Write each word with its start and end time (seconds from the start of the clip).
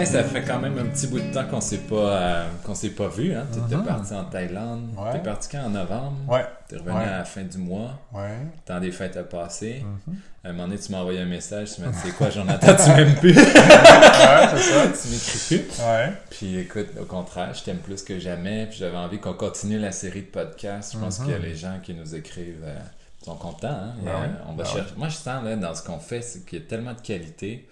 Martin, 0.00 0.12
ça 0.12 0.24
fait 0.24 0.42
quand 0.42 0.58
même 0.58 0.78
un 0.78 0.86
petit 0.86 1.06
bout 1.06 1.20
de 1.20 1.32
temps 1.32 1.44
qu'on 1.46 1.60
s'est 1.60 1.78
pas 1.78 1.94
euh, 1.96 2.46
qu'on 2.64 2.74
s'est 2.74 2.90
pas 2.90 3.08
vu. 3.08 3.34
Hein? 3.34 3.46
Tu 3.52 3.58
étais 3.58 3.76
Mhm. 3.76 3.84
parti 3.84 4.14
en 4.14 4.24
Thaïlande. 4.24 4.88
Ouais. 4.96 5.12
T'es 5.12 5.18
parti 5.20 5.48
quand 5.50 5.64
en 5.64 5.70
novembre? 5.70 6.16
Ouais. 6.28 6.44
T'es 6.68 6.76
revenu 6.76 6.96
Ouais. 6.96 7.04
à 7.04 7.18
la 7.18 7.24
fin 7.24 7.42
du 7.42 7.58
mois. 7.58 7.98
Ouais. 8.12 8.38
Le 8.40 8.60
temps 8.64 8.80
des 8.80 8.92
fêtes 8.92 9.16
a 9.16 9.22
passé. 9.24 9.84
Mhm. 10.06 10.16
À 10.42 10.48
un 10.48 10.52
moment 10.52 10.68
donné, 10.68 10.78
tu 10.80 10.90
m'as 10.92 10.98
envoyé 10.98 11.20
un 11.20 11.26
message. 11.26 11.74
Tu 11.74 11.82
m'as 11.82 11.88
dit, 11.88 11.98
c'est 12.02 12.12
quoi, 12.16 12.30
Jonathan, 12.30 12.74
tu 12.74 12.90
m'aimes 12.92 13.14
plus? 13.16 13.32
ouais, 13.36 13.44
c'est 13.44 14.58
ça. 14.58 14.86
tu 15.02 15.08
m'écris 15.10 15.38
plus. 15.58 15.82
Ouais. 15.82 16.12
Puis 16.30 16.56
écoute, 16.58 16.88
au 17.00 17.04
contraire, 17.04 17.52
je 17.52 17.62
t'aime 17.62 17.78
plus 17.78 18.02
que 18.02 18.18
jamais. 18.18 18.66
Puis 18.66 18.78
j'avais 18.78 18.96
envie 18.96 19.18
qu'on 19.18 19.34
continue 19.34 19.78
la 19.78 19.92
série 19.92 20.22
de 20.22 20.26
podcasts. 20.28 20.94
Je 20.94 20.98
pense 20.98 21.18
Mhm. 21.20 21.26
que 21.26 21.32
les 21.42 21.54
gens 21.54 21.78
qui 21.82 21.92
nous 21.92 22.14
écrivent 22.14 22.64
euh, 22.64 22.78
sont 23.22 23.34
contents. 23.36 23.68
Hein? 23.68 23.92
Ben 24.02 24.10
Euh, 24.10 24.14
oui. 24.22 24.28
on 24.48 24.52
va 24.54 24.62
Ben 24.64 24.70
chercher... 24.70 24.94
Moi, 24.96 25.08
je 25.08 25.16
sens 25.16 25.44
là, 25.44 25.56
dans 25.56 25.74
ce 25.74 25.82
qu'on 25.82 25.98
fait, 25.98 26.22
c'est 26.22 26.46
qu'il 26.46 26.58
y 26.60 26.62
a 26.62 26.64
tellement 26.64 26.94
de 26.94 27.00
qualité 27.02 27.68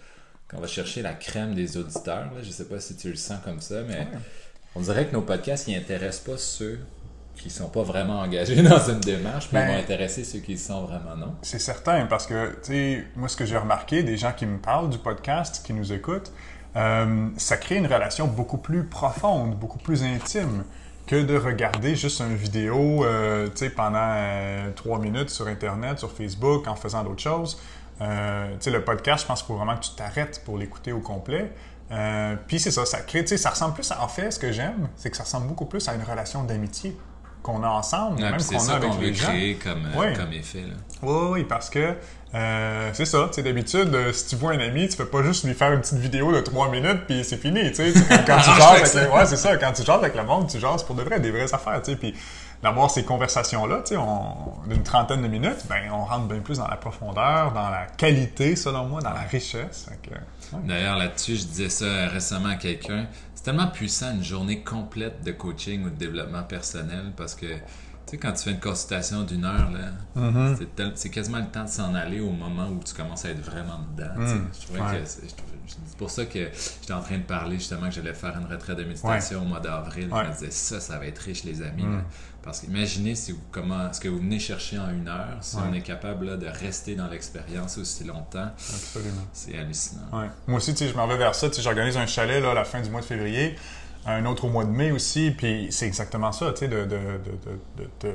qu'on 0.50 0.60
va 0.60 0.66
chercher 0.66 1.02
la 1.02 1.12
crème 1.12 1.54
des 1.54 1.76
auditeurs. 1.76 2.26
Là. 2.34 2.42
Je 2.42 2.50
sais 2.50 2.64
pas 2.64 2.80
si 2.80 2.96
tu 2.96 3.08
le 3.10 3.16
sens 3.16 3.38
comme 3.44 3.60
ça, 3.60 3.82
mais 3.86 3.98
Ouais. 3.98 4.06
on 4.74 4.80
dirait 4.80 5.06
que 5.06 5.12
nos 5.12 5.22
podcasts, 5.22 5.68
ils 5.68 5.76
intéressent 5.76 6.24
pas 6.34 6.38
ceux 6.38 6.80
qui 7.36 7.50
sont 7.50 7.68
pas 7.68 7.82
vraiment 7.82 8.20
engagés 8.20 8.60
dans 8.62 8.88
une 8.88 8.98
démarche, 9.00 9.48
ils 9.52 9.54
Ben- 9.54 9.68
vont 9.68 9.78
intéresser 9.78 10.24
ceux 10.24 10.40
qui 10.40 10.52
le 10.52 10.58
sont 10.58 10.84
vraiment 10.86 11.14
non. 11.16 11.34
C'est 11.42 11.60
certain, 11.60 12.06
parce 12.06 12.26
que, 12.26 12.50
tu 12.64 12.72
sais, 12.72 13.04
moi, 13.14 13.28
ce 13.28 13.36
que 13.36 13.44
j'ai 13.46 13.56
remarqué, 13.56 14.02
des 14.02 14.16
gens 14.16 14.32
qui 14.32 14.44
me 14.46 14.58
parlent 14.58 14.90
du 14.90 14.98
podcast, 14.98 15.62
qui 15.64 15.72
nous 15.72 15.92
écoutent, 15.92 16.32
euh, 16.76 17.28
ça 17.36 17.56
crée 17.56 17.76
une 17.76 17.86
relation 17.86 18.26
beaucoup 18.26 18.58
plus 18.58 18.84
profonde, 18.84 19.54
beaucoup 19.56 19.78
plus 19.78 20.02
intime 20.02 20.64
que 21.06 21.16
de 21.22 21.36
regarder 21.36 21.94
juste 21.96 22.20
une 22.20 22.36
vidéo, 22.36 23.04
euh, 23.04 23.46
tu 23.48 23.52
sais, 23.56 23.70
pendant 23.70 23.98
euh, 24.02 24.70
trois 24.74 24.98
minutes 24.98 25.30
sur 25.30 25.46
Internet, 25.46 25.98
sur 25.98 26.12
Facebook, 26.12 26.66
en 26.68 26.74
faisant 26.76 27.02
d'autres 27.04 27.22
choses. 27.22 27.58
Euh, 28.00 28.48
tu 28.52 28.56
sais, 28.60 28.70
le 28.70 28.84
podcast, 28.84 29.22
je 29.22 29.26
pense 29.26 29.40
qu'il 29.42 29.48
faut 29.48 29.56
vraiment 29.56 29.76
que 29.76 29.84
tu 29.84 29.90
t'arrêtes 29.96 30.42
pour 30.44 30.56
l'écouter 30.58 30.92
au 30.92 31.00
complet. 31.00 31.50
Euh, 31.90 32.36
Puis 32.46 32.60
c'est 32.60 32.70
ça, 32.70 32.84
ça 32.86 33.00
crée, 33.00 33.22
tu 33.22 33.28
sais, 33.28 33.36
ça 33.38 33.50
ressemble 33.50 33.74
plus, 33.74 33.90
à, 33.90 34.02
en 34.02 34.08
fait, 34.08 34.30
ce 34.30 34.38
que 34.38 34.52
j'aime, 34.52 34.88
c'est 34.96 35.10
que 35.10 35.16
ça 35.16 35.22
ressemble 35.24 35.46
beaucoup 35.48 35.64
plus 35.66 35.88
à 35.88 35.94
une 35.94 36.02
relation 36.02 36.44
d'amitié 36.44 36.96
qu'on 37.42 37.62
a 37.62 37.68
ensemble, 37.68 38.16
Ouais, 38.22 38.30
même 38.30 38.42
qu'on 38.42 38.68
a 38.68 38.74
avec 38.74 38.90
les 39.00 39.14
gens. 39.14 39.28
comme, 39.62 39.86
euh, 39.94 39.98
Ouais. 39.98 40.12
comme 40.12 40.32
effet. 40.32 40.60
Là. 40.62 40.74
Oui, 41.02 41.28
oui, 41.30 41.44
parce 41.44 41.70
que 41.70 41.94
euh, 42.34 42.90
c'est 42.92 43.06
ça, 43.06 43.24
tu 43.28 43.34
sais, 43.36 43.42
d'habitude, 43.42 43.94
euh, 43.94 44.12
si 44.12 44.26
tu 44.26 44.36
vois 44.36 44.52
un 44.52 44.58
ami, 44.58 44.86
tu 44.88 44.96
fais 44.96 45.06
pas 45.06 45.22
juste 45.22 45.44
lui 45.44 45.54
faire 45.54 45.72
une 45.72 45.80
petite 45.80 45.98
vidéo 45.98 46.30
de 46.30 46.40
trois 46.40 46.68
minutes 46.70 47.06
puis 47.06 47.24
c'est 47.24 47.38
fini, 47.38 47.70
tu 47.72 47.76
sais. 47.76 47.92
Quand 48.26 48.36
tu 48.38 48.50
jases 48.50 48.94
avec 48.94 48.94
le, 49.08 49.14
ouais, 49.16 49.24
c'est 49.26 49.36
ça, 49.36 49.56
quand 49.56 49.72
tu 49.72 49.82
jases 49.82 49.96
avec 50.00 50.14
le 50.14 50.24
monde, 50.24 50.48
tu 50.50 50.58
jases 50.60 50.82
pour 50.82 50.94
de 50.94 51.02
vrai, 51.02 51.20
des 51.20 51.30
vraies 51.30 51.54
affaires, 51.54 51.80
tu 51.80 51.92
sais. 51.92 51.96
Puis 51.96 52.14
d'avoir 52.62 52.90
ces 52.90 53.04
conversations-là, 53.04 53.78
tu 53.84 53.90
sais, 53.90 53.96
on- 53.96 54.54
d'une 54.68 54.82
trentaine 54.82 55.22
de 55.22 55.28
minutes, 55.28 55.66
ben, 55.68 55.90
on 55.92 56.04
rentre 56.04 56.26
bien 56.26 56.40
plus 56.40 56.58
dans 56.58 56.66
la 56.68 56.76
profondeur, 56.76 57.52
dans 57.52 57.70
la 57.70 57.86
qualité, 57.86 58.56
selon 58.56 58.86
moi, 58.86 59.00
dans 59.00 59.12
la 59.12 59.20
richesse. 59.20 59.86
Ouais. 60.10 60.60
D'ailleurs, 60.66 60.96
là-dessus, 60.96 61.36
je 61.36 61.44
disais 61.46 61.68
ça 61.68 62.08
récemment 62.08 62.48
à 62.48 62.56
quelqu'un. 62.56 63.06
C'est 63.34 63.44
tellement 63.44 63.68
puissant 63.68 64.12
une 64.12 64.24
journée 64.24 64.62
complète 64.64 65.22
de 65.22 65.30
coaching 65.32 65.84
ou 65.84 65.90
de 65.90 65.94
développement 65.96 66.42
personnel 66.42 67.12
parce 67.16 67.34
que, 67.36 67.46
tu 67.46 67.60
sais, 68.06 68.16
quand 68.18 68.32
tu 68.32 68.44
fais 68.44 68.50
une 68.52 68.60
consultation 68.60 69.22
d'une 69.22 69.44
heure, 69.44 69.70
là, 69.70 69.90
Mm-hmm. 70.20 70.56
c'est 70.58 70.74
tel- 70.74 71.10
quasiment 71.12 71.38
le 71.38 71.46
temps 71.46 71.64
de 71.64 71.68
s'en 71.68 71.94
aller 71.94 72.18
au 72.20 72.30
moment 72.32 72.66
où 72.68 72.80
tu 72.84 72.92
commences 72.94 73.24
à 73.24 73.30
être 73.30 73.44
vraiment 73.44 73.78
dedans. 73.94 74.14
Mm. 74.16 74.48
Je 74.58 74.64
trouvais 74.66 74.80
Ouais. 74.80 75.00
que 75.02 75.06
c'est 75.08 75.28
je 75.28 75.96
pour 75.98 76.10
ça 76.10 76.24
que 76.24 76.38
j'étais 76.80 76.94
en 76.94 77.02
train 77.02 77.18
de 77.18 77.22
parler 77.24 77.56
justement 77.56 77.88
que 77.88 77.94
j'allais 77.94 78.14
faire 78.14 78.34
une 78.40 78.50
retraite 78.50 78.78
de 78.78 78.84
méditation 78.84 79.42
au 79.42 79.44
mois 79.44 79.60
d'avril. 79.60 80.08
Je 80.10 80.16
me 80.28 80.32
disais, 80.32 80.50
ça, 80.50 80.80
ça 80.80 80.96
va 80.98 81.04
être 81.06 81.18
riche, 81.18 81.44
les 81.44 81.60
amis. 81.60 81.82
Mm. 81.82 82.02
Parce 82.48 82.60
qu'imaginez 82.60 83.14
si 83.14 83.32
vous, 83.32 83.40
comment, 83.52 83.92
ce 83.92 84.00
que 84.00 84.08
vous 84.08 84.20
venez 84.20 84.38
chercher 84.38 84.78
en 84.78 84.88
une 84.90 85.06
heure, 85.06 85.36
si 85.42 85.56
Ouais. 85.56 85.62
on 85.70 85.74
est 85.74 85.82
capable 85.82 86.24
là, 86.24 86.36
de 86.38 86.46
rester 86.46 86.94
dans 86.94 87.06
l'expérience 87.08 87.76
aussi 87.76 88.04
longtemps, 88.04 88.48
Absolument. 88.56 89.20
c'est 89.34 89.58
hallucinant. 89.58 90.06
Ouais. 90.14 90.30
Moi 90.46 90.56
aussi, 90.56 90.74
je 90.74 90.94
m'en 90.94 91.06
vais 91.06 91.18
vers 91.18 91.34
ça. 91.34 91.48
J'organise 91.58 91.98
un 91.98 92.06
chalet 92.06 92.42
là, 92.42 92.52
à 92.52 92.54
la 92.54 92.64
fin 92.64 92.80
du 92.80 92.88
mois 92.88 93.02
de 93.02 93.06
février, 93.06 93.54
un 94.06 94.24
autre 94.24 94.46
au 94.46 94.48
mois 94.48 94.64
de 94.64 94.70
mai 94.70 94.92
aussi, 94.92 95.30
puis 95.30 95.66
c'est 95.70 95.86
exactement 95.86 96.32
ça, 96.32 96.52
de, 96.52 96.66
de, 96.66 96.84
de, 96.86 97.20
de, 98.00 98.12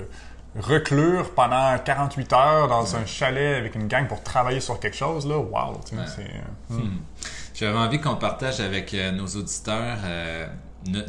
reclure 0.59 1.33
pendant 1.33 1.77
48 1.77 2.33
heures 2.33 2.67
dans 2.67 2.95
un 2.95 3.05
chalet 3.05 3.57
avec 3.57 3.75
une 3.75 3.88
gang 3.88 4.07
pour 4.07 4.21
travailler 4.23 4.59
sur 4.59 4.79
quelque 4.79 4.95
chose, 4.97 5.27
là, 5.27 5.38
wow, 5.38 5.73
Ouais. 5.91 6.00
euh, 6.19 6.23
Hmm. 6.75 6.97
J'avais 7.53 7.77
envie 7.77 8.00
qu'on 8.01 8.15
partage 8.15 8.59
avec 8.59 8.94
euh, 8.95 9.11
nos 9.11 9.27
auditeurs 9.27 9.97
euh, 10.03 10.47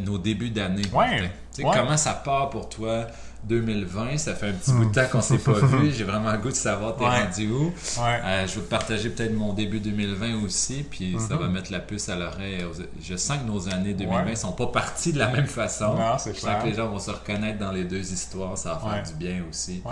nos 0.00 0.18
débuts 0.18 0.50
d'année. 0.50 0.82
Ouais, 0.92 1.30
ouais. 1.58 1.64
Comment 1.74 1.96
ça 1.96 2.12
part 2.14 2.50
pour 2.50 2.68
toi 2.68 3.06
2020? 3.44 4.16
Ça 4.18 4.34
fait 4.34 4.48
un 4.48 4.52
petit 4.52 4.72
bout 4.72 4.86
de 4.86 4.92
temps 4.94 5.06
qu'on 5.10 5.20
s'est 5.20 5.38
pas 5.38 5.52
vu. 5.62 5.92
J'ai 5.92 6.04
vraiment 6.04 6.32
le 6.32 6.38
goût 6.38 6.48
de 6.50 6.54
savoir 6.54 6.96
t'es 6.96 7.04
Hmm. 7.04 7.08
Ouais. 7.08 7.24
rendu 7.24 7.48
où. 7.50 7.64
Ouais. 7.66 8.20
Euh, 8.24 8.46
je 8.46 8.54
vais 8.54 8.60
te 8.62 8.70
partager 8.70 9.10
peut-être 9.10 9.34
mon 9.34 9.52
début 9.52 9.80
2020 9.80 10.42
aussi, 10.44 10.84
puis 10.88 11.16
ça 11.18 11.34
Mhm. 11.34 11.40
va 11.40 11.48
mettre 11.48 11.72
la 11.72 11.80
puce 11.80 12.08
à 12.08 12.16
l'oreille. 12.16 12.64
Je 13.02 13.16
sens 13.16 13.38
que 13.38 13.44
nos 13.46 13.68
années 13.68 13.94
2020 13.94 14.24
Ouais. 14.26 14.36
sont 14.36 14.52
pas 14.52 14.66
parties 14.68 15.12
de 15.12 15.18
la 15.18 15.28
même 15.28 15.46
façon. 15.46 15.94
Non, 15.94 16.16
Je 16.18 16.32
sens 16.32 16.62
que 16.62 16.68
les 16.68 16.74
gens 16.74 16.88
vont 16.88 16.98
se 16.98 17.10
reconnaître 17.10 17.58
dans 17.58 17.72
les 17.72 17.84
deux 17.84 18.12
histoires, 18.12 18.56
ça 18.56 18.74
va 18.74 18.78
faire 18.80 18.88
Ouais. 18.90 19.02
du 19.02 19.14
bien 19.14 19.42
aussi. 19.50 19.82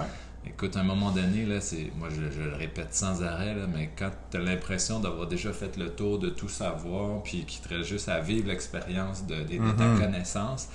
Écoute, 0.47 0.77
à 0.77 0.81
un 0.81 0.85
moment 0.85 1.11
donné, 1.13 1.45
là, 1.47 1.61
c'est, 1.61 1.91
moi 1.97 2.09
je, 2.11 2.37
je 2.37 2.43
le 2.43 2.57
répète 2.57 2.95
sans 2.95 3.23
arrêt, 3.23 3.55
là, 3.55 3.67
mais 3.73 3.91
quand 3.97 4.11
tu 4.31 4.37
as 4.37 4.41
l'impression 4.41 4.99
d'avoir 4.99 5.29
déjà 5.29 5.53
fait 5.53 5.77
le 5.77 5.91
tour 5.91 6.19
de 6.19 6.31
tout 6.31 6.49
savoir, 6.49 7.23
puis 7.23 7.45
qu'il 7.45 7.61
te 7.63 7.69
reste 7.75 7.89
juste 7.89 8.09
à 8.09 8.19
vivre 8.21 8.49
l'expérience 8.49 9.25
de, 9.27 9.37
de- 9.37 9.65
de 9.65 9.73
ta 9.73 9.85
Mhm. 9.85 10.01
connaissance, 10.01 10.69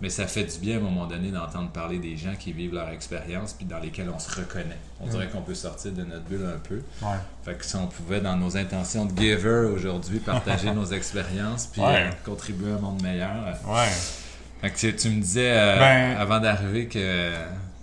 mais 0.00 0.08
ça 0.08 0.26
fait 0.26 0.42
du 0.44 0.58
bien 0.58 0.74
à 0.74 0.78
un 0.78 0.82
moment 0.82 1.06
donné 1.06 1.30
d'entendre 1.30 1.70
parler 1.70 1.98
des 2.00 2.16
gens 2.16 2.34
qui 2.36 2.52
vivent 2.52 2.74
leur 2.74 2.88
expérience, 2.88 3.52
puis 3.52 3.64
dans 3.64 3.78
lesquels 3.78 4.10
on 4.12 4.18
se 4.18 4.40
reconnaît. 4.40 4.78
On 5.00 5.06
dirait 5.06 5.28
qu'on 5.28 5.42
peut 5.42 5.54
sortir 5.54 5.92
de 5.92 6.02
notre 6.02 6.24
bulle 6.24 6.44
un 6.44 6.58
peu. 6.58 6.82
Ouais. 7.02 7.14
Fait 7.44 7.54
que 7.54 7.64
si 7.64 7.76
on 7.76 7.86
pouvait, 7.86 8.20
dans 8.20 8.36
nos 8.36 8.56
intentions 8.56 9.04
de 9.04 9.16
giver 9.16 9.70
aujourd'hui, 9.72 10.18
partager 10.18 10.70
nos 10.74 10.86
expériences, 10.86 11.68
puis 11.68 11.80
Ouais. 11.80 12.08
euh, 12.08 12.10
contribuer 12.24 12.72
à 12.72 12.74
un 12.74 12.78
monde 12.80 13.00
meilleur. 13.00 13.30
euh. 13.46 13.72
Ouais. 13.72 13.88
Fait 14.60 14.70
que 14.70 14.76
tu, 14.78 14.96
tu 14.96 15.08
me 15.10 15.20
disais 15.20 15.52
euh, 15.52 15.78
Ben- 15.78 16.16
avant 16.20 16.40
d'arriver 16.40 16.86
que 16.88 17.30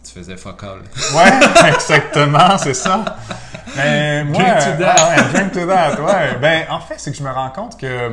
tu 0.03 0.11
faisais 0.13 0.37
fuck 0.37 0.63
all. 0.63 0.81
Ouais, 1.15 1.69
exactement, 1.69 2.57
c'est 2.57 2.73
ça. 2.73 3.17
Ben, 3.75 4.27
moi, 4.27 4.41
Drink 4.43 4.59
to 4.59 4.83
that. 4.83 4.95
ah 4.97 5.09
ouais, 5.09 5.33
drink 5.33 5.51
to 5.53 5.65
that, 5.67 6.01
ouais. 6.01 6.35
Ben, 6.39 6.65
en 6.69 6.79
fait, 6.79 6.95
c'est 6.97 7.11
que 7.11 7.17
je 7.17 7.23
me 7.23 7.31
rends 7.31 7.49
compte 7.51 7.79
que, 7.79 7.85
euh, 7.85 8.09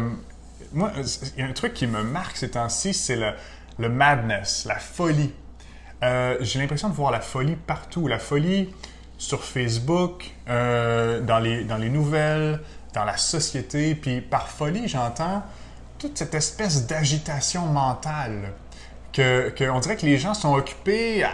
moi, 0.72 0.90
il 1.36 1.40
y 1.40 1.46
a 1.46 1.48
un 1.48 1.52
truc 1.52 1.74
qui 1.74 1.86
me 1.86 2.02
marque 2.02 2.36
ces 2.36 2.50
temps-ci, 2.50 2.92
c'est 2.92 3.16
le, 3.16 3.32
le 3.78 3.88
madness, 3.88 4.64
la 4.66 4.76
folie. 4.78 5.32
Euh, 6.02 6.36
J'ai 6.40 6.58
l'impression 6.58 6.88
de 6.88 6.94
voir 6.94 7.10
la 7.10 7.20
folie 7.20 7.56
partout. 7.56 8.06
La 8.06 8.18
folie 8.18 8.72
sur 9.18 9.42
Facebook, 9.44 10.30
euh, 10.48 11.20
dans, 11.22 11.38
les, 11.38 11.64
dans 11.64 11.78
les 11.78 11.88
nouvelles, 11.88 12.60
dans 12.92 13.04
la 13.04 13.16
société. 13.16 13.94
Puis 13.94 14.20
par 14.20 14.48
folie, 14.48 14.88
j'entends 14.88 15.42
toute 15.98 16.18
cette 16.18 16.34
espèce 16.34 16.86
d'agitation 16.86 17.64
mentale 17.66 18.52
que, 19.14 19.48
que 19.48 19.64
on 19.70 19.80
dirait 19.80 19.96
que 19.96 20.04
les 20.04 20.18
gens 20.18 20.34
sont 20.34 20.52
occupés 20.54 21.24
à, 21.24 21.30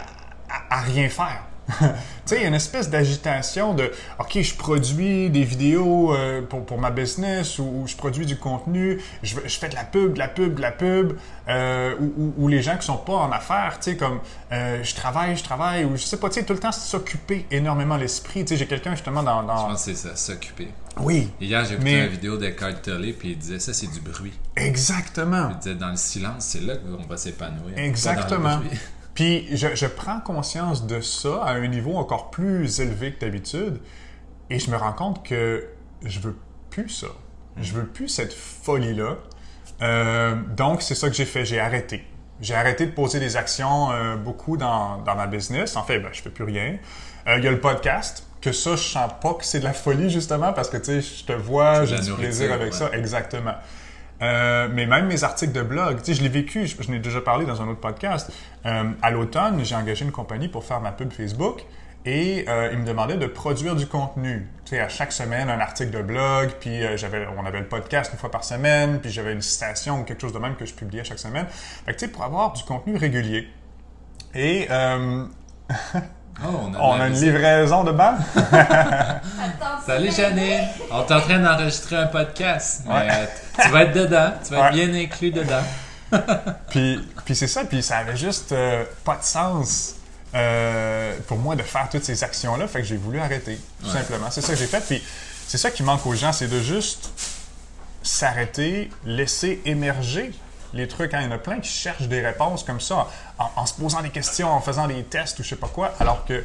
à- 0.71 0.79
à 0.79 0.81
rien 0.83 1.09
faire. 1.09 1.43
tu 1.79 1.85
sais, 2.25 2.37
il 2.39 2.43
y 2.43 2.45
a 2.45 2.49
une 2.49 2.55
espèce 2.55 2.91
d'agitation 2.91 3.73
de 3.73 3.93
OK, 4.19 4.37
je 4.43 4.55
produis 4.57 5.31
des 5.31 5.45
vidéos 5.45 6.13
euh, 6.13 6.43
pour, 6.43 6.67
pour 6.67 6.77
ma 6.77 6.91
business 6.91 7.61
ou, 7.61 7.63
ou 7.63 7.87
je 7.87 7.95
produis 7.95 8.27
du 8.27 8.37
contenu, 8.37 9.01
je, 9.23 9.37
je 9.47 9.59
fais 9.59 9.69
de 9.69 9.77
la 9.77 9.85
pub, 9.85 10.15
de 10.15 10.19
la 10.19 10.27
pub, 10.27 10.55
de 10.57 10.61
la 10.61 10.73
pub, 10.73 11.13
euh, 11.49 11.95
ou, 12.01 12.13
ou- 12.19 12.35
ou 12.37 12.49
les 12.49 12.63
gens 12.63 12.77
qui 12.77 12.85
sont 12.85 12.97
pas 12.97 13.13
en 13.15 13.31
affaires, 13.31 13.79
tu 13.81 13.93
sais, 13.93 13.97
comme 13.97 14.19
euh, 14.51 14.83
je 14.83 14.95
travaille, 14.97 15.37
je 15.37 15.45
travaille, 15.45 15.85
ou 15.85 15.97
je 15.97 16.03
sais 16.03 16.17
pas, 16.19 16.29
tu 16.29 16.41
sais, 16.41 16.45
tout 16.45 16.53
le 16.53 16.59
temps 16.59 16.73
s'occuper 16.73 17.47
énormément 17.53 17.97
l'esprit. 17.97 18.41
Tu 18.45 18.49
sais, 18.49 18.57
j'ai 18.57 18.67
quelqu'un 18.67 18.91
justement 18.97 19.23
dans. 19.23 19.43
Je 19.43 19.47
dans... 19.47 19.55
pense 19.69 19.85
que 19.87 19.95
c'est 19.95 20.09
ça, 20.09 20.17
s'occuper. 20.17 20.69
Oui, 21.01 21.31
Hier, 21.41 21.65
j'ai 21.65 21.75
écouté 21.75 21.91
Mais- 21.93 22.05
une 22.07 22.11
vidéo 22.11 22.37
d'Eckhart 22.37 22.83
Tolle, 22.83 23.07
puis 23.17 23.31
il 23.31 23.39
disait 23.39 23.61
ça, 23.61 23.73
c'est 23.73 23.87
du 23.91 24.01
bruit. 24.01 24.33
exactement. 24.57 25.51
Il 25.53 25.59
disait 25.59 25.75
dans 25.77 25.91
le 25.91 25.97
silence, 25.97 26.45
c'est 26.45 26.61
là 26.63 26.75
qu'on 26.77 27.07
va 27.09 27.17
s'épanouir. 27.17 27.79
Exactement. 27.79 28.59
Puis 29.15 29.49
je, 29.57 29.75
je 29.75 29.87
prends 29.87 30.21
conscience 30.21 30.87
de 30.87 31.01
ça 31.01 31.43
à 31.43 31.53
un 31.53 31.67
niveau 31.67 31.97
encore 31.97 32.31
plus 32.31 32.81
élevé 32.81 33.13
que 33.13 33.21
d'habitude 33.21 33.81
et 34.51 34.59
je 34.59 34.71
me 34.71 34.77
rends 34.77 34.93
compte 34.93 35.25
que 35.25 35.69
je 36.05 36.21
veux 36.21 36.37
plus 36.71 36.89
ça. 36.89 37.09
Je 37.61 37.73
veux 37.75 37.87
plus 37.87 38.09
cette 38.09 38.33
folie-là. 38.33 39.17
Euh, 39.83 40.35
donc, 40.57 40.83
c'est 40.83 40.95
ça 40.95 41.09
que 41.09 41.15
j'ai 41.15 41.25
fait. 41.25 41.45
J'ai 41.45 41.61
arrêté. 41.61 42.05
J'ai 42.41 42.55
arrêté 42.55 42.87
de 42.87 42.93
poser 42.93 43.21
des 43.21 43.37
actions 43.37 43.91
euh, 43.93 44.17
beaucoup 44.17 44.57
dans, 44.57 44.99
dans 45.03 45.15
ma 45.15 45.27
business. 45.27 45.77
En 45.77 45.83
fait, 45.83 45.99
ben, 46.01 46.09
je 46.13 46.23
fais 46.23 46.31
plus 46.31 46.45
rien. 46.45 46.79
Euh, 47.27 47.37
Il 47.39 47.45
y 47.45 47.49
a 47.49 47.51
le 47.51 47.61
podcast, 47.61 48.27
que 48.41 48.53
ça, 48.53 48.77
je 48.77 48.83
sens 48.83 49.11
pas 49.21 49.35
que 49.35 49.45
c'est 49.45 49.61
de 49.61 49.65
la 49.65 49.73
folie, 49.73 50.11
justement, 50.11 50.53
parce 50.53 50.71
que, 50.71 50.77
tu 50.79 50.85
sais, 50.85 51.03
je 51.03 51.25
te 51.25 51.33
vois, 51.33 51.85
j'ai 51.85 52.01
du 52.01 52.13
plaisir 52.13 52.53
avec 52.53 52.73
ouais. 52.73 52.79
ça. 52.79 52.91
Exactement. 52.93 53.55
Euh, 54.23 54.69
mais 54.73 54.87
même 54.87 55.07
mes 55.07 55.25
articles 55.25 55.53
de 55.53 55.63
blog, 55.63 55.99
tu 55.99 56.07
sais, 56.07 56.15
je 56.15 56.23
l'ai 56.23 56.29
vécu, 56.29 56.67
je, 56.67 56.81
je 56.81 56.91
n'ai 56.91 57.01
déjà 57.01 57.21
parlé 57.21 57.45
dans 57.45 57.61
un 57.61 57.69
autre 57.69 57.81
podcast. 57.81 58.33
Euh, 58.67 58.85
à 59.03 59.11
l'automne, 59.11 59.65
j'ai 59.65 59.75
engagé 59.75 60.05
une 60.05 60.13
compagnie 60.13 60.49
pour 60.49 60.65
faire 60.65 60.81
ma 60.81 60.93
pub 60.93 61.13
Facebook 61.13 61.65
et 62.05 62.45
euh, 62.49 62.71
ils 62.73 62.79
me 62.79 62.87
demandaient 62.87 63.17
de 63.17 63.27
produire 63.27 63.75
du 63.75 63.87
contenu. 63.87 64.49
Tu 64.65 64.71
sais, 64.71 64.81
à 64.81 64.89
chaque 64.89 65.13
semaine, 65.13 65.51
un 65.51 65.61
article 65.61 65.91
de 65.91 66.03
blog, 66.03 66.51
puis 66.61 66.81
on 67.37 67.45
avait 67.45 67.61
le 67.61 67.67
podcast 67.67 68.13
une 68.13 68.19
fois 68.19 68.31
par 68.31 68.45
semaine, 68.45 69.01
puis 69.01 69.11
j'avais 69.11 69.33
une 69.33 69.43
citation 69.43 70.01
ou 70.01 70.05
quelque 70.05 70.21
chose 70.21 70.33
de 70.33 70.39
même 70.39 70.55
que 70.57 70.67
je 70.67 70.75
publiais 70.75 71.05
chaque 71.05 71.19
semaine. 71.19 71.47
Fait 71.49 71.93
que, 71.93 71.99
tu 71.99 72.07
sais, 72.07 72.13
pour 72.13 72.23
avoir 72.23 72.53
du 72.53 72.63
contenu 72.65 72.97
régulier. 72.97 73.49
Et 74.35 74.69
Oh, 76.45 76.49
on 76.71 76.75
a, 76.75 76.79
On 76.79 77.01
a 77.01 77.07
une 77.09 77.15
livraison 77.15 77.85
de 77.85 77.93
balles? 77.93 78.19
Salut 79.87 80.11
Janine! 80.13 80.67
On 80.91 81.01
est 81.07 81.13
en 81.13 81.21
train 81.21 81.39
d'enregistrer 81.39 81.97
un 81.97 82.07
podcast. 82.07 82.83
Mais 82.87 82.93
Ouais. 82.95 83.09
euh, 83.11 83.27
tu 83.63 83.69
vas 83.71 83.83
être 83.83 83.93
dedans. 83.93 84.33
Tu 84.45 84.55
vas 84.55 84.69
être 84.69 84.75
Ouais. 84.77 84.87
bien 84.87 85.01
inclus 85.03 85.31
dedans. 85.31 85.63
Puis, 86.71 87.01
puis 87.25 87.35
c'est 87.35 87.47
ça, 87.47 87.65
puis 87.65 87.83
ça 87.83 87.97
avait 87.99 88.17
juste 88.19 88.53
euh, 88.53 88.85
pas 89.03 89.17
de 89.17 89.23
sens 89.23 89.95
euh, 90.35 91.17
pour 91.27 91.39
moi 91.39 91.57
de 91.57 91.63
faire 91.63 91.89
toutes 91.91 92.05
ces 92.05 92.23
actions-là, 92.23 92.67
fait 92.69 92.81
que 92.81 92.87
j'ai 92.87 92.99
voulu 92.99 93.19
arrêter, 93.19 93.59
tout 93.81 93.87
Ouais. 93.87 93.93
simplement. 93.95 94.27
C'est 94.31 94.43
ça 94.43 94.53
que 94.53 94.59
j'ai 94.59 94.67
fait, 94.67 94.81
puis 94.87 95.03
c'est 95.47 95.57
ça 95.57 95.71
qui 95.71 95.83
manque 95.83 96.05
aux 96.07 96.15
gens, 96.15 96.33
c'est 96.35 96.49
de 96.49 96.61
juste 96.61 97.11
s'arrêter, 98.03 98.91
laisser 99.07 99.63
émerger 99.65 100.33
les 100.75 100.89
trucs. 100.89 101.15
Hein. 101.15 101.21
Il 101.23 101.25
y 101.25 101.29
en 101.29 101.33
a 101.33 101.39
plein 101.39 101.61
qui 101.61 101.71
cherchent 101.71 102.09
des 102.09 102.21
réponses 102.21 102.65
comme 102.65 102.81
ça, 102.81 103.09
en, 103.39 103.51
en 103.57 103.67
se 103.67 103.75
posant 103.75 104.03
des 104.03 104.11
questions, 104.11 104.51
en 104.51 104.61
faisant 104.61 104.87
des 104.87 105.03
tests 105.05 105.39
ou 105.39 105.43
je 105.43 105.51
sais 105.51 105.57
pas 105.57 105.69
quoi, 105.69 105.95
alors 106.01 106.25
que 106.25 106.45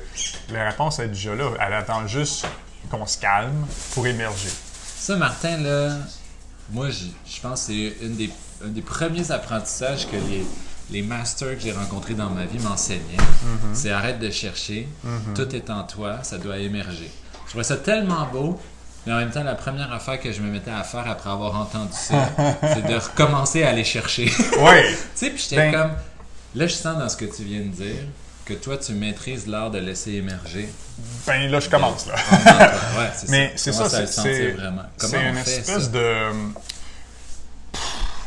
la 0.50 0.69
réponse 0.69 1.00
est 1.00 1.07
déjà 1.07 1.35
là. 1.35 1.51
Elle 1.59 1.74
attend 1.74 2.06
juste 2.07 2.45
qu'on 2.89 3.06
se 3.06 3.18
calme 3.18 3.65
pour 3.94 4.06
émerger. 4.07 4.50
Ça, 4.97 5.15
Martin, 5.15 5.57
là, 5.57 5.97
moi, 6.71 6.89
je 6.89 7.06
je 7.29 7.41
pense 7.41 7.68
que 7.68 7.74
c'est 7.74 8.06
une 8.06 8.15
des, 8.15 8.29
un 8.63 8.69
des 8.69 8.81
premiers 8.81 9.31
apprentissages 9.31 10.07
que 10.07 10.15
les, 10.15 10.45
les 10.89 11.01
masters 11.01 11.56
que 11.56 11.62
j'ai 11.62 11.71
rencontrés 11.71 12.13
dans 12.13 12.29
ma 12.29 12.45
vie 12.45 12.59
m'enseignaient. 12.59 13.18
C'est 13.74 13.91
arrête 13.91 14.19
de 14.19 14.29
chercher. 14.31 14.88
Tout 15.35 15.56
est 15.56 15.69
en 15.69 15.83
toi. 15.83 16.19
Ça 16.24 16.38
doit 16.38 16.57
émerger. 16.57 17.12
Je 17.45 17.50
trouvais 17.51 17.63
ça 17.63 17.77
tellement 17.77 18.25
beau. 18.25 18.59
Mais 19.06 19.14
en 19.14 19.18
même 19.18 19.32
temps, 19.32 19.44
la 19.44 19.56
première 19.56 19.92
affaire 19.94 20.20
que 20.20 20.32
je 20.32 20.42
me 20.42 20.50
mettais 20.52 20.72
à 20.72 20.84
faire 20.84 21.08
après 21.10 21.30
avoir 21.30 21.56
entendu 21.60 21.94
ça, 21.94 22.30
c'est 22.62 22.86
de 22.86 22.96
recommencer 22.96 23.64
à 23.64 23.70
aller 23.70 23.84
chercher. 23.86 24.26
tu 24.36 24.44
Oui, 24.60 24.76
sais, 25.16 25.30
puis 25.30 25.42
j'étais 25.50 25.56
Ben- 25.56 25.72
comme. 25.72 25.92
Là, 26.56 26.66
je 26.68 26.74
sens 26.74 26.98
dans 26.98 27.08
ce 27.10 27.16
que 27.18 27.26
tu 27.26 27.44
viens 27.44 27.60
de 27.60 27.66
dire 27.68 27.96
que 28.46 28.54
toi, 28.54 28.78
tu 28.78 28.94
maîtrises 28.94 29.46
l'art 29.48 29.70
de 29.70 29.78
laisser 29.80 30.14
émerger. 30.14 30.70
ben 31.28 31.52
là, 31.52 31.60
je 31.60 31.70
commence, 31.70 32.08
là. 32.08 32.16
Ouais, 32.98 33.10
c'est 33.16 33.30
Mais 33.30 33.54
c'est 33.56 33.72
Tu 33.72 33.78
ça, 33.78 33.90
c'est 34.08 34.52
vraiment? 34.52 34.84
C'est 34.98 35.22
une 35.22 35.38
espèce 35.38 35.92
de. 35.92 36.32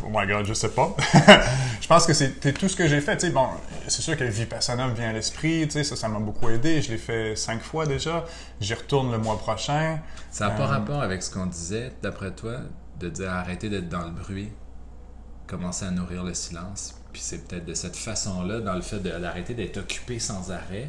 Oh 0.04 0.08
my 0.10 0.26
god, 0.26 0.46
je 0.46 0.54
sais 0.54 0.70
pas. 0.70 0.94
je 1.80 1.86
pense 1.86 2.06
que 2.06 2.12
c'est 2.14 2.52
tout 2.54 2.68
ce 2.68 2.76
que 2.76 2.86
j'ai 2.88 3.00
fait. 3.00 3.16
Tu 3.16 3.26
sais, 3.26 3.32
bon, 3.32 3.46
c'est 3.88 4.02
sûr 4.02 4.16
que 4.16 4.24
Vipassana 4.24 4.86
me 4.88 4.94
vient 4.94 5.10
à 5.10 5.12
l'esprit. 5.12 5.68
Ça, 5.70 5.84
ça 5.96 6.08
m'a 6.08 6.18
beaucoup 6.18 6.48
aidé. 6.48 6.80
Je 6.82 6.90
l'ai 6.90 6.98
fait 6.98 7.36
cinq 7.36 7.60
fois 7.62 7.86
déjà. 7.86 8.24
J'y 8.60 8.74
retourne 8.74 9.10
le 9.12 9.18
mois 9.18 9.38
prochain. 9.38 9.98
Ça 10.30 10.48
n'a 10.48 10.54
pas 10.54 10.64
Euh, 10.64 10.66
rapport 10.66 11.02
avec 11.02 11.22
ce 11.22 11.30
qu'on 11.30 11.46
disait, 11.46 11.92
d'après 12.02 12.30
toi, 12.32 12.58
de 12.98 13.08
dire 13.08 13.30
arrêter 13.30 13.68
d'être 13.68 13.88
dans 13.88 14.04
le 14.04 14.10
bruit, 14.10 14.50
commencer 15.46 15.84
à 15.84 15.90
nourrir 15.90 16.22
le 16.24 16.34
silence. 16.34 16.94
Puis 17.12 17.22
c'est 17.24 17.46
peut-être 17.46 17.64
de 17.64 17.74
cette 17.74 17.96
façon-là, 17.96 18.60
dans 18.60 18.74
le 18.74 18.82
fait 18.82 19.00
d'arrêter 19.00 19.54
d'être 19.54 19.78
occupé 19.78 20.18
sans 20.18 20.50
arrêt, 20.52 20.88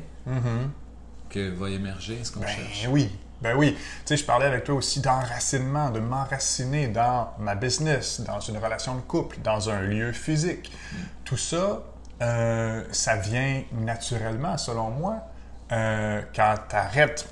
que 1.29 1.49
va 1.49 1.69
émerger 1.69 2.19
ce 2.23 2.31
qu'on 2.31 2.41
Ben 2.41 2.47
cherche? 2.47 2.87
oui, 2.89 3.09
ben 3.41 3.55
oui. 3.57 3.73
Tu 3.73 3.79
sais, 4.05 4.17
je 4.17 4.25
parlais 4.25 4.45
avec 4.45 4.63
toi 4.63 4.75
aussi 4.75 4.99
d'enracinement, 4.99 5.89
de 5.89 5.99
m'enraciner 5.99 6.87
dans 6.87 7.33
ma 7.39 7.55
business, 7.55 8.21
dans 8.21 8.39
une 8.39 8.57
relation 8.57 8.95
de 8.95 9.01
couple, 9.01 9.37
dans 9.43 9.69
un 9.69 9.81
lieu 9.81 10.11
physique. 10.11 10.71
Tout 11.25 11.37
ça, 11.37 11.81
euh, 12.21 12.83
ça 12.91 13.15
vient 13.15 13.63
naturellement, 13.71 14.57
selon 14.57 14.91
moi, 14.91 15.17
euh, 15.71 16.21
quand 16.35 16.55
tu 16.69 16.75
arrêtes 16.75 17.27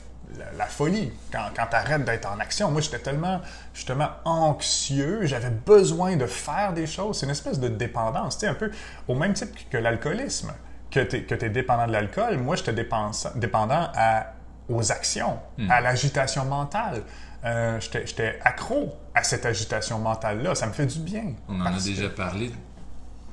la, 0.57 0.65
folie, 0.65 1.11
quand, 1.31 1.45
quand 1.56 1.67
tu 1.69 1.75
arrêtes 1.75 2.06
d'être 2.06 2.27
en 2.27 2.39
action. 2.39 2.71
Moi, 2.71 2.81
j'étais 2.81 3.00
tellement, 3.00 3.41
justement, 3.73 4.09
anxieux, 4.25 5.21
j'avais 5.23 5.50
besoin 5.50 6.15
de 6.15 6.25
faire 6.25 6.73
des 6.73 6.88
choses. 6.88 7.19
C'est 7.19 7.25
une 7.25 7.31
espèce 7.31 7.59
de 7.59 7.67
dépendance, 7.67 8.38
tu 8.38 8.41
sais, 8.41 8.47
un 8.47 8.53
peu 8.53 8.71
au 9.07 9.15
même 9.15 9.33
type 9.33 9.69
que 9.69 9.77
l'alcoolisme. 9.77 10.53
Que 10.91 11.01
tu 11.01 11.17
es, 11.17 11.50
dépendant 11.50 11.85
de 11.85 11.91
l'alcool, 11.91 12.38
moi, 12.38 12.55
j'étais 12.55 12.73
dépendant 12.73 13.89
à, 13.95 14.33
aux 14.69 14.92
actions, 14.92 15.38
à 15.69 15.81
l'agitation 15.81 16.45
mentale. 16.45 17.04
Euh, 17.45 17.80
j'étais 17.80 18.38
accro 18.44 18.94
à 19.16 19.24
cette 19.24 19.45
agitation 19.45 19.98
mentale-là. 20.00 20.56
Ça 20.56 20.68
me 20.68 20.74
fait 20.74 20.86
du 20.86 21.00
bien. 21.00 21.33
On 21.48 21.60
en 21.60 21.66
a 21.66 21.71
Parce 21.71 21.86
que- 21.86 21.89
déjà 21.89 22.10
parlé, 22.10 22.51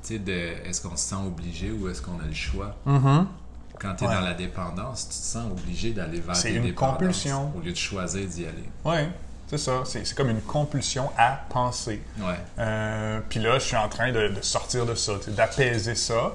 de 0.08 0.32
est-ce 0.64 0.80
qu'on 0.80 0.96
se 0.96 1.08
sent 1.08 1.16
obligé 1.26 1.72
ou 1.72 1.88
est-ce 1.88 2.00
qu'on 2.00 2.20
a 2.20 2.26
le 2.26 2.32
choix? 2.32 2.76
Quand 2.84 3.94
tu 3.96 4.04
es 4.04 4.06
Ouais. 4.06 4.14
dans 4.14 4.20
la 4.20 4.34
dépendance, 4.34 5.02
tu 5.08 5.08
te 5.08 5.22
sens 5.24 5.50
obligé 5.50 5.90
d'aller 5.92 6.20
vers 6.20 6.40
des 6.40 6.50
une 6.54 6.74
compulsion. 6.74 7.52
au 7.56 7.60
lieu 7.60 7.72
de 7.72 7.76
choisir 7.76 8.26
d'y 8.26 8.44
aller. 8.46 8.68
Oui, 8.84 9.08
c'est 9.48 9.58
ça. 9.58 9.82
C'est 9.84 10.14
comme 10.14 10.30
une 10.30 10.40
compulsion 10.40 11.10
à 11.18 11.40
penser. 11.50 12.00
Ouais. 12.18 12.36
Euh, 12.60 13.20
Puis 13.28 13.40
là, 13.40 13.58
je 13.58 13.64
suis 13.64 13.76
en 13.76 13.88
train 13.88 14.12
de, 14.12 14.28
de 14.28 14.40
sortir 14.42 14.86
de 14.86 14.94
ça, 14.94 15.14
d'apaiser 15.28 15.94
ça, 15.96 16.32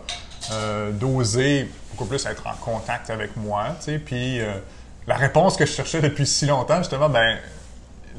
euh, 0.52 0.92
d'oser 0.92 1.72
beaucoup 1.92 2.06
plus 2.06 2.24
être 2.26 2.46
en 2.48 2.56
contact 2.56 3.10
avec 3.10 3.36
moi. 3.38 3.68
Puis 4.06 4.40
la 5.08 5.16
réponse 5.16 5.58
que 5.58 5.66
je 5.66 5.72
cherchais 5.72 6.02
depuis 6.02 6.26
si 6.28 6.46
longtemps, 6.46 6.78
justement, 6.80 7.10
ben 7.10 7.38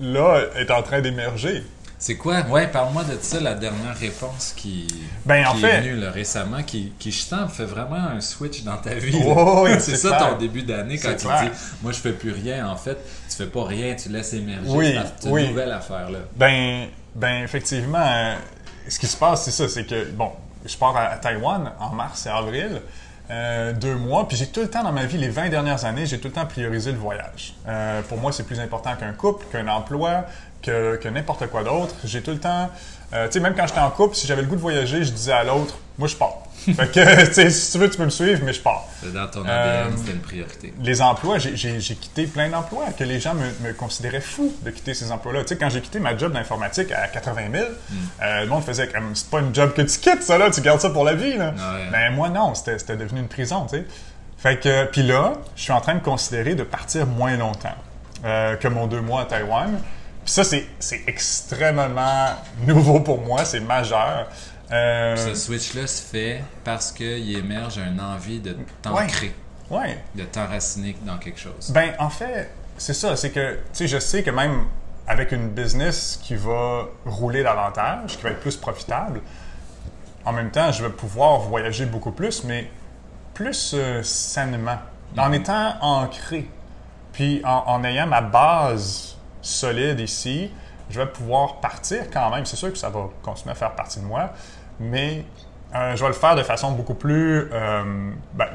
là, 0.01 0.41
est 0.57 0.71
en 0.71 0.83
train 0.83 1.01
d'émerger. 1.01 1.63
C'est 1.99 2.17
quoi? 2.17 2.41
Ouais, 2.49 2.67
parle-moi 2.67 3.05
de 3.05 3.17
ça, 3.21 3.39
la 3.39 3.55
dernière 3.55 3.97
réponse 3.97 4.55
qui, 4.57 4.89
Ben, 5.25 5.47
en 5.47 5.53
qui 5.53 5.61
fait- 5.61 5.69
est 5.69 5.81
venue 5.83 5.97
là, 6.01 6.11
récemment, 6.11 6.65
qui, 6.65 6.93
qui, 6.99 7.13
je 7.13 7.21
sens, 7.23 7.53
fait 7.53 7.65
vraiment 7.65 7.95
un 7.95 8.21
switch 8.21 8.65
dans 8.65 8.77
ta 8.79 8.95
vie. 8.95 9.17
Oh, 9.25 9.61
oui, 9.65 9.71
c'est 9.79 9.95
ça 9.97 10.09
clair. 10.17 10.31
ton 10.31 10.37
début 10.39 10.63
d'année 10.63 10.99
quand 10.99 11.15
tu 11.17 11.27
clair. 11.27 11.43
dis 11.43 11.49
Moi, 11.81 11.93
je 11.93 11.99
fais 12.01 12.11
plus 12.13 12.33
rien. 12.33 12.67
En 12.69 12.75
fait, 12.77 12.99
tu 13.31 13.37
fais 13.37 13.47
pas 13.47 13.65
rien, 13.65 13.95
tu 13.95 14.09
laisses 14.09 14.33
émerger 14.33 14.69
Oui, 14.71 14.95
cette 15.21 15.31
oui. 15.31 15.47
nouvelle 15.49 15.71
affaire-là. 15.71 16.19
Ben, 16.35 16.89
ben 17.15 17.45
effectivement, 17.45 18.03
euh, 18.05 18.35
ce 18.89 18.99
qui 18.99 19.07
se 19.07 19.17
passe, 19.17 19.45
c'est 19.45 19.53
ça, 19.53 19.69
c'est 19.69 19.85
que, 19.85 20.07
bon, 20.11 20.33
je 20.67 20.77
pars 20.77 20.97
à, 20.97 21.03
à 21.05 21.17
Taïwan 21.19 21.71
en 21.79 21.91
mars 21.91 22.27
et 22.27 22.31
avril, 22.31 22.83
euh, 23.33 23.73
deux 23.73 23.95
mois, 23.95 24.29
puis 24.29 24.37
j'ai 24.37 24.47
tout 24.47 24.61
le 24.61 24.69
temps 24.69 24.83
dans 24.83 24.93
ma 24.93 25.07
vie, 25.07 25.17
les 25.17 25.31
20 25.31 25.49
dernières 25.49 25.87
années, 25.87 26.05
j'ai 26.05 26.21
tout 26.21 26.29
le 26.29 26.35
temps 26.35 26.45
priorisé 26.45 26.93
le 26.93 26.99
voyage. 26.99 27.55
Euh, 27.67 28.03
pour 28.03 28.19
moi, 28.19 28.31
c'est 28.31 28.43
plus 28.43 28.61
important 28.61 28.95
qu'un 28.95 29.13
couple, 29.13 29.47
qu'un 29.51 29.69
emploi, 29.69 30.27
que, 30.61 30.97
que 30.97 31.09
n'importe 31.09 31.47
quoi 31.47 31.65
d'autre. 31.65 31.95
J'ai 32.05 32.21
tout 32.21 32.33
le 32.33 32.39
temps, 32.39 32.69
euh, 33.15 33.27
tu 33.27 33.33
sais, 33.33 33.41
même 33.41 33.55
quand 33.55 33.67
j'étais 33.67 33.81
en 33.81 33.91
couple, 33.91 34.17
si 34.17 34.27
j'avais 34.27 34.43
le 34.43 34.49
goût 34.49 34.57
de 34.57 34.61
voyager, 34.61 35.03
je 35.03 35.13
disais 35.13 35.33
à 35.33 35.45
l'autre, 35.45 35.79
moi 35.99 36.09
je 36.09 36.17
pars. 36.17 36.43
fait 36.77 36.93
que, 36.93 37.27
tu 37.27 37.33
sais, 37.35 37.51
si 37.51 37.73
tu 37.73 37.79
veux, 37.79 37.91
tu 37.91 37.97
peux 37.99 38.05
me 38.05 38.11
suivre, 38.11 38.41
mais 38.45 38.53
je 38.53 38.61
pars. 38.61 38.87
Dans 39.03 39.27
ton 39.29 39.41
ADN, 39.41 39.49
Euh, 39.49 39.85
c'était 39.97 40.13
une 40.13 40.21
priorité. 40.21 40.75
Les 40.83 41.03
emplois, 41.03 41.39
j'ai- 41.39 41.55
quitté 42.01 42.27
plein 42.27 42.49
d'emplois 42.49 42.87
que 42.97 43.05
les 43.05 43.21
gens 43.21 43.35
me, 43.35 43.47
me 43.69 43.73
considéraient 43.75 44.21
fou 44.21 44.53
de 44.63 44.71
quitter 44.71 44.95
ces 44.95 45.11
emplois-là. 45.13 45.43
Tu 45.43 45.49
sais, 45.49 45.57
quand 45.57 45.69
j'ai 45.71 45.81
quitté 45.81 45.99
ma 45.99 46.17
job 46.17 46.33
d'informatique 46.33 46.91
à 46.93 47.09
80 47.09 47.43
000, 47.53 47.65
euh, 48.23 48.41
le 48.43 48.47
monde 48.47 48.65
faisait 48.65 48.89
comme 48.89 49.15
c'est 49.15 49.29
pas 49.31 49.41
une 49.41 49.55
job 49.55 49.73
que 49.75 49.83
tu 49.83 49.99
quittes, 49.99 50.23
ça 50.23 50.39
là, 50.39 50.51
tu 50.51 50.61
gardes 50.61 50.81
ça 50.81 50.91
pour 50.91 51.05
la 51.05 51.15
vie. 51.15 51.37
Là. 51.37 51.51
Ouais. 51.51 51.89
Ben 51.91 52.13
moi 52.15 52.29
non, 52.29 52.55
c'était 52.55 52.97
devenu 52.97 53.21
une 53.21 53.29
prison, 53.29 53.67
tu 53.69 53.77
sais. 53.79 53.85
Fait 54.39 54.59
que, 54.59 54.85
puis 54.87 55.03
là, 55.05 55.35
je 55.57 55.63
suis 55.63 55.73
en 55.73 55.81
train 55.81 55.95
de 55.95 56.01
considérer 56.03 56.55
de 56.55 56.65
partir 56.65 57.07
moins 57.07 57.37
longtemps 57.37 57.77
euh, 58.25 58.57
que 58.57 58.67
mon 58.69 58.87
deux 58.89 59.01
mois 59.01 59.23
à 59.23 59.25
Taïwan. 59.27 59.79
Puis 60.25 60.33
ça, 60.35 60.45
c'est 60.45 60.67
c'est 60.81 61.03
extrêmement 61.57 62.31
nouveau 62.67 63.01
pour 63.01 63.21
moi, 63.21 63.45
c'est 63.45 63.61
majeur. 63.61 64.27
Euh, 64.73 65.17
Ce 65.17 65.35
switch-là 65.35 65.87
se 65.87 66.03
fait 66.03 66.43
parce 66.65 66.93
qu'il 66.93 67.37
émerge 67.37 67.79
une 67.79 68.01
envie 68.01 68.41
de 68.41 68.57
t'ancrer, 68.81 69.35
ouais. 69.71 70.03
de 70.15 70.25
t'enraciner 70.25 70.97
dans 71.03 71.19
quelque 71.19 71.39
chose. 71.39 71.71
Ben, 71.71 71.93
en 71.99 72.09
fait, 72.09 72.51
c'est 72.79 72.95
ça. 72.95 73.17
C'est 73.17 73.31
que, 73.31 73.55
tu 73.55 73.61
sais, 73.73 73.89
je 73.89 73.99
sais 73.99 74.23
que 74.23 74.31
même 74.31 74.65
avec 75.07 75.33
une 75.33 75.49
business 75.49 76.19
qui 76.23 76.37
va 76.37 76.87
rouler 77.05 77.43
davantage, 77.43 78.17
qui 78.17 78.23
va 78.23 78.31
être 78.31 78.41
plus 78.41 78.57
profitable, 78.57 79.21
en 80.25 80.33
même 80.33 80.51
temps, 80.51 80.73
je 80.73 80.85
vais 80.85 80.93
pouvoir 80.93 81.41
voyager 81.41 81.85
beaucoup 81.85 82.13
plus, 82.13 82.45
mais 82.45 82.71
plus 83.35 83.73
euh, 83.75 84.03
sainement, 84.03 84.79
en 85.19 85.33
étant 85.33 85.75
ancré. 85.81 86.49
Puis 87.13 87.43
en, 87.45 87.65
en 87.67 87.85
ayant 87.85 88.07
ma 88.07 88.23
base 88.23 89.17
solide 89.43 90.01
ici, 90.01 90.51
je 90.89 91.01
vais 91.01 91.07
pouvoir 91.07 91.57
partir 91.61 92.05
quand 92.11 92.31
même. 92.31 92.47
C'est 92.47 92.57
sûr 92.57 92.71
que 92.73 92.79
ça 92.79 92.89
va 92.89 93.09
continuer 93.23 93.53
à 93.53 93.55
faire 93.55 93.75
partie 93.75 93.99
de 94.01 94.05
moi, 94.05 94.31
mais 94.81 95.25
euh, 95.75 95.97
je 95.97 96.03
vais 96.03 96.09
le 96.09 96.15
faire 96.15 96.35
de 96.37 96.43
façon 96.43 96.73
beaucoup 96.73 96.95
plus 96.95 97.49
euh, 97.53 98.11
ben, 98.35 98.47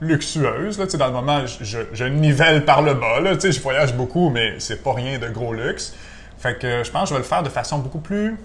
luxueuse. 0.00 0.78
Là, 0.78 0.86
dans 0.86 1.06
le 1.06 1.12
moment, 1.12 1.46
je, 1.46 1.64
je- 1.64 1.78
je 1.92 2.04
nivelle 2.04 2.64
par 2.64 2.82
le 2.82 2.94
bas. 2.94 3.20
Là, 3.20 3.32
je 3.38 3.60
voyage 3.60 3.94
beaucoup, 3.94 4.30
mais 4.30 4.58
c'est 4.58 4.82
pas 4.82 4.92
rien 4.92 5.18
de 5.18 5.28
gros 5.28 5.52
luxe. 5.54 5.94
Fait 6.38 6.58
que 6.58 6.82
je 6.84 6.90
pense 6.90 7.04
que 7.04 7.08
je 7.10 7.14
vais 7.14 7.20
le 7.20 7.26
faire 7.28 7.42
de 7.42 7.48
façon 7.48 7.78
beaucoup 7.78 8.00
plus 8.00 8.36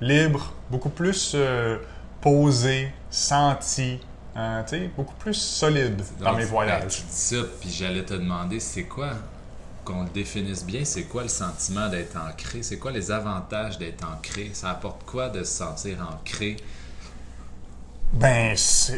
libre, 0.00 0.52
beaucoup 0.70 0.90
plus 0.90 1.32
euh, 1.34 1.76
posée, 2.20 2.90
sentie, 3.10 3.98
hein, 4.36 4.62
beaucoup 4.96 5.14
plus 5.14 5.34
solide 5.34 6.02
dans 6.20 6.34
mes 6.34 6.44
voyages. 6.44 6.96
tu 6.96 7.02
dis 7.02 7.06
ça, 7.16 7.36
puis 7.60 7.70
j'allais 7.70 8.04
te 8.04 8.14
demander, 8.14 8.60
c'est 8.60 8.84
quoi, 8.84 9.10
qu'on 9.84 10.02
le 10.04 10.10
définisse 10.10 10.64
bien, 10.64 10.84
c'est 10.84 11.04
quoi 11.04 11.22
le 11.22 11.28
sentiment 11.28 11.88
d'être 11.88 12.16
ancré? 12.16 12.62
C'est 12.62 12.78
quoi 12.78 12.90
les 12.90 13.10
avantages 13.10 13.78
d'être 13.78 14.04
ancré? 14.06 14.50
Ça 14.52 14.70
apporte 14.70 15.04
quoi 15.04 15.28
de 15.28 15.42
se 15.44 15.52
sentir 15.58 15.98
ancré? 16.10 16.56
Ben, 18.12 18.56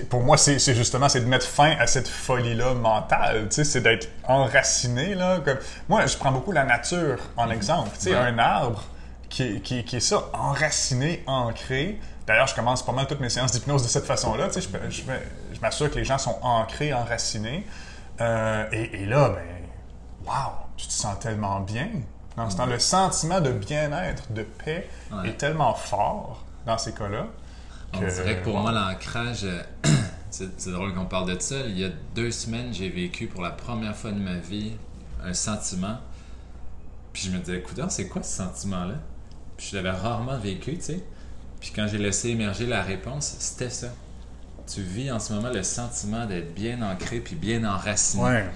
pour 0.09 0.23
moi, 0.23 0.39
c'est 0.39 0.59
justement 0.75 1.07
c'est 1.09 1.21
de 1.21 1.27
mettre 1.27 1.47
fin 1.47 1.77
à 1.79 1.87
cette 1.87 2.09
folie-là 2.09 2.73
mentale. 2.75 3.49
Tu 3.51 3.57
sais, 3.57 3.65
c'est 3.65 3.83
d'être 3.83 4.09
enraciné 4.27 5.15
là. 5.15 5.41
Comme 5.45 5.59
moi, 5.89 6.07
je 6.07 6.17
prends 6.17 6.33
beaucoup 6.33 6.53
la 6.53 6.65
nature 6.65 7.19
en 7.37 7.51
exemple. 7.51 7.91
Tu 7.95 8.05
sais, 8.05 8.11
Ouais. 8.13 8.17
un 8.17 8.39
arbre 8.39 8.83
qui, 9.29 9.61
qui, 9.61 9.85
qui 9.85 9.97
est 9.97 10.01
ça, 10.01 10.31
enraciné, 10.33 11.23
ancré. 11.27 12.01
D'ailleurs, 12.27 12.47
je 12.47 12.55
commence 12.55 12.85
pas 12.85 12.93
mal 12.93 13.07
toutes 13.07 13.21
mes 13.21 13.29
séances 13.29 13.53
d'hypnose 13.53 13.83
de 13.83 13.89
cette 13.89 14.07
façon-là. 14.07 14.47
Tu 14.49 14.63
sais, 14.63 14.69
je, 14.89 14.91
je, 14.91 15.03
je 15.55 15.61
m'assure 15.61 15.91
que 15.91 15.97
les 15.97 16.05
gens 16.05 16.19
sont 16.19 16.39
ancrés, 16.41 16.95
enracinés. 16.95 17.67
Euh, 18.23 18.65
et, 18.73 19.03
et 19.03 19.07
là, 19.07 19.29
ben, 19.31 19.43
wow, 20.27 20.53
tu 20.83 20.89
te 20.89 20.93
sens 20.93 21.19
tellement 21.21 21.61
bien. 21.61 21.89
Dans 22.37 22.49
ce 22.51 22.57
temps, 22.57 22.67
le 22.67 22.79
sentiment 22.79 23.41
de 23.41 23.53
bien-être, 23.53 24.33
de 24.33 24.43
paix 24.43 24.89
Ouais. 25.13 25.29
est 25.31 25.37
tellement 25.39 25.75
fort 25.75 26.45
dans 26.67 26.79
ces 26.79 26.93
cas-là. 26.93 27.27
On 27.95 28.01
que- 28.01 28.07
dirait 28.15 28.39
que 28.39 28.45
pour 28.45 28.59
moi, 28.59 28.73
l'ancrage, 28.73 29.45
euh, 29.45 29.63
c'est 30.31 30.49
c'est 30.59 30.71
drôle 30.73 30.95
qu'on 30.95 31.05
parle 31.07 31.35
de 31.35 31.39
ça. 31.41 31.57
Il 31.67 31.79
y 31.79 31.85
a 31.85 31.91
deux 32.15 32.31
semaines, 32.31 32.73
j'ai 32.73 32.89
vécu 32.89 33.27
pour 33.27 33.43
la 33.43 33.51
première 33.51 33.95
fois 33.95 34.13
de 34.13 34.19
ma 34.19 34.35
vie 34.35 34.73
un 35.23 35.35
sentiment. 35.35 35.99
Puis 37.13 37.25
je 37.27 37.31
me 37.31 37.39
disais, 37.39 37.59
écoute, 37.59 37.79
c'est 37.91 38.09
quoi 38.09 38.23
ce 38.23 38.37
sentiment-là? 38.39 38.95
Puis 39.59 39.69
je 39.71 39.77
l'avais 39.77 39.91
rarement 39.91 40.39
vécu, 40.39 40.77
tu 40.79 40.83
sais. 40.83 41.05
Puis 41.61 41.71
quand 41.77 41.87
j'ai 41.87 41.99
laissé 41.99 42.31
émerger 42.31 42.67
la 42.67 42.83
réponse, 42.83 43.37
c'était 43.39 43.71
ça. 43.71 43.89
Tu 44.73 44.81
vis 44.81 45.11
en 45.13 45.19
ce 45.19 45.33
moment 45.35 45.51
le 45.51 45.63
sentiment 45.63 46.25
d'être 46.25 46.55
bien 46.55 46.81
ancré 46.83 47.21
puis 47.21 47.37
bien 47.37 47.63
enraciné. 47.65 48.23
Ouais. 48.25 48.51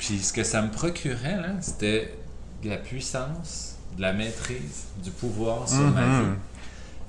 Puis 0.00 0.18
ce 0.18 0.32
que 0.32 0.42
ça 0.44 0.62
me 0.62 0.70
procurait, 0.70 1.36
là, 1.36 1.50
c'était 1.60 2.14
de 2.64 2.70
la 2.70 2.78
puissance, 2.78 3.76
de 3.96 4.02
la 4.02 4.12
maîtrise, 4.14 4.84
du 5.02 5.10
pouvoir 5.10 5.68
sur 5.68 5.80
ma 5.80 6.00
Mhm. 6.06 6.22
vie. 6.32 6.36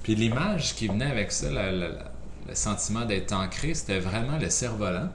Puis 0.04 0.16
l'image 0.16 0.76
qui 0.76 0.88
venait 0.90 1.10
avec 1.10 1.32
ça, 1.32 1.50
la- 1.50 1.72
la- 1.72 1.88
la- 1.90 2.12
le 2.50 2.54
sentiment 2.56 3.06
d'être 3.06 3.32
ancré, 3.32 3.74
c'était 3.74 4.00
vraiment 4.00 4.38
le 4.38 4.50
cerf-volant. 4.50 5.08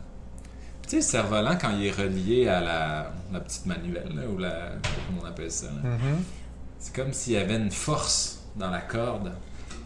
Puis 0.82 0.82
tu 0.82 0.90
sais, 0.90 0.96
le 0.96 1.02
cerf-volant, 1.02 1.58
quand 1.60 1.70
il 1.76 1.86
est 1.86 1.90
relié 1.90 2.48
à 2.48 2.60
la, 2.60 3.12
petite 3.40 3.66
manuelle, 3.66 4.10
là, 4.14 4.22
ou 4.28 4.38
la... 4.38 4.70
comment 5.06 5.22
on 5.22 5.26
appelle 5.26 5.50
ça? 5.52 5.66
Mhm. 5.70 6.22
C'est 6.78 6.94
comme 6.94 7.12
s'il 7.12 7.34
y 7.34 7.36
avait 7.36 7.56
une 7.56 7.70
force 7.70 8.38
dans 8.56 8.70
la 8.70 8.80
corde, 8.80 9.32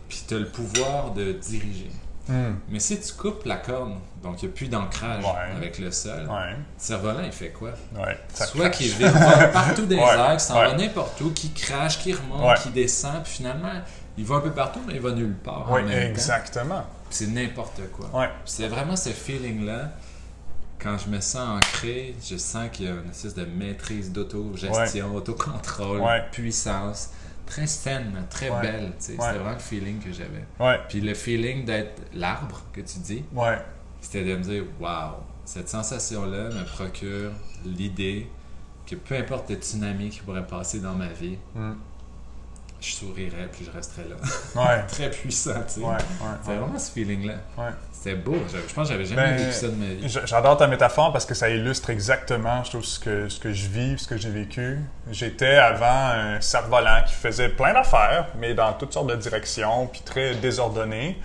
puis 0.09 0.23
tu 0.29 0.35
as 0.35 0.39
le 0.39 0.49
pouvoir 0.49 1.13
de 1.13 1.33
diriger. 1.33 1.91
Mm. 2.31 2.55
Mais 2.69 2.79
si 2.81 2.99
tu 3.01 3.13
coupes 3.15 3.45
la 3.45 3.57
corde, 3.57 3.95
donc 4.23 4.43
il 4.43 4.47
n'y 4.49 4.53
a 4.53 4.57
plus 4.57 4.69
d'ancrage 4.69 5.25
Ouais. 5.25 5.57
avec 5.57 5.79
le 5.79 5.91
sol, 5.91 6.29
Ouais. 6.31 6.51
le 6.53 6.57
cerf-volant, 6.79 7.23
il 7.25 7.33
fait 7.33 7.51
quoi? 7.51 7.71
Ouais. 7.99 8.19
Soit 8.35 8.71
qu'il 8.71 8.93
va 8.97 9.49
partout 9.49 9.87
des 9.87 9.97
Ouais, 9.97 10.03
airs, 10.03 10.31
qu'il 10.33 10.41
s'en 10.41 10.59
ouais. 10.61 10.67
va 10.71 10.75
n'importe 10.77 11.21
où, 11.21 11.31
qu'il 11.33 11.53
crache, 11.53 11.99
qu'il 11.99 12.15
remonte, 12.17 12.43
Ouais. 12.47 12.55
qu'il 12.63 12.73
descend, 12.73 13.23
puis 13.25 13.33
finalement, 13.33 13.73
il 14.17 14.25
va 14.25 14.37
un 14.37 14.41
peu 14.41 14.51
partout, 14.53 14.81
mais 14.87 14.95
il 14.95 15.01
va 15.01 15.11
nulle 15.13 15.35
part. 15.35 15.67
Oui, 15.71 15.81
exactement. 15.93 16.85
C'est 17.11 17.27
n'importe 17.29 17.81
quoi. 17.93 18.29
C'est 18.45 18.69
vraiment 18.69 18.97
ce 18.97 19.11
feeling-là. 19.11 19.91
Quand 20.83 20.97
je 20.97 21.11
me 21.11 21.21
sens 21.21 21.59
ancré, 21.59 22.15
je 22.27 22.37
sens 22.39 22.71
qu'il 22.73 22.87
y 22.87 22.89
a 22.89 22.93
une 22.93 23.11
espèce 23.11 23.35
de 23.35 23.45
maîtrise 23.45 24.13
d'auto-gestion, 24.13 25.15
autocontrôle, 25.15 26.01
Ouais. 26.01 26.25
puissance. 26.33 27.11
Très 27.51 27.67
saine, 27.67 28.13
très 28.31 28.49
Ouais. 28.49 28.63
belle. 28.63 28.93
C'était 28.99 29.17
vraiment 29.19 29.51
le 29.53 29.59
feeling 29.59 29.99
que 29.99 30.13
j'avais. 30.13 30.45
Ouais. 30.61 30.79
Puis 30.89 31.01
le 31.01 31.15
feeling 31.15 31.65
d'être 31.65 32.01
l'arbre 32.15 32.63
que 32.73 32.81
tu 32.81 33.01
dis, 33.01 33.25
Ouais. 33.35 33.59
c'était 34.01 34.25
de 34.25 34.37
me 34.37 34.43
dire 34.43 34.63
waouh, 34.79 35.17
cette 35.45 35.69
sensation-là 35.69 36.45
me 36.51 36.65
procure 36.65 37.33
l'idée 37.65 38.29
que 38.87 38.95
peu 38.95 39.17
importe 39.17 39.51
le 39.51 39.57
tsunami 39.57 40.11
qui 40.11 40.21
pourrait 40.21 40.47
passer 40.47 40.79
dans 40.81 40.95
ma 40.95 41.09
vie, 41.09 41.39
Mm. 41.57 41.73
Je 42.81 42.93
sourirais 42.95 43.49
puis 43.53 43.65
je 43.67 43.71
resterais 43.71 44.07
là. 44.09 44.17
Ouais. 44.63 44.83
Très 44.89 45.11
puissant, 45.11 45.55
tu 45.67 45.75
sais. 45.75 45.81
Ouais. 45.81 45.97
C'était 46.43 46.51
Ouais. 46.53 46.57
vraiment 46.59 46.79
ce 46.79 46.91
feeling-là. 46.93 47.35
Ouais. 47.59 47.71
C'était 47.93 48.15
beau. 48.17 48.37
Je, 48.49 48.57
je 48.67 48.75
pense 48.75 48.89
que 48.89 48.95
j'avais 48.95 49.05
jamais 49.05 49.23
Ben, 49.23 49.37
vécu 49.37 49.53
ça 49.53 49.69
de 49.69 49.75
ma 49.75 49.87
vie. 49.87 50.19
J'adore 50.25 50.57
ta 50.57 50.67
métaphore 50.67 51.13
parce 51.13 51.27
que 51.27 51.35
ça 51.35 51.51
illustre 51.51 51.91
exactement, 51.91 52.65
je 52.65 52.71
trouve, 52.71 52.85
ce 52.85 52.99
que, 52.99 53.29
ce 53.29 53.39
que 53.39 53.53
je 53.53 53.69
vis, 53.69 53.99
ce 53.99 54.09
que 54.09 54.17
j'ai 54.17 54.31
vécu. 54.31 54.79
J'étais 55.11 55.57
avant 55.57 55.87
un 55.87 56.41
cerf-volant 56.41 57.03
qui 57.07 57.13
faisait 57.15 57.51
plein 57.51 57.75
d'affaires, 57.75 58.29
mais 58.39 58.55
dans 58.55 58.73
toutes 58.73 58.93
sortes 58.95 59.09
de 59.11 59.17
directions, 59.17 59.87
puis 59.87 60.01
très 60.05 60.35
désordonné. 60.37 61.21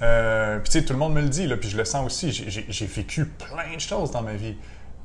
Euh, 0.00 0.58
puis 0.58 0.70
tu 0.70 0.78
sais, 0.80 0.84
tout 0.84 0.92
le 0.92 0.98
monde 1.00 1.14
me 1.14 1.20
le 1.22 1.28
dit, 1.28 1.46
là, 1.46 1.56
puis 1.56 1.68
je 1.68 1.76
le 1.76 1.84
sens 1.84 2.06
aussi. 2.06 2.32
J'ai 2.32 2.86
vécu 2.86 3.26
plein 3.26 3.74
de 3.74 3.80
choses 3.80 4.10
dans 4.12 4.22
ma 4.22 4.34
vie. 4.34 4.56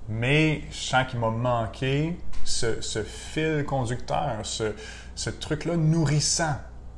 Mais 0.09 0.61
je 0.71 0.77
sens 0.77 1.05
qu'il 1.09 1.19
m'a 1.19 1.29
manqué 1.29 2.17
ce, 2.47 2.81
ce 2.81 3.03
fil 3.03 3.65
conducteur, 3.65 4.39
ce, 4.43 4.73
ce 5.15 5.29
truc-là 5.29 5.75
nourrissant, 5.75 6.55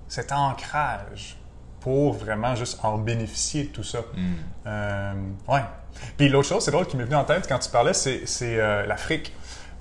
cet 0.08 0.32
ancrage 0.32 1.38
pour 1.79 2.13
vraiment 2.13 2.56
juste 2.56 2.79
en 2.84 2.98
bénéficier 2.98 3.65
de 3.65 3.70
tout 3.70 3.84
ça. 3.84 4.00
Hmm. 4.00 4.34
Euh, 4.68 5.13
ouais. 5.48 5.63
Puis 6.18 6.29
l'autre 6.29 6.48
chose, 6.48 6.63
c'est 6.63 6.72
drôle 6.72 6.88
qui 6.88 6.98
m'est 6.98 7.06
venu 7.06 7.15
en 7.15 7.24
tête 7.24 7.48
quand 7.48 7.60
tu 7.60 7.70
parlais, 7.70 7.94
c'est 7.94 8.25
euh, 8.41 8.86
l'Afrique. 8.86 9.34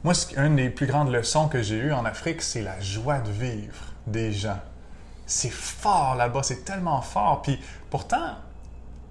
Moi, 0.04 0.14
une 0.36 0.56
des 0.56 0.70
plus 0.70 0.86
grandes 0.86 1.12
leçons 1.12 1.48
que 1.48 1.60
j'ai 1.60 1.76
eues 1.76 1.92
en 1.92 2.04
Afrique, 2.04 2.40
c'est 2.40 2.62
la 2.62 2.80
joie 2.80 3.18
de 3.18 3.30
vivre 3.30 3.92
des 4.06 4.32
gens. 4.32 4.60
C'est 5.26 5.50
fort 5.50 6.14
là-bas, 6.14 6.42
c'est 6.42 6.64
tellement 6.64 7.02
fort. 7.02 7.42
Puis 7.42 7.60
pourtant, 7.90 8.36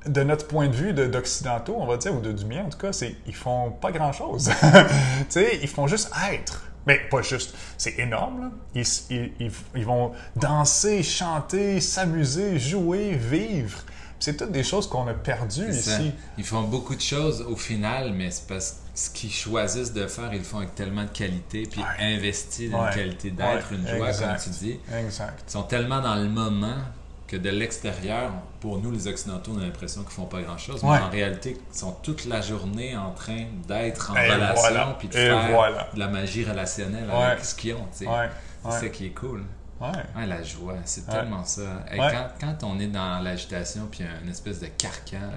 de 0.08 0.24
notre 0.24 0.48
point 0.48 0.68
de 0.68 0.76
vue 0.76 0.94
de- 0.94 1.06
d'occidentaux, 1.08 1.76
on 1.78 1.86
va 1.86 1.98
dire, 1.98 2.16
ou 2.16 2.20
de, 2.22 2.32
du 2.32 2.46
mien 2.46 2.64
en 2.66 2.70
tout 2.70 2.78
cas, 2.78 2.94
c'est 2.94 3.16
ils 3.26 3.36
font 3.36 3.72
pas 3.72 3.92
grand-chose. 3.92 4.50
tu 4.62 5.26
sais, 5.30 5.60
ils 5.62 5.68
font 5.68 5.88
juste 5.88 6.12
être. 6.32 6.64
Mais 6.86 7.00
pas 7.12 7.22
juste. 7.22 7.54
C'est 7.78 8.00
énorme, 8.00 8.42
là. 8.44 8.52
Ils, 8.74 8.86
ils- 9.10 9.32
ils- 9.40 9.52
ils 9.76 9.86
vont 9.86 10.14
danser, 10.38 11.04
chanter, 11.04 11.82
s'amuser, 11.82 12.58
jouer, 12.60 13.12
vivre. 13.12 13.80
C'est 14.20 14.36
toutes 14.38 14.52
des 14.52 14.64
choses 14.64 14.88
qu'on 14.90 15.06
a 15.08 15.14
perdues 15.14 15.72
ça. 15.74 16.00
ici. 16.00 16.12
Ils 16.38 16.44
font 16.46 16.62
beaucoup 16.64 16.96
de 16.96 17.02
choses 17.02 17.42
au 17.48 17.56
final, 17.56 18.14
mais 18.14 18.32
c'est 18.32 18.48
parce 18.48 18.72
que 18.72 18.76
ce 18.96 19.10
qu'ils 19.12 19.32
choisissent 19.32 19.94
de 19.94 20.08
faire, 20.08 20.30
ils 20.34 20.40
le 20.40 20.44
font 20.44 20.58
avec 20.58 20.74
tellement 20.74 21.04
de 21.04 21.10
qualité, 21.10 21.68
puis 21.70 21.82
Ouais. 21.82 22.16
investis 22.16 22.72
dans 22.72 22.82
Ouais. 22.82 22.88
une 22.90 22.96
qualité 22.96 23.30
d'être, 23.32 23.70
Ouais, 23.72 23.78
une 23.78 23.88
joie, 23.98 24.08
exact. 24.08 24.28
comme 24.44 24.44
tu 24.54 24.60
dis. 24.60 24.80
Exact. 24.98 25.44
Ils 25.48 25.52
sont 25.52 25.64
tellement 25.64 26.02
dans 26.02 26.16
le 26.16 26.30
moment 26.30 26.78
que 27.28 27.36
de 27.36 27.50
l'extérieur, 27.50 28.32
pour 28.62 28.80
nous 28.80 28.90
les 28.92 29.08
Occidentaux, 29.08 29.52
on 29.56 29.60
a 29.60 29.64
l'impression 29.64 30.02
qu'ils 30.04 30.12
font 30.12 30.26
pas 30.26 30.42
grand-chose, 30.42 30.82
Ouais. 30.84 30.98
mais 30.98 31.04
en 31.06 31.10
réalité, 31.10 31.58
ils 31.74 31.78
sont 31.78 31.92
toute 32.02 32.26
la 32.26 32.40
journée 32.42 32.96
en 32.96 33.12
train 33.12 33.46
d'être 33.68 34.12
en 34.12 34.16
Et 34.16 34.30
relation, 34.32 34.56
voilà. 34.62 34.96
puis 34.98 35.08
de 35.10 35.14
Et 35.18 35.26
faire 35.28 35.50
voilà. 35.52 35.88
de 35.94 36.00
la 36.00 36.08
magie 36.08 36.46
relationnelle 36.46 37.10
Ouais. 37.10 37.24
avec 37.24 37.44
ce 37.46 37.54
qu'ils 37.56 37.74
ont. 37.74 37.86
tu 37.92 38.06
sais. 38.06 38.08
Ouais. 38.08 38.30
C'est 38.64 38.70
Ouais. 38.70 38.80
ça 38.80 38.90
qui 38.90 39.06
est 39.08 39.10
cool. 39.12 39.44
Ouais. 39.82 39.88
Ouais, 40.16 40.26
la 40.26 40.42
joie, 40.42 40.74
c'est 40.86 41.06
Ouais. 41.08 41.14
tellement 41.14 41.44
ça. 41.44 41.84
Et 41.94 42.00
Ouais. 42.00 42.12
quand, 42.40 42.48
quand 42.60 42.68
on 42.68 42.80
est 42.80 42.88
dans 42.88 43.20
l'agitation, 43.22 43.88
puis 43.92 44.04
une 44.24 44.30
espèce 44.30 44.60
de 44.62 44.68
carcan, 44.68 45.30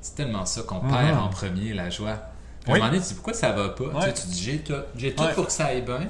c'est 0.00 0.14
tellement 0.14 0.46
ça 0.46 0.62
qu'on 0.62 0.80
perd 0.80 1.18
en 1.18 1.28
premier, 1.28 1.74
la 1.74 1.90
joie. 1.90 2.18
Puis 2.62 2.70
à 2.72 2.76
un 2.76 2.78
moment 2.78 2.90
donné, 2.90 3.02
tu 3.02 3.08
dis 3.08 3.14
pourquoi 3.14 3.34
ça 3.34 3.50
va 3.50 3.70
pas? 3.70 3.84
Tu 3.84 3.90
sais, 3.90 3.96
Ouais. 4.06 4.12
Tu, 4.14 4.26
dis 4.28 4.42
j'ai 4.44 4.58
tout, 4.60 4.74
j'ai 4.96 5.14
tout 5.14 5.24
Ouais. 5.24 5.32
pour 5.34 5.46
que 5.46 5.52
ça 5.52 5.66
aille 5.66 5.82
bien, 5.82 6.06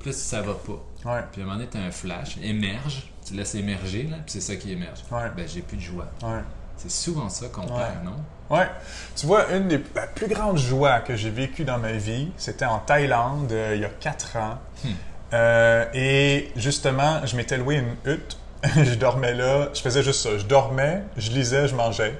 puis 0.00 0.10
là, 0.10 0.16
ça 0.16 0.40
va 0.40 0.54
pas. 0.54 1.12
Ouais. 1.12 1.20
Puis 1.30 1.42
à 1.42 1.44
un 1.44 1.46
moment 1.46 1.58
donné, 1.58 1.68
tu 1.70 1.76
as 1.76 1.82
un 1.82 1.90
flash, 1.90 2.38
émerge, 2.42 3.09
tu 3.30 3.36
laisses 3.36 3.54
émerger, 3.54 4.04
là, 4.10 4.16
puis 4.16 4.32
c'est 4.32 4.40
ça 4.40 4.56
qui 4.56 4.72
émerge. 4.72 5.00
Ouais. 5.10 5.30
Ben, 5.36 5.46
j'ai 5.46 5.62
plus 5.62 5.76
de 5.76 5.82
joie. 5.82 6.06
Ouais. 6.22 6.40
C'est 6.76 6.90
souvent 6.90 7.28
ça 7.28 7.46
qu'on 7.48 7.66
perd, 7.66 8.04
non? 8.04 8.16
Ouais. 8.48 8.68
Tu 9.14 9.26
vois, 9.26 9.52
une 9.52 9.68
des 9.68 9.80
la 9.94 10.06
plus 10.06 10.26
grandes 10.26 10.58
joies 10.58 11.00
que 11.00 11.14
j'ai 11.14 11.30
vécues 11.30 11.64
dans 11.64 11.78
ma 11.78 11.92
vie, 11.92 12.32
c'était 12.36 12.64
en 12.64 12.78
Thaïlande 12.78 13.52
euh, 13.52 13.76
il 13.76 13.82
y 13.82 13.84
a 13.84 13.88
quatre 13.88 14.36
ans. 14.36 14.58
Hmm. 14.82 14.88
Euh, 15.34 15.84
et 15.94 16.50
justement, 16.56 17.24
je 17.24 17.36
m'étais 17.36 17.58
loué 17.58 17.76
une 17.76 18.12
hutte. 18.12 18.38
je 18.76 18.94
dormais 18.94 19.34
là. 19.34 19.68
Je 19.74 19.80
faisais 19.80 20.02
juste 20.02 20.22
ça. 20.22 20.36
Je 20.36 20.44
dormais, 20.44 21.02
je 21.16 21.30
lisais, 21.30 21.68
je 21.68 21.74
mangeais. 21.74 22.18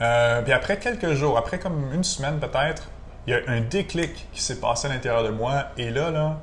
Euh, 0.00 0.42
puis 0.42 0.52
après 0.52 0.78
quelques 0.78 1.12
jours, 1.12 1.36
après 1.36 1.58
comme 1.58 1.92
une 1.92 2.04
semaine 2.04 2.38
peut-être, 2.38 2.88
il 3.26 3.32
y 3.32 3.34
a 3.34 3.40
un 3.48 3.60
déclic 3.60 4.28
qui 4.32 4.40
s'est 4.40 4.60
passé 4.60 4.86
à 4.86 4.90
l'intérieur 4.90 5.24
de 5.24 5.30
moi. 5.30 5.66
Et 5.76 5.90
là, 5.90 6.10
là, 6.10 6.38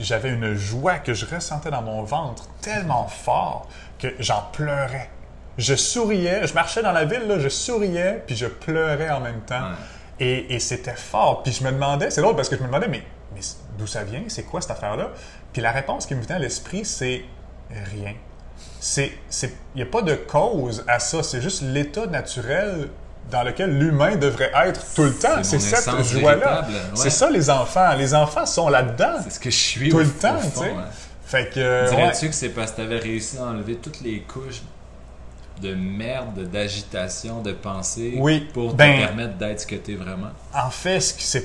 j'avais 0.00 0.30
une 0.30 0.54
joie 0.54 0.98
que 0.98 1.14
je 1.14 1.26
ressentais 1.26 1.70
dans 1.70 1.82
mon 1.82 2.02
ventre 2.02 2.48
tellement 2.60 3.06
fort 3.06 3.68
que 3.98 4.08
j'en 4.18 4.42
pleurais. 4.52 5.10
Je 5.58 5.74
souriais, 5.74 6.46
je 6.46 6.54
marchais 6.54 6.82
dans 6.82 6.92
la 6.92 7.04
ville, 7.04 7.26
là, 7.26 7.38
je 7.38 7.48
souriais, 7.48 8.22
puis 8.26 8.36
je 8.36 8.46
pleurais 8.46 9.10
en 9.10 9.20
même 9.20 9.40
temps. 9.40 9.70
Ouais. 9.70 9.76
Et, 10.18 10.54
et 10.54 10.58
c'était 10.60 10.96
fort. 10.96 11.42
Puis 11.42 11.52
je 11.52 11.64
me 11.64 11.70
demandais, 11.70 12.10
c'est 12.10 12.20
drôle 12.20 12.36
parce 12.36 12.48
que 12.48 12.56
je 12.56 12.62
me 12.62 12.66
demandais, 12.66 12.88
mais, 12.88 13.02
mais 13.34 13.40
d'où 13.78 13.86
ça 13.86 14.04
vient? 14.04 14.24
C'est 14.28 14.44
quoi 14.44 14.60
cette 14.60 14.70
affaire-là? 14.70 15.10
Puis 15.52 15.62
la 15.62 15.72
réponse 15.72 16.06
qui 16.06 16.14
me 16.14 16.22
venait 16.22 16.34
à 16.34 16.38
l'esprit, 16.38 16.84
c'est 16.84 17.24
rien. 17.94 18.14
C'est, 18.80 19.12
c'est, 19.28 19.52
il 19.74 19.78
n'y 19.78 19.82
a 19.82 19.86
pas 19.86 20.02
de 20.02 20.14
cause 20.14 20.84
à 20.86 20.98
ça. 20.98 21.22
C'est 21.22 21.40
juste 21.40 21.62
l'état 21.62 22.06
naturel 22.06 22.88
dans 23.30 23.42
lequel 23.42 23.76
l'humain 23.78 24.16
devrait 24.16 24.52
être 24.66 24.80
tout 24.94 25.02
le 25.04 25.14
temps. 25.14 25.42
C'est 25.42 25.58
cette 25.58 26.04
joie-là. 26.04 26.62
ouais. 26.68 26.74
C'est 26.94 27.10
ça 27.10 27.30
les 27.30 27.50
enfants. 27.50 27.94
Les 27.94 28.14
enfants 28.14 28.46
sont 28.46 28.68
là-dedans. 28.68 29.18
C'est 29.24 29.30
ce 29.30 29.40
que 29.40 29.50
je 29.50 29.56
suis 29.56 29.88
Tout 29.90 29.96
au, 29.96 30.00
le 30.00 30.08
temps, 30.10 30.36
tu 30.40 30.48
sais. 30.60 30.60
ouais. 30.70 30.74
Fait 31.24 31.50
que. 31.52 31.58
euh, 31.60 31.88
Dirais-tu 31.88 32.24
ouais. 32.26 32.28
que 32.30 32.34
c'est 32.36 32.50
parce 32.50 32.70
que 32.70 32.76
tu 32.76 32.82
avais 32.82 32.98
réussi 32.98 33.38
à 33.38 33.44
enlever 33.44 33.76
toutes 33.76 34.00
les 34.00 34.20
couches 34.20 34.62
de 35.60 35.74
merde, 35.74 36.38
d'agitation, 36.50 37.40
de 37.42 37.52
pensée 37.52 38.14
Oui, 38.18 38.40
pour 38.52 38.72
te 38.72 38.76
ben- 38.76 38.98
permettre 39.06 39.34
d'être 39.38 39.60
ce 39.62 39.66
que 39.66 39.76
tu 39.76 39.94
es 39.94 39.96
vraiment? 39.96 40.28
En 40.54 40.70
fait, 40.70 41.00
ce 41.00 41.14
qui, 41.14 41.24
ce 41.24 41.38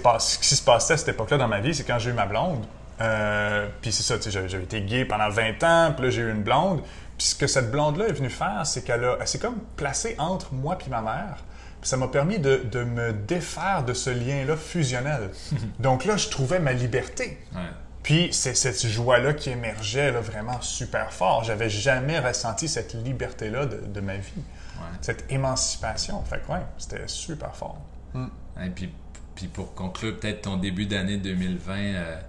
se 0.56 0.62
passait 0.64 0.94
à 0.94 0.98
cette 0.98 1.08
époque-là 1.08 1.38
dans 1.38 1.48
ma 1.48 1.62
vie, 1.62 1.74
c'est 1.74 1.84
quand 1.86 1.98
j'ai 1.98 2.10
eu 2.10 2.14
ma 2.14 2.26
blonde. 2.26 2.64
Euh, 3.00 3.68
puis 3.82 3.92
c'est 3.92 4.04
ça, 4.04 4.18
tu 4.18 4.24
sais, 4.24 4.32
j'avais, 4.32 4.50
j'avais 4.50 4.66
été 4.66 4.82
gay 4.82 5.06
pendant 5.06 5.30
20 5.30 5.64
ans, 5.64 5.94
puis 5.96 6.06
là, 6.06 6.12
j'ai 6.12 6.22
eu 6.22 6.30
une 6.32 6.44
blonde. 6.44 6.82
Puis 7.18 7.28
ce 7.28 7.36
que 7.36 7.48
cette 7.48 7.72
blonde-là 7.72 8.08
est 8.10 8.14
venue 8.14 8.30
faire, 8.30 8.62
c'est 8.66 8.84
qu'elle 8.84 9.04
a, 9.06 9.18
elle 9.20 9.28
s'est 9.28 9.40
comme 9.40 9.58
placée 9.76 10.16
entre 10.20 10.54
moi 10.54 10.78
puis 10.78 10.90
ma 10.92 11.02
mère. 11.02 11.38
Ça 11.84 11.98
m'a 11.98 12.08
permis 12.08 12.40
de, 12.40 12.58
de 12.72 12.84
me 12.84 13.12
défaire 13.14 13.84
de 13.86 13.94
ce 13.94 14.10
lien-là 14.10 14.56
fusionnel. 14.56 15.32
Donc 15.80 16.06
là, 16.06 16.18
je 16.18 16.30
trouvais 16.30 16.60
ma 16.60 16.74
liberté. 16.74 17.40
Ouais. 17.54 17.62
Puis 18.04 18.30
c'est 18.32 18.56
cette 18.56 18.86
joie-là 18.88 19.34
qui 19.34 19.50
émergeait 19.52 20.12
là, 20.12 20.22
vraiment 20.22 20.60
super 20.62 21.14
fort. 21.14 21.44
J'avais 21.44 21.70
jamais 21.70 22.20
ressenti 22.20 22.68
cette 22.68 22.94
liberté-là 22.94 23.66
de, 23.66 23.78
de 23.78 24.02
ma 24.02 24.16
vie, 24.18 24.32
Ouais. 24.78 24.88
cette 25.02 25.32
émancipation. 25.32 26.24
Fait 26.24 26.42
que 26.46 26.52
ouais, 26.52 26.62
c'était 26.80 27.08
super 27.08 27.56
fort. 27.56 27.78
Et 28.16 28.70
puis 28.70 28.92
puis 29.36 29.48
pour 29.48 29.74
conclure 29.76 30.20
peut-être 30.20 30.42
ton 30.42 30.58
début 30.58 30.86
d'année 30.88 31.18
2020, 31.18 31.74
euh, 31.78 32.20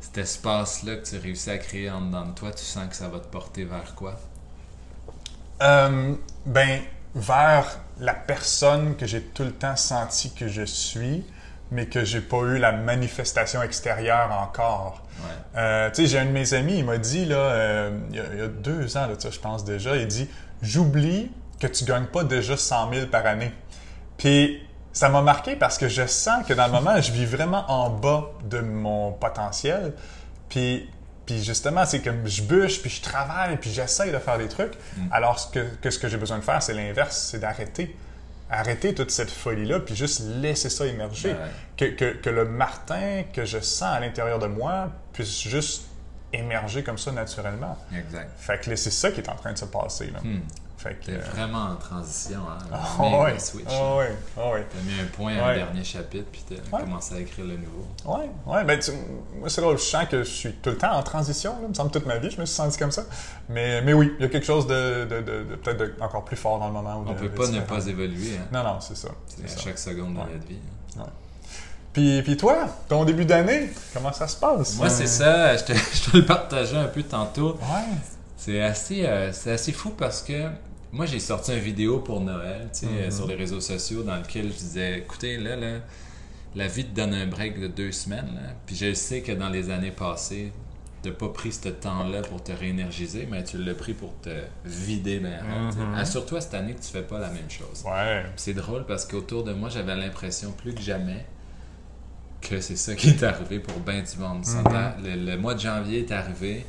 cet 0.00 0.18
espace-là 0.18 0.96
que 0.96 1.06
tu 1.08 1.16
as 1.16 1.18
réussi 1.20 1.50
à 1.50 1.58
créer 1.58 1.90
en 1.90 2.00
dedans 2.02 2.26
de 2.26 2.32
toi, 2.32 2.50
tu 2.52 2.64
sens 2.64 2.88
que 2.88 2.94
ça 2.96 3.08
va 3.08 3.18
te 3.18 3.26
porter 3.26 3.64
vers 3.64 3.94
quoi? 3.94 4.18
Euh, 5.62 6.14
ben, 6.46 6.80
vers 7.14 7.80
la 7.98 8.14
personne 8.14 8.96
que 8.96 9.06
j'ai 9.06 9.20
tout 9.20 9.44
le 9.44 9.52
temps 9.52 9.76
senti 9.76 10.32
que 10.32 10.48
je 10.48 10.62
suis, 10.62 11.24
mais 11.70 11.86
que 11.86 12.04
j'ai 12.04 12.20
pas 12.20 12.38
eu 12.38 12.58
la 12.58 12.72
manifestation 12.72 13.62
extérieure 13.62 14.30
encore. 14.32 15.02
Euh, 15.56 15.90
tu 15.90 16.02
sais, 16.02 16.06
j'ai 16.06 16.18
un 16.18 16.24
de 16.24 16.30
mes 16.30 16.54
amis, 16.54 16.78
il 16.78 16.84
m'a 16.84 16.98
dit, 16.98 17.26
là, 17.26 17.36
euh, 17.36 17.98
il, 18.10 18.16
y 18.16 18.42
a, 18.42 18.48
deux 18.48 18.96
ans, 18.96 19.06
là, 19.06 19.14
je 19.18 19.38
pense 19.38 19.64
déjà, 19.64 19.96
il 19.96 20.06
dit 20.06 20.28
J'oublie 20.62 21.30
que 21.58 21.66
tu 21.66 21.84
gagnes 21.84 22.06
pas 22.06 22.24
déjà 22.24 22.56
100 22.56 22.92
000 22.92 23.06
par 23.06 23.26
année. 23.26 23.52
Puis 24.16 24.62
ça 24.92 25.08
m'a 25.08 25.22
marqué 25.22 25.56
parce 25.56 25.78
que 25.78 25.88
je 25.88 26.06
sens 26.06 26.44
que 26.46 26.52
dans 26.52 26.66
le 26.66 26.72
moment, 26.72 27.00
je 27.00 27.12
vis 27.12 27.26
vraiment 27.26 27.64
en 27.70 27.90
bas 27.90 28.30
de 28.44 28.60
mon 28.60 29.12
potentiel. 29.12 29.94
Puis, 30.48 30.88
puis 31.30 31.44
justement, 31.44 31.86
c'est 31.86 32.00
que 32.00 32.10
je 32.24 32.42
bûche, 32.42 32.80
puis 32.80 32.90
je 32.90 33.00
travaille, 33.00 33.56
puis 33.56 33.70
j'essaye 33.70 34.10
de 34.10 34.18
faire 34.18 34.36
des 34.36 34.48
trucs. 34.48 34.72
Mm. 34.96 35.06
Alors 35.12 35.52
que, 35.52 35.60
que, 35.80 35.88
ce 35.88 35.96
que 36.00 36.08
j'ai 36.08 36.16
besoin 36.16 36.38
de 36.38 36.42
faire, 36.42 36.60
c'est 36.60 36.74
l'inverse, 36.74 37.28
c'est 37.30 37.38
d'arrêter. 37.38 37.96
Arrêter 38.50 38.94
toute 38.94 39.12
cette 39.12 39.30
folie-là, 39.30 39.78
puis 39.78 39.94
juste 39.94 40.22
laisser 40.26 40.68
ça 40.68 40.86
émerger. 40.86 41.36
Que, 41.76 41.84
que, 41.84 42.14
que, 42.14 42.30
le 42.30 42.46
Martin 42.46 43.22
que 43.32 43.44
je 43.44 43.60
sens 43.60 43.94
à 43.94 44.00
l'intérieur 44.00 44.40
de 44.40 44.48
moi 44.48 44.90
puisse 45.12 45.40
juste 45.42 45.84
émerger 46.32 46.82
comme 46.82 46.98
ça 46.98 47.12
naturellement. 47.12 47.78
Exact. 47.96 48.28
Fait 48.36 48.60
que 48.60 48.74
c'est 48.74 48.90
ça 48.90 49.12
qui 49.12 49.20
est 49.20 49.28
en 49.28 49.36
train 49.36 49.52
de 49.52 49.58
se 49.58 49.66
passer. 49.66 50.10
Là. 50.10 50.18
Mm. 50.24 50.40
Fait 50.80 50.94
que, 50.94 51.12
vraiment 51.32 51.72
en 51.72 51.76
transition. 51.76 52.40
Hein? 52.48 52.78
Oh, 52.98 53.24
ouais. 53.24 53.38
switch. 53.38 53.66
Oh, 53.68 53.98
ouais. 53.98 54.16
Oh, 54.34 54.52
ouais. 54.54 54.66
T'as 54.70 54.80
mis 54.80 54.98
un 54.98 55.04
point 55.14 55.36
à 55.36 55.50
un 55.50 55.54
dernier 55.54 55.84
chapitre, 55.84 56.24
puis 56.32 56.42
t'as 56.48 56.78
commencé 56.78 57.16
à 57.16 57.20
écrire 57.20 57.44
le 57.44 57.58
nouveau. 57.58 57.86
Oui, 58.06 58.24
ouais. 58.46 58.64
Ben, 58.64 58.80
moi, 59.38 59.50
c'est 59.50 59.60
là 59.60 59.68
où 59.68 59.72
je 59.72 59.82
sens 59.82 60.06
que 60.06 60.22
je 60.22 60.30
suis 60.30 60.52
tout 60.54 60.70
le 60.70 60.78
temps 60.78 60.92
en 60.92 61.02
transition. 61.02 61.52
Là. 61.52 61.58
Il 61.64 61.68
me 61.68 61.74
semble 61.74 61.90
toute 61.90 62.06
ma 62.06 62.16
vie, 62.16 62.30
je 62.30 62.40
me 62.40 62.46
suis 62.46 62.56
senti 62.56 62.78
comme 62.78 62.92
ça. 62.92 63.02
Mais, 63.50 63.82
mais 63.82 63.92
oui, 63.92 64.14
il 64.18 64.22
y 64.22 64.24
a 64.24 64.30
quelque 64.30 64.46
chose 64.46 64.66
de, 64.66 65.04
de, 65.04 65.20
de, 65.20 65.56
peut-être 65.56 66.02
encore 66.02 66.24
plus 66.24 66.38
fort 66.38 66.58
dans 66.58 66.68
le 66.68 66.72
moment. 66.72 66.96
Où 66.96 67.08
On 67.08 67.12
ne 67.12 67.18
peut 67.18 67.28
pas 67.28 67.48
ne 67.48 67.60
pas 67.60 67.86
évoluer. 67.86 68.38
Hein? 68.38 68.48
Non, 68.50 68.64
non, 68.64 68.80
c'est 68.80 68.96
ça. 68.96 69.08
C'est 69.26 69.44
à 69.44 69.62
chaque 69.62 69.78
seconde 69.78 70.14
de 70.14 70.18
notre 70.20 70.46
vie. 70.46 70.60
Hein. 70.98 71.04
Puis, 71.92 72.22
puis 72.22 72.38
toi, 72.38 72.68
ton 72.88 73.04
début 73.04 73.26
d'année, 73.26 73.68
comment 73.92 74.14
ça 74.14 74.26
se 74.26 74.36
passe? 74.36 74.78
Moi, 74.78 74.88
c'est 74.88 75.06
ça. 75.06 75.58
Je 75.58 75.64
te, 75.64 75.72
je 75.94 76.10
te 76.10 76.16
le 76.16 76.24
partageais 76.24 76.78
un 76.78 76.88
peu 76.88 77.02
tantôt. 77.02 77.58
Ouais. 77.60 77.98
C'est 78.38 78.62
assez, 78.62 79.04
euh, 79.04 79.30
c'est 79.34 79.52
assez 79.52 79.72
fou 79.72 79.90
parce 79.90 80.22
que 80.22 80.48
moi, 80.92 81.06
j'ai 81.06 81.20
sorti 81.20 81.52
une 81.52 81.58
vidéo 81.60 82.00
pour 82.00 82.20
Noël, 82.20 82.68
tu 82.72 82.80
sais, 82.80 82.86
mm-hmm. 82.86 83.16
sur 83.16 83.26
les 83.26 83.36
réseaux 83.36 83.60
sociaux, 83.60 84.02
dans 84.02 84.16
lequel 84.16 84.46
je 84.46 84.58
disais, 84.58 84.98
écoutez, 84.98 85.36
là, 85.36 85.56
là, 85.56 85.78
la 86.54 86.66
vie 86.66 86.84
te 86.84 86.94
donne 86.94 87.14
un 87.14 87.26
break 87.26 87.60
de 87.60 87.68
deux 87.68 87.92
semaines, 87.92 88.34
là. 88.34 88.54
Puis 88.66 88.74
je 88.76 88.92
sais 88.92 89.22
que 89.22 89.32
dans 89.32 89.48
les 89.48 89.70
années 89.70 89.92
passées, 89.92 90.52
tu 91.02 91.08
n'as 91.08 91.14
pas 91.14 91.28
pris 91.28 91.52
ce 91.52 91.68
temps-là 91.68 92.22
pour 92.22 92.42
te 92.42 92.52
réénergiser, 92.52 93.26
mais 93.30 93.42
tu 93.44 93.58
l'as 93.58 93.74
pris 93.74 93.94
pour 93.94 94.12
te 94.20 94.30
vider 94.64 95.20
mm 95.20 95.94
Assure-toi 95.96 96.40
cette 96.40 96.54
année 96.54 96.74
que 96.74 96.82
tu 96.82 96.88
fais 96.88 97.02
pas 97.02 97.18
la 97.18 97.30
même 97.30 97.48
chose. 97.48 97.84
Ouais. 97.86 98.24
C'est 98.36 98.54
drôle 98.54 98.84
parce 98.84 99.06
qu'autour 99.06 99.44
de 99.44 99.52
moi, 99.52 99.68
j'avais 99.68 99.96
l'impression 99.96 100.52
plus 100.52 100.74
que 100.74 100.82
jamais 100.82 101.24
que 102.40 102.60
c'est 102.60 102.76
ça 102.76 102.94
qui 102.94 103.10
est 103.10 103.22
arrivé 103.22 103.60
pour 103.60 103.78
bien 103.80 104.02
du 104.02 104.18
monde. 104.18 104.44
Mm-hmm. 104.44 105.26
le, 105.26 105.36
mois 105.36 105.54
de 105.54 105.60
janvier 105.60 106.00
est 106.00 106.12
arrivé, 106.12 106.64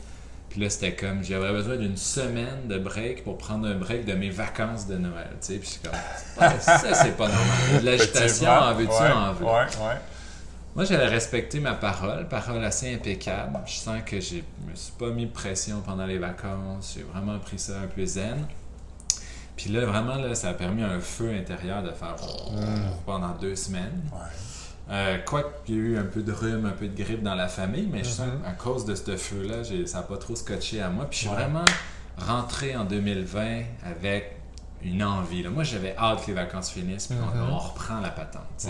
puis 0.51 0.59
là, 0.59 0.69
c'était 0.69 0.93
comme, 0.93 1.23
j'avais 1.23 1.53
besoin 1.53 1.77
d'une 1.77 1.95
semaine 1.95 2.67
de 2.67 2.77
break 2.77 3.23
pour 3.23 3.37
prendre 3.37 3.65
un 3.69 3.75
break 3.75 4.03
de 4.03 4.11
mes 4.11 4.29
vacances 4.29 4.85
de 4.85 4.97
Noël. 4.97 5.29
Tu 5.39 5.53
sais, 5.53 5.55
puis 5.59 5.79
je 5.81 5.89
comme, 5.89 5.97
ça, 6.59 6.93
c'est 6.93 7.15
pas 7.15 7.29
normal. 7.29 7.83
L'agitation, 7.83 8.49
en 8.49 8.73
veux-tu, 8.73 8.91
en 8.91 9.31
veux. 9.31 9.45
Ouais, 9.45 9.51
ouais. 9.51 9.97
Moi, 10.75 10.83
j'avais 10.83 11.07
respecté 11.07 11.61
ma 11.61 11.73
parole, 11.73 12.27
parole 12.27 12.61
assez 12.65 12.93
impeccable. 12.93 13.59
Je 13.65 13.75
sens 13.75 14.01
que 14.05 14.19
je 14.19 14.35
me 14.35 14.75
suis 14.75 14.91
pas 14.99 15.09
mis 15.11 15.25
de 15.25 15.31
pression 15.31 15.79
pendant 15.85 16.05
les 16.05 16.17
vacances. 16.17 16.95
J'ai 16.97 17.03
vraiment 17.03 17.39
pris 17.39 17.57
ça 17.57 17.79
un 17.83 17.87
peu 17.87 18.05
zen. 18.05 18.45
Puis 19.55 19.69
là, 19.69 19.85
vraiment, 19.85 20.15
là, 20.15 20.35
ça 20.35 20.49
a 20.49 20.53
permis 20.53 20.83
un 20.83 20.99
feu 20.99 21.29
intérieur 21.33 21.81
de 21.81 21.91
faire 21.91 22.15
mm. 22.51 23.05
pendant 23.05 23.31
deux 23.39 23.55
semaines. 23.55 24.01
Ouais. 24.11 24.19
Euh, 24.91 25.17
quoi 25.25 25.53
qu'il 25.65 25.75
y 25.75 25.77
ait 25.77 25.81
eu 25.81 25.97
un 25.97 26.03
peu 26.03 26.21
de 26.21 26.33
rhume, 26.33 26.65
un 26.65 26.71
peu 26.71 26.87
de 26.87 26.95
grippe 26.95 27.23
dans 27.23 27.35
la 27.35 27.47
famille, 27.47 27.87
mais 27.89 28.03
je 28.03 28.09
sens 28.09 28.27
mm-hmm. 28.27 28.43
qu'à 28.43 28.51
cause 28.51 28.85
de 28.85 28.93
ce 28.95 29.15
feu-là, 29.15 29.63
ça 29.85 29.97
n'a 29.99 30.03
pas 30.03 30.17
trop 30.17 30.35
scotché 30.35 30.81
à 30.81 30.89
moi. 30.89 31.05
Puis 31.09 31.19
je 31.19 31.27
suis 31.27 31.35
vraiment 31.35 31.63
rentré 32.17 32.75
en 32.75 32.83
2020 32.83 33.61
avec 33.85 34.35
une 34.83 35.01
envie. 35.01 35.47
Moi, 35.47 35.63
j'avais 35.63 35.95
hâte 35.97 36.23
que 36.23 36.27
les 36.27 36.33
vacances 36.33 36.71
finissent, 36.71 37.07
puis 37.07 37.17
on, 37.21 37.37
mm-hmm. 37.37 37.51
reprend 37.51 37.99
la 38.01 38.09
patente. 38.09 38.67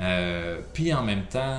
Euh, 0.00 0.60
puis 0.72 0.94
en 0.94 1.02
même 1.02 1.26
temps, 1.26 1.58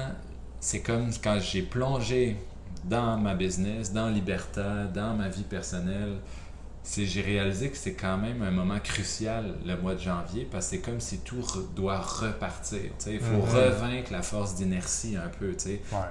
c'est 0.60 0.82
comme 0.82 1.10
quand 1.24 1.40
j'ai 1.40 1.62
plongé 1.62 2.38
dans 2.84 3.18
ma 3.18 3.36
business, 3.36 3.94
dans 3.94 4.10
Liberta, 4.10 4.86
dans 4.86 5.14
ma 5.14 5.28
vie 5.28 5.44
personnelle, 5.44 6.18
j'ai 6.86 7.22
réalisé 7.22 7.70
que 7.70 7.78
c'est 7.78 7.94
quand 7.94 8.18
même 8.18 8.42
un 8.42 8.52
moment 8.52 8.80
crucial 8.80 9.56
le 9.66 9.78
mois 9.78 9.94
de 9.94 10.00
janvier 10.00 10.48
parce 10.50 10.66
que 10.66 10.72
c'est 10.72 10.82
comme 10.82 11.00
si 11.00 11.20
tout 11.20 11.44
doit 11.76 12.00
repartir. 12.00 12.92
Il 13.08 13.20
faut 13.20 13.38
mhm. 13.38 13.56
revaincre 13.56 14.12
la 14.12 14.22
force 14.22 14.56
d'inertie 14.56 15.16
un 15.16 15.30
peu. 15.30 15.56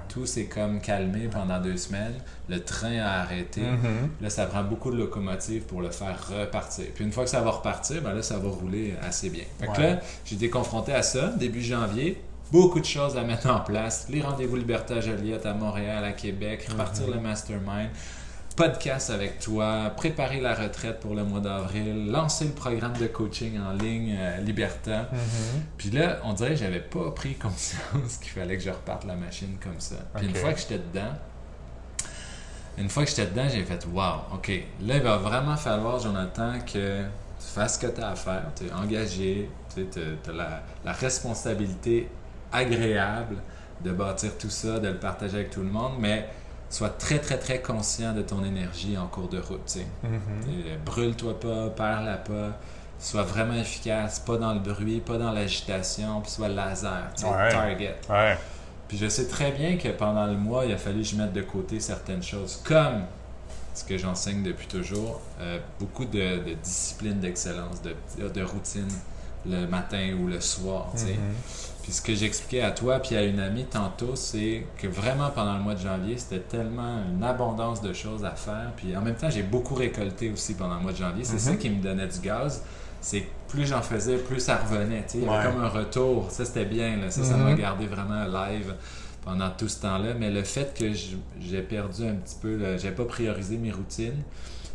Tout 0.07 0.25
s'est 0.25 0.45
comme 0.45 0.79
calmé 0.79 1.27
pendant 1.27 1.59
deux 1.59 1.77
semaines. 1.77 2.15
Le 2.47 2.63
train 2.63 2.99
a 2.99 3.21
arrêté. 3.21 3.61
Mhm. 3.61 4.09
Là, 4.21 4.29
ça 4.29 4.45
prend 4.45 4.63
beaucoup 4.63 4.91
de 4.91 4.97
locomotives 4.97 5.63
pour 5.63 5.81
le 5.81 5.91
faire 5.91 6.17
repartir. 6.29 6.85
Puis 6.95 7.03
une 7.03 7.11
fois 7.11 7.25
que 7.25 7.29
ça 7.29 7.41
va 7.41 7.51
repartir, 7.51 8.01
ben 8.01 8.13
là, 8.13 8.21
ça 8.21 8.37
va 8.37 8.49
rouler 8.49 8.95
assez 9.01 9.29
bien. 9.29 9.43
Fait 9.59 9.81
là, 9.81 9.99
j'ai 10.25 10.35
été 10.35 10.49
confronté 10.49 10.93
à 10.93 11.03
ça 11.03 11.27
début 11.37 11.61
janvier 11.61 12.21
beaucoup 12.51 12.79
de 12.79 12.85
choses 12.85 13.17
à 13.17 13.23
mettre 13.23 13.49
en 13.49 13.61
place. 13.61 14.07
Les 14.09 14.21
rendez-vous 14.21 14.57
Liberté 14.57 14.95
à 14.95 15.01
Joliette, 15.01 15.45
à 15.45 15.53
Montréal, 15.53 16.03
à 16.03 16.11
Québec, 16.11 16.67
repartir 16.69 17.07
mhm. 17.07 17.13
le 17.13 17.19
mastermind, 17.21 17.89
podcast 18.55 19.09
avec 19.09 19.39
toi, 19.39 19.91
préparer 19.95 20.39
la 20.39 20.53
retraite 20.53 20.99
pour 20.99 21.15
le 21.15 21.23
mois 21.23 21.39
d'avril, 21.39 22.11
lancer 22.11 22.45
le 22.45 22.51
programme 22.51 22.95
de 22.97 23.07
coaching 23.07 23.59
en 23.59 23.73
ligne 23.73 24.15
euh, 24.19 24.37
Liberta. 24.37 25.03
Mm-hmm. 25.03 25.59
Puis 25.77 25.89
là, 25.91 26.19
on 26.23 26.33
dirait 26.33 26.51
que 26.51 26.57
j'avais 26.57 26.81
pas 26.81 27.11
pris 27.11 27.35
conscience 27.35 28.17
qu'il 28.21 28.31
fallait 28.31 28.57
que 28.57 28.63
je 28.63 28.69
reparte 28.69 29.05
la 29.05 29.15
machine 29.15 29.57
comme 29.61 29.79
ça. 29.79 29.95
Puis 30.15 30.27
une 30.27 30.35
fois 30.35 30.53
que 30.53 30.59
j'étais 30.59 30.79
dedans, 30.79 31.13
une 32.77 32.89
fois 32.89 33.03
que 33.03 33.09
j'étais 33.09 33.27
dedans, 33.27 33.47
j'ai 33.49 33.63
fait 33.63 33.85
Wow, 33.91 34.35
OK, 34.35 34.49
là, 34.81 34.95
il 34.95 35.01
va 35.01 35.17
vraiment 35.17 35.57
falloir, 35.57 35.99
Jonathan, 35.99 36.53
que 36.59 37.01
tu 37.03 37.47
fasses 37.53 37.75
ce 37.75 37.87
que 37.87 37.91
tu 37.91 38.01
as 38.01 38.09
à 38.09 38.15
faire. 38.15 38.45
Tu 38.55 38.67
es 38.67 38.71
engagé, 38.71 39.49
tu 39.73 39.81
as, 39.81 40.31
la, 40.31 40.63
la 40.85 40.91
responsabilité 40.93 42.09
agréable 42.51 43.37
de 43.83 43.91
bâtir 43.91 44.37
tout 44.37 44.49
ça, 44.49 44.79
de 44.79 44.89
le 44.89 44.97
partager 44.97 45.37
avec 45.37 45.49
tout 45.49 45.61
le 45.61 45.69
monde, 45.69 45.93
mais 45.99 46.27
sois 46.71 46.89
très, 46.89 47.19
très, 47.19 47.37
très 47.37 47.61
conscient 47.61 48.13
de 48.13 48.21
ton 48.21 48.43
énergie 48.43 48.97
en 48.97 49.07
cours 49.07 49.27
de 49.27 49.39
route. 49.39 49.77
Mm-hmm. 49.77 50.83
Brûle-toi 50.85 51.39
pas, 51.39 51.69
perds-la 51.69 52.17
pas. 52.17 52.57
Sois 52.99 53.23
vraiment 53.23 53.55
efficace, 53.55 54.19
pas 54.19 54.37
dans 54.37 54.53
le 54.53 54.59
bruit, 54.59 54.99
pas 54.99 55.17
dans 55.17 55.31
l'agitation, 55.31 56.21
puis 56.21 56.31
sois 56.31 56.49
laser, 56.49 57.11
target. 57.15 57.95
Puis 58.87 58.97
je 58.97 59.07
sais 59.07 59.27
très 59.27 59.51
bien 59.51 59.77
que 59.77 59.89
pendant 59.89 60.25
le 60.25 60.35
mois, 60.35 60.65
il 60.65 60.73
a 60.73 60.77
fallu 60.77 61.01
que 61.01 61.07
je 61.07 61.15
mette 61.15 61.33
de 61.33 61.41
côté 61.41 61.79
certaines 61.79 62.23
choses, 62.23 62.61
comme 62.63 63.03
ce 63.73 63.85
que 63.85 63.97
j'enseigne 63.97 64.43
depuis 64.43 64.67
toujours, 64.67 65.21
euh, 65.39 65.59
beaucoup 65.79 66.05
de, 66.05 66.43
de 66.43 66.53
discipline 66.61 67.19
d'excellence, 67.19 67.81
de, 67.81 67.95
de, 68.27 68.43
routine 68.43 68.89
le 69.45 69.65
matin 69.65 70.13
ou 70.21 70.27
le 70.27 70.41
soir. 70.41 70.91
Mm-hmm. 70.95 71.70
Puis 71.83 71.91
ce 71.91 72.01
que 72.01 72.13
j'expliquais 72.13 72.61
à 72.61 72.71
toi 72.71 72.99
puis 72.99 73.15
à 73.15 73.23
une 73.23 73.39
amie 73.39 73.65
tantôt, 73.65 74.15
c'est 74.15 74.65
que 74.77 74.87
vraiment 74.87 75.29
pendant 75.29 75.57
le 75.57 75.63
mois 75.63 75.73
de 75.73 75.81
janvier, 75.81 76.17
c'était 76.17 76.39
tellement 76.41 76.99
une 77.09 77.23
abondance 77.23 77.81
de 77.81 77.93
choses 77.93 78.23
à 78.23 78.31
faire. 78.31 78.71
Puis 78.77 78.95
en 78.95 79.01
même 79.01 79.15
temps, 79.15 79.29
j'ai 79.29 79.43
beaucoup 79.43 79.75
récolté 79.75 80.31
aussi 80.31 80.53
pendant 80.53 80.75
le 80.75 80.81
mois 80.81 80.91
de 80.91 80.97
janvier. 80.97 81.23
C'est 81.23 81.39
ça 81.39 81.51
mhm. 81.51 81.57
qui 81.57 81.69
me 81.69 81.81
donnait 81.81 82.07
du 82.07 82.19
gaz. 82.19 82.63
C'est 83.01 83.21
que 83.21 83.29
plus 83.47 83.65
j'en 83.65 83.81
faisais, 83.81 84.17
plus 84.17 84.39
ça 84.39 84.57
revenait. 84.57 85.05
Il 85.15 85.23
y 85.23 85.27
avait 85.27 85.49
comme 85.49 85.63
un 85.63 85.69
retour. 85.69 86.29
Ça, 86.29 86.45
c'était 86.45 86.65
bien. 86.65 86.97
Là. 86.97 87.09
Ça, 87.09 87.23
ça 87.23 87.35
m'a 87.35 87.51
mhm. 87.51 87.57
gardé 87.57 87.87
vraiment 87.87 88.25
live 88.25 88.75
pendant 89.23 89.49
tout 89.49 89.67
ce 89.67 89.81
temps-là. 89.81 90.13
Mais 90.13 90.29
le 90.29 90.43
fait 90.43 90.77
que 90.77 90.91
j'ai 90.93 91.61
perdu 91.61 92.05
un 92.05 92.15
petit 92.15 92.35
peu, 92.41 92.77
j'ai 92.77 92.91
pas 92.91 93.05
priorisé 93.05 93.57
mes 93.57 93.71
routines, 93.71 94.23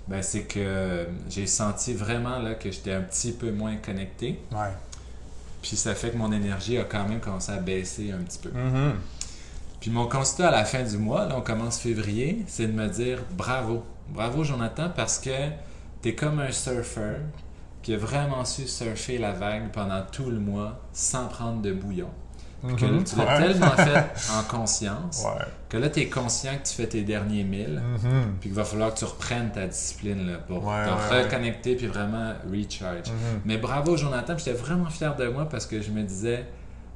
ben, 0.08 0.22
c'est 0.22 0.42
que 0.42 1.06
j'ai 1.28 1.46
senti 1.46 1.92
vraiment 1.92 2.38
là, 2.38 2.54
que 2.54 2.70
j'étais 2.70 2.92
un 2.92 3.02
petit 3.02 3.32
peu 3.32 3.50
moins 3.50 3.76
connecté. 3.76 4.38
Ouais. 4.52 4.70
Puis 5.66 5.76
ça 5.76 5.96
fait 5.96 6.10
que 6.10 6.16
mon 6.16 6.30
énergie 6.30 6.78
a 6.78 6.84
quand 6.84 7.08
même 7.08 7.18
commencé 7.18 7.50
à 7.50 7.56
baisser 7.56 8.12
un 8.12 8.22
petit 8.22 8.38
peu. 8.38 8.50
Mm-hmm. 8.50 8.92
Puis 9.80 9.90
mon 9.90 10.06
constat 10.06 10.48
à 10.48 10.50
la 10.52 10.64
fin 10.64 10.84
du 10.84 10.96
mois, 10.96 11.26
là, 11.26 11.34
on 11.36 11.40
commence 11.40 11.80
février, 11.80 12.44
c'est 12.46 12.68
de 12.68 12.72
me 12.72 12.86
dire 12.86 13.18
bravo. 13.32 13.82
Bravo, 14.10 14.44
Jonathan, 14.44 14.90
parce 14.94 15.18
que 15.18 15.48
tu 16.02 16.10
es 16.10 16.14
comme 16.14 16.38
un 16.38 16.52
surfeur 16.52 17.16
qui 17.82 17.94
a 17.94 17.96
vraiment 17.96 18.44
su 18.44 18.68
surfer 18.68 19.18
la 19.18 19.32
vague 19.32 19.72
pendant 19.72 20.02
tout 20.02 20.30
le 20.30 20.38
mois 20.38 20.80
sans 20.92 21.26
prendre 21.26 21.62
de 21.62 21.72
bouillon 21.72 22.10
que 22.62 22.84
mhm. 22.84 23.04
tu 23.04 23.16
l'as 23.16 23.38
tellement 23.38 23.70
fait 23.76 24.04
en 24.32 24.42
conscience 24.44 25.24
que 25.68 25.76
là, 25.76 25.88
tu 25.90 26.00
es 26.00 26.08
conscient 26.08 26.52
que 26.56 26.68
tu 26.68 26.74
fais 26.74 26.86
tes 26.86 27.02
derniers 27.02 27.44
milles, 27.44 27.82
mhm. 27.82 28.36
puis 28.40 28.48
qu'il 28.48 28.56
va 28.56 28.64
falloir 28.64 28.94
que 28.94 28.98
tu 29.00 29.04
reprennes 29.04 29.50
ta 29.52 29.66
discipline 29.66 30.26
là, 30.26 30.38
pour 30.38 30.62
te 30.62 31.14
reconnecter 31.14 31.76
puis 31.76 31.86
vraiment 31.86 32.32
recharge. 32.50 33.08
Mhm. 33.10 33.40
Mais 33.44 33.58
bravo, 33.58 33.96
Jonathan, 33.96 34.36
j'étais 34.38 34.52
vraiment 34.52 34.86
fier 34.86 35.14
de 35.16 35.28
moi 35.28 35.48
parce 35.48 35.66
que 35.66 35.82
je 35.82 35.90
me 35.90 36.02
disais, 36.02 36.46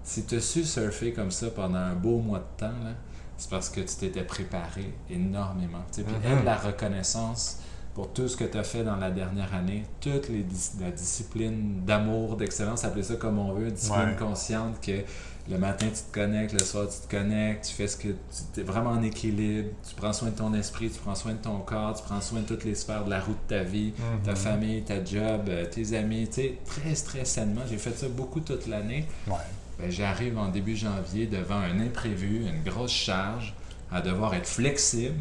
si 0.03 0.25
tu 0.25 0.37
as 0.37 0.41
su 0.41 0.65
surfer 0.65 1.13
comme 1.13 1.31
ça 1.31 1.49
pendant 1.51 1.79
un 1.79 1.95
beau 1.95 2.19
mois 2.19 2.39
de 2.39 2.61
temps, 2.61 2.85
là, 2.85 2.93
c'est 3.37 3.51
parce 3.51 3.71
que 3.71 3.81
tu 3.81 3.97
t'étais 3.97 4.23
préparé 4.23 4.93
énormément. 5.09 5.85
Puis 5.93 6.05
Mhm. 6.05 6.39
aide 6.39 6.45
la 6.45 6.57
reconnaissance 6.57 7.59
pour 8.01 8.15
tout 8.15 8.29
ce 8.29 8.37
que 8.39 8.45
tu 8.45 8.57
as 8.57 8.65
fait 8.65 8.83
dans 8.83 8.97
la 8.97 9.11
dernière 9.11 9.53
année, 9.55 9.85
toute 10.01 10.31
les, 10.31 10.43
la 10.81 10.91
discipline 10.91 11.83
d'amour, 11.85 12.37
d'excellence, 12.39 12.83
appelez 12.83 13.03
ça 13.03 13.17
comme 13.17 13.39
on 13.39 13.53
veut, 13.53 13.71
discipline 13.71 14.09
Ouais. 14.09 14.17
consciente 14.17 14.81
que 14.81 15.03
le 15.51 15.59
matin 15.59 15.85
tu 15.95 16.01
te 16.11 16.15
connectes, 16.19 16.55
le 16.55 16.65
soir 16.65 16.87
tu 16.89 17.07
te 17.07 17.15
connectes, 17.15 17.67
tu 17.69 17.75
fais 17.75 17.87
ce 17.87 17.99
que 17.99 18.09
tu 18.55 18.61
es 18.61 18.63
vraiment 18.63 18.91
en 18.93 19.03
équilibre, 19.03 19.69
tu 19.87 19.95
prends 19.97 20.15
soin 20.15 20.31
de 20.31 20.35
ton 20.35 20.55
esprit, 20.55 20.89
tu 20.89 20.99
prends 20.99 21.15
soin 21.15 21.33
de 21.33 21.43
ton 21.43 21.59
corps, 21.59 21.95
tu 21.95 22.03
prends 22.05 22.23
soin 22.23 22.41
de 22.41 22.47
toutes 22.47 22.65
les 22.65 22.75
sphères 22.75 23.05
de 23.05 23.11
la 23.11 23.21
route 23.21 23.37
de 23.51 23.55
ta 23.57 23.63
vie, 23.65 23.93
ta 24.25 24.31
Mhm. 24.31 24.37
famille, 24.39 24.83
ta 24.83 25.05
job, 25.05 25.43
euh, 25.49 25.67
tes 25.67 25.95
amis, 25.95 26.27
tu 26.29 26.35
sais, 26.37 26.59
très 26.65 26.95
très 26.95 27.27
sainement. 27.27 27.63
J'ai 27.69 27.77
fait 27.77 27.95
ça 27.95 28.09
beaucoup 28.09 28.41
toute 28.41 28.67
l'année. 28.67 29.05
Ouais. 29.27 29.35
Ben, 29.79 29.91
j'arrive 29.91 30.39
en 30.39 30.49
début 30.49 30.75
janvier 30.75 31.27
devant 31.27 31.57
un 31.59 31.79
imprévu, 31.81 32.47
une 32.47 32.63
grosse 32.63 32.93
charge, 32.93 33.53
à 33.93 34.01
devoir 34.01 34.33
être 34.35 34.47
flexible, 34.49 35.17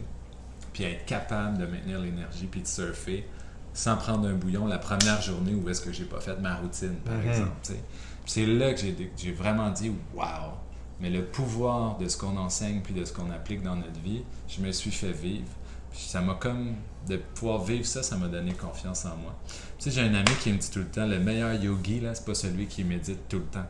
puis 0.79 0.87
être 0.87 1.05
capable 1.05 1.57
de 1.57 1.65
maintenir 1.65 1.99
l'énergie, 1.99 2.47
puis 2.49 2.61
de 2.61 2.67
surfer 2.67 3.25
sans 3.73 3.97
prendre 3.97 4.29
un 4.29 4.33
bouillon 4.33 4.65
la 4.65 4.77
première 4.77 5.21
journée 5.21 5.53
où 5.53 5.67
est-ce 5.69 5.81
que 5.81 5.91
j'ai 5.91 6.05
pas 6.05 6.21
fait 6.21 6.37
ma 6.39 6.55
routine, 6.55 6.95
par 7.03 7.19
exemple. 7.19 7.51
tu 7.61 7.73
sais. 7.73 7.79
Puis 8.23 8.31
C'est 8.31 8.45
là 8.45 8.73
que 8.73 8.79
j'ai 9.17 9.31
vraiment 9.33 9.71
dit 9.71 9.91
wow. 10.13 10.53
Mais 11.01 11.09
le 11.09 11.25
pouvoir 11.25 11.97
de 11.97 12.07
ce 12.07 12.17
qu'on 12.17 12.37
enseigne 12.37 12.81
puis 12.81 12.93
de 12.93 13.03
ce 13.03 13.11
qu'on 13.11 13.29
applique 13.29 13.61
dans 13.61 13.75
notre 13.75 13.99
vie, 13.99 14.23
je 14.47 14.61
me 14.61 14.71
suis 14.71 14.91
fait 14.91 15.11
vivre. 15.11 15.47
Puis 15.91 15.99
ça 15.99 16.21
m'a 16.21 16.35
comme 16.35 16.75
de 17.07 17.17
pouvoir 17.17 17.61
vivre 17.63 17.85
ça, 17.85 18.01
ça 18.01 18.15
m'a 18.15 18.27
donné 18.27 18.53
confiance 18.53 19.03
en 19.03 19.17
moi. 19.17 19.37
Tu 19.79 19.85
sais, 19.85 19.91
j'ai 19.91 20.01
un 20.01 20.13
ami 20.13 20.31
qui 20.41 20.51
me 20.51 20.57
dit 20.57 20.71
tout 20.71 20.79
le 20.79 20.87
temps, 20.87 21.05
le 21.05 21.19
meilleur 21.19 21.53
yogi 21.53 21.99
là, 21.99 22.15
c'est 22.15 22.25
pas 22.25 22.35
celui 22.35 22.67
qui 22.67 22.85
médite 22.85 23.27
tout 23.27 23.39
le 23.39 23.45
temps. 23.45 23.67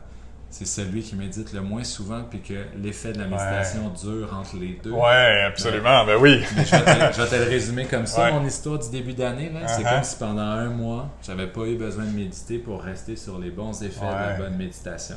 C'est 0.52 0.66
celui 0.66 1.02
qui 1.02 1.14
médite 1.14 1.52
le 1.52 1.60
moins 1.60 1.84
souvent 1.84 2.24
puis 2.28 2.40
que 2.40 2.64
l'effet 2.76 3.12
de 3.12 3.18
la 3.18 3.26
méditation 3.26 3.88
dure 3.90 4.34
entre 4.36 4.56
les 4.56 4.80
deux. 4.82 4.90
Ouais, 4.90 5.44
absolument. 5.46 6.04
Ben 6.04 6.16
oui. 6.20 6.42
Je, 6.42 6.56
vais 6.56 6.64
te, 6.64 7.14
je 7.16 7.22
vais 7.22 7.28
te 7.28 7.34
le 7.36 7.48
résumer 7.48 7.84
comme 7.86 8.04
ça, 8.06 8.24
Ouais. 8.24 8.32
mon 8.32 8.44
histoire 8.44 8.78
du 8.80 8.90
début 8.90 9.12
d'année. 9.14 9.48
là. 9.50 9.68
C'est 9.68 9.82
Uh-huh. 9.82 9.94
comme 9.94 10.02
si 10.04 10.16
pendant 10.16 10.42
un 10.42 10.68
mois, 10.68 11.08
j'avais 11.22 11.46
pas 11.46 11.60
eu 11.66 11.76
besoin 11.76 12.04
de 12.04 12.10
méditer 12.10 12.58
pour 12.58 12.82
rester 12.82 13.14
sur 13.14 13.38
les 13.38 13.50
bons 13.50 13.80
effets 13.82 14.00
de 14.00 14.10
la 14.10 14.36
bonne 14.38 14.56
méditation. 14.56 15.16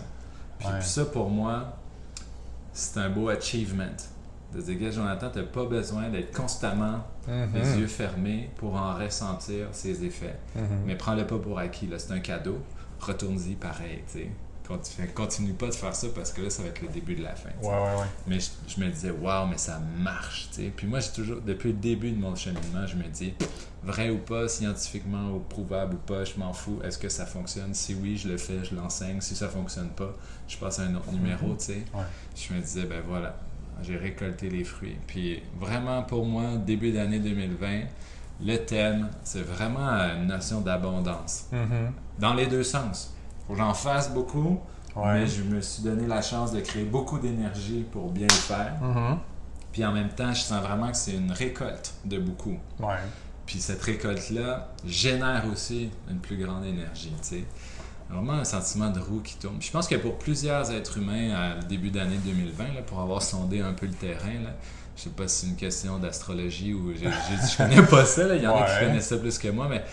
Puis, 0.60 0.68
ça, 0.82 1.04
pour 1.06 1.30
moi, 1.32 1.78
c'est 2.72 3.00
un 3.00 3.10
beau 3.10 3.30
achievement. 3.30 3.84
De 4.54 4.62
dire, 4.62 4.78
gars, 4.80 4.92
Jonathan, 4.92 5.32
t'as 5.34 5.42
pas 5.42 5.66
besoin 5.66 6.10
d'être 6.10 6.32
constamment 6.32 7.00
Mhm. 7.28 7.50
les 7.56 7.80
yeux 7.80 7.88
fermés 7.88 8.52
pour 8.58 8.76
en 8.76 8.94
ressentir 8.94 9.66
ses 9.72 10.06
effets. 10.06 10.36
Mhm. 10.56 10.84
Mais 10.86 10.96
prends-le 10.96 11.26
pas 11.26 11.40
pour 11.40 11.58
acquis, 11.58 11.88
là. 11.88 11.98
C'est 11.98 12.14
un 12.14 12.20
cadeau. 12.20 12.60
Retourne-y 13.00 13.56
pareil, 13.56 14.04
tu 14.06 14.20
sais. 14.20 14.30
Continue, 14.68 15.08
continue 15.10 15.54
pas 15.54 15.68
de 15.68 15.74
faire 15.74 15.94
ça 15.96 16.08
parce 16.16 16.32
que 16.32 16.42
là, 16.42 16.50
ça 16.50 16.64
va 16.64 16.70
être 16.70 16.82
le 16.82 16.88
début 16.88 17.16
de 17.16 17.24
la 17.24 17.36
fin. 17.36 17.50
tu 17.50 17.66
sais. 17.66 17.68
Ouais, 17.70 17.76
ouais, 17.76 17.82
ouais. 18.02 18.08
Mais 18.28 18.40
je, 18.40 18.50
je 18.68 18.80
me 18.80 18.90
disais, 18.90 19.12
waouh, 19.12 19.48
mais 19.48 19.58
ça 19.58 19.82
marche, 19.98 20.48
tu 20.54 20.62
sais. 20.62 20.72
Puis 20.76 20.88
moi, 20.88 21.00
j'ai 21.02 21.12
toujours, 21.12 21.42
depuis 21.42 21.70
le 21.70 21.78
début 21.78 22.12
de 22.12 22.20
mon 22.20 22.34
cheminement, 22.36 22.88
je 22.88 22.96
me 22.96 23.04
dis, 23.04 23.34
vrai 23.84 24.10
ou 24.10 24.20
pas, 24.20 24.48
scientifiquement 24.48 25.32
ou 25.32 25.40
prouvable 25.40 25.96
ou 25.96 25.98
pas, 25.98 26.24
je 26.24 26.36
m'en 26.38 26.54
fous. 26.54 26.80
Est-ce 26.84 26.98
que 26.98 27.10
ça 27.10 27.26
fonctionne? 27.26 27.74
Si 27.74 27.94
oui, 27.94 28.16
je 28.18 28.30
le 28.30 28.38
fais, 28.38 28.64
je 28.64 28.74
l'enseigne. 28.74 29.20
Si 29.20 29.36
ça 29.36 29.50
fonctionne 29.50 29.90
pas, 29.90 30.14
je 30.48 30.58
passe 30.58 30.80
à 30.80 30.84
un 30.84 30.96
autre 30.96 31.12
numéro, 31.12 31.54
tu 31.56 31.66
sais. 31.66 31.84
Ouais. 31.94 32.04
Je 32.36 32.54
me 32.54 32.62
disais, 32.62 32.84
ben 32.84 33.02
voilà, 33.06 33.36
j'ai 33.82 33.98
récolté 33.98 34.50
les 34.50 34.64
fruits. 34.64 34.96
Puis 35.08 35.44
vraiment, 35.60 36.04
pour 36.04 36.26
moi, 36.26 36.56
début 36.56 36.94
d'année 36.94 37.20
2020, 37.20 37.82
le 38.46 38.58
thème, 38.58 39.10
c'est 39.24 39.42
vraiment 39.44 39.90
une 40.16 40.28
notion 40.28 40.62
d'abondance. 40.62 41.46
Mhm. 41.52 41.92
Dans 42.20 42.34
les 42.34 42.48
deux 42.48 42.64
sens. 42.64 43.13
Faut 43.54 43.60
que 43.62 43.68
j'en 43.68 43.74
fasse 43.74 44.12
beaucoup, 44.14 44.60
Ouais. 44.96 45.14
mais 45.14 45.28
je 45.28 45.44
me 45.44 45.60
suis 45.62 45.84
donné 45.84 46.08
la 46.08 46.22
chance 46.22 46.52
de 46.52 46.60
créer 46.60 46.86
beaucoup 46.86 47.18
d'énergie 47.20 47.86
pour 47.92 48.12
bien 48.12 48.28
le 48.28 48.34
faire. 48.34 48.74
Mhm. 48.82 49.18
Puis 49.72 49.84
en 49.86 49.92
même 49.92 50.10
temps, 50.10 50.34
je 50.34 50.42
sens 50.42 50.62
vraiment 50.62 50.90
que 50.92 50.98
c'est 50.98 51.14
une 51.14 51.32
récolte 51.32 51.94
de 52.06 52.20
beaucoup. 52.20 52.58
Ouais. 52.80 52.96
Puis 53.46 53.60
cette 53.60 53.82
récolte-là 53.82 54.70
génère 54.86 55.44
aussi 55.52 55.90
une 56.10 56.20
plus 56.20 56.38
grande 56.38 56.64
énergie. 56.66 57.12
Vraiment 58.10 58.34
un 58.34 58.44
sentiment 58.44 58.90
de 58.92 59.00
roue 59.00 59.22
qui 59.22 59.38
tourne. 59.38 59.58
Puis 59.58 59.68
je 59.68 59.72
pense 59.74 59.88
que 59.88 59.96
pour 59.96 60.18
plusieurs 60.20 60.70
êtres 60.72 60.98
humains, 61.00 61.32
à 61.34 61.56
le 61.56 61.64
début 61.64 61.90
d'année 61.90 62.18
2020, 62.24 62.74
là, 62.76 62.82
pour 62.86 63.00
avoir 63.00 63.22
sondé 63.24 63.62
un 63.62 63.74
peu 63.74 63.88
le 63.88 63.94
terrain, 63.94 64.34
là, 64.44 64.52
je 64.96 65.04
sais 65.04 65.10
pas 65.10 65.28
si 65.28 65.42
c'est 65.42 65.48
une 65.52 65.56
question 65.56 65.98
d'astrologie 65.98 66.74
ou 66.76 66.94
je 66.94 67.58
connais 67.58 67.82
pas 67.82 68.06
ça, 68.06 68.28
là. 68.28 68.36
il 68.36 68.44
y 68.44 68.48
en 68.48 68.56
a 68.56 68.66
qui 68.66 68.86
connaissent 68.86 69.08
ça 69.08 69.18
plus 69.18 69.40
que 69.40 69.48
moi, 69.48 69.68
mais 69.68 69.84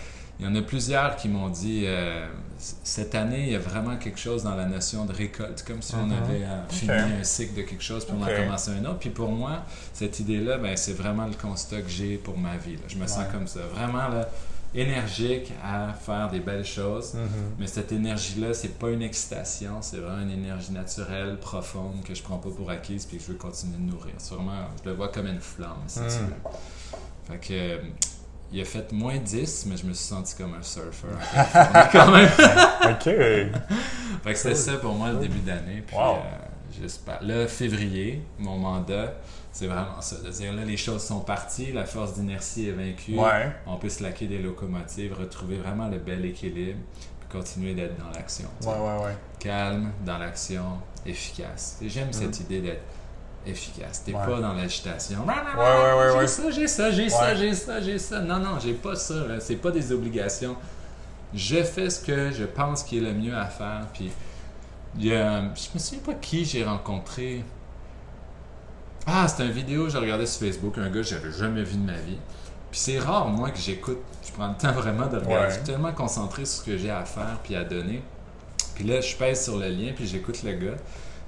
il 0.41 0.47
y 0.47 0.49
en 0.49 0.55
a 0.55 0.61
plusieurs 0.63 1.15
qui 1.15 1.29
m'ont 1.29 1.49
dit 1.49 1.83
euh, 1.85 2.27
cette 2.57 3.13
année, 3.15 3.43
il 3.47 3.51
y 3.51 3.55
a 3.55 3.59
vraiment 3.59 3.95
quelque 3.97 4.19
chose 4.19 4.43
dans 4.43 4.55
la 4.55 4.65
notion 4.65 5.05
de 5.05 5.13
récolte, 5.13 5.63
comme 5.65 5.81
si 5.81 5.93
on 5.95 6.07
Mhm. 6.07 6.11
avait 6.13 6.43
euh, 6.43 6.67
fini 6.69 6.91
un 6.91 7.23
cycle 7.23 7.53
de 7.55 7.61
quelque 7.61 7.83
chose 7.83 8.03
puis 8.05 8.13
on 8.19 8.23
Ok. 8.23 8.29
en 8.29 8.35
commençait 8.43 8.71
un 8.71 8.85
autre. 8.85 8.99
Puis 8.99 9.11
pour 9.11 9.29
moi, 9.31 9.63
cette 9.93 10.19
idée-là, 10.19 10.57
ben, 10.57 10.75
c'est 10.75 10.93
vraiment 10.93 11.27
le 11.27 11.33
constat 11.33 11.81
que 11.81 11.89
j'ai 11.89 12.17
pour 12.17 12.37
ma 12.37 12.57
vie. 12.57 12.73
là. 12.73 12.81
Je 12.87 12.97
me 12.97 13.05
sens 13.07 13.25
comme 13.31 13.45
ça, 13.47 13.59
vraiment 13.73 14.07
là, 14.09 14.27
énergique 14.73 15.51
à 15.63 15.93
faire 15.93 16.29
des 16.29 16.39
belles 16.39 16.65
choses. 16.65 17.13
Mhm. 17.13 17.27
Mais 17.59 17.67
cette 17.67 17.91
énergie-là, 17.91 18.53
c'est 18.53 18.79
pas 18.79 18.89
une 18.89 19.01
excitation, 19.01 19.81
c'est 19.81 19.97
vraiment 19.97 20.21
une 20.23 20.31
énergie 20.31 20.71
naturelle, 20.71 21.37
profonde, 21.39 22.03
que 22.03 22.15
je 22.15 22.23
prends 22.23 22.37
pas 22.37 22.49
pour 22.49 22.69
acquise 22.71 23.05
puis 23.05 23.17
que 23.17 23.23
je 23.23 23.31
veux 23.31 23.37
continuer 23.37 23.77
de 23.77 23.91
nourrir. 23.91 24.13
C'est 24.17 24.33
vraiment, 24.33 24.61
je 24.83 24.89
le 24.89 24.95
vois 24.95 25.09
comme 25.09 25.27
une 25.27 25.39
flamme, 25.41 25.83
si 25.87 25.99
tu 25.99 26.05
Mm. 26.05 26.07
veux. 26.27 26.51
Fait 27.27 27.37
que, 27.47 27.53
euh, 27.53 27.77
il 28.51 28.61
a 28.61 28.65
fait 28.65 28.91
moins 28.91 29.17
10, 29.17 29.65
mais 29.69 29.77
je 29.77 29.85
me 29.85 29.93
suis 29.93 30.05
senti 30.07 30.35
comme 30.35 30.53
un 30.53 30.61
surfer. 30.61 31.07
quand 31.91 32.11
même. 32.11 32.29
OK. 32.83 33.03
Fait 34.23 34.33
que 34.33 34.35
c'était 34.37 34.55
ça 34.55 34.73
pour 34.73 34.93
moi 34.93 35.11
le 35.11 35.19
début 35.19 35.39
d'année. 35.39 35.83
Puis, 35.87 35.95
Wow. 35.95 36.15
euh, 36.15 36.19
j'espère. 36.79 37.23
Là, 37.23 37.47
février, 37.47 38.21
mon 38.37 38.57
mandat, 38.57 39.13
c'est 39.51 39.67
vraiment 39.67 39.99
ça. 40.01 40.17
De 40.17 40.29
dire 40.29 40.53
là, 40.53 40.63
les 40.63 40.77
choses 40.77 41.03
sont 41.03 41.21
parties, 41.21 41.71
la 41.71 41.85
force 41.85 42.13
d'inertie 42.13 42.69
est 42.69 42.73
vaincue. 42.73 43.17
Ouais. 43.17 43.51
On 43.65 43.77
peut 43.77 43.89
se 43.89 44.03
laquer 44.03 44.27
des 44.27 44.37
locomotives, 44.37 45.13
retrouver 45.13 45.57
vraiment 45.57 45.87
le 45.87 45.97
bel 45.97 46.23
équilibre, 46.25 46.77
puis 47.19 47.29
continuer 47.39 47.73
d'être 47.73 47.97
dans 47.97 48.11
l'action. 48.11 48.47
Ouais, 48.63 48.67
ouais, 48.73 49.05
ouais. 49.05 49.15
Calme, 49.39 49.91
dans 50.05 50.17
l'action, 50.19 50.63
efficace. 51.05 51.79
Et 51.81 51.89
J'aime 51.89 52.11
cette 52.13 52.39
idée 52.41 52.61
d'être 52.61 52.83
efficace. 53.45 54.03
T'es. 54.03 54.13
Ouais. 54.13 54.25
pas 54.25 54.39
dans 54.39 54.53
l'agitation. 54.53 55.19
Ouais, 55.25 55.33
ouais, 55.57 56.15
ouais, 56.15 56.21
J'ai 56.21 56.27
ça, 56.27 56.51
j'ai 56.51 56.67
ça, 56.67 56.91
j'ai 56.91 57.09
ça, 57.09 57.35
j'ai 57.35 57.53
ça, 57.53 57.81
j'ai 57.81 57.97
ça. 57.97 58.19
Non, 58.19 58.39
non, 58.39 58.59
j'ai 58.59 58.73
pas 58.73 58.95
ça. 58.95 59.15
C'est 59.39 59.55
pas 59.55 59.71
des 59.71 59.91
obligations. 59.91 60.55
Je 61.33 61.63
fais 61.63 61.89
ce 61.89 61.99
que 62.03 62.31
je 62.31 62.43
pense 62.43 62.83
qui 62.83 62.97
est 62.97 63.01
le 63.01 63.13
mieux 63.13 63.35
à 63.35 63.45
faire. 63.45 63.87
Puis, 63.93 64.11
il 64.97 65.05
y 65.05 65.15
a, 65.15 65.41
je 65.41 65.69
me 65.73 65.79
souviens 65.79 66.03
pas 66.03 66.13
qui 66.15 66.45
j'ai 66.45 66.63
rencontré. 66.63 67.43
Ah, 69.07 69.27
c'était 69.27 69.45
une 69.45 69.51
vidéo 69.51 69.85
que 69.85 69.91
j'ai 69.91 69.97
regardé 69.97 70.25
sur 70.25 70.45
Facebook, 70.45 70.77
un 70.77 70.89
gars 70.89 71.01
que 71.01 71.03
j'avais 71.03 71.31
jamais 71.31 71.63
vu 71.63 71.77
de 71.77 71.85
ma 71.85 71.97
vie. 71.97 72.17
Puis 72.69 72.79
c'est 72.79 72.99
rare, 72.99 73.27
moi, 73.27 73.49
que 73.49 73.57
j'écoute. 73.57 73.99
Je 74.25 74.31
prends 74.31 74.49
le 74.49 74.55
temps 74.55 74.71
vraiment 74.71 75.07
de 75.07 75.17
regarder. 75.17 75.49
Je 75.49 75.55
suis 75.55 75.63
tellement 75.63 75.91
concentré 75.91 76.45
sur 76.45 76.61
ce 76.61 76.65
que 76.65 76.77
j'ai 76.77 76.91
à 76.91 77.03
faire 77.05 77.39
puis 77.43 77.55
à 77.55 77.63
donner. 77.63 78.03
Puis 78.75 78.85
là, 78.85 79.01
je 79.01 79.15
pèse 79.15 79.43
sur 79.43 79.57
le 79.57 79.67
lien, 79.67 79.91
puis 79.95 80.05
j'écoute 80.05 80.43
le 80.43 80.53
gars. 80.53 80.77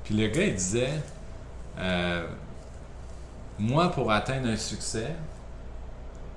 Puis 0.04 0.16
le 0.16 0.28
gars, 0.28 0.44
il 0.44 0.56
disait 0.56 1.02
euh, 1.80 2.26
Moi, 3.60 3.92
pour 3.92 4.12
atteindre 4.12 4.50
un 4.50 4.58
succès, 4.58 5.14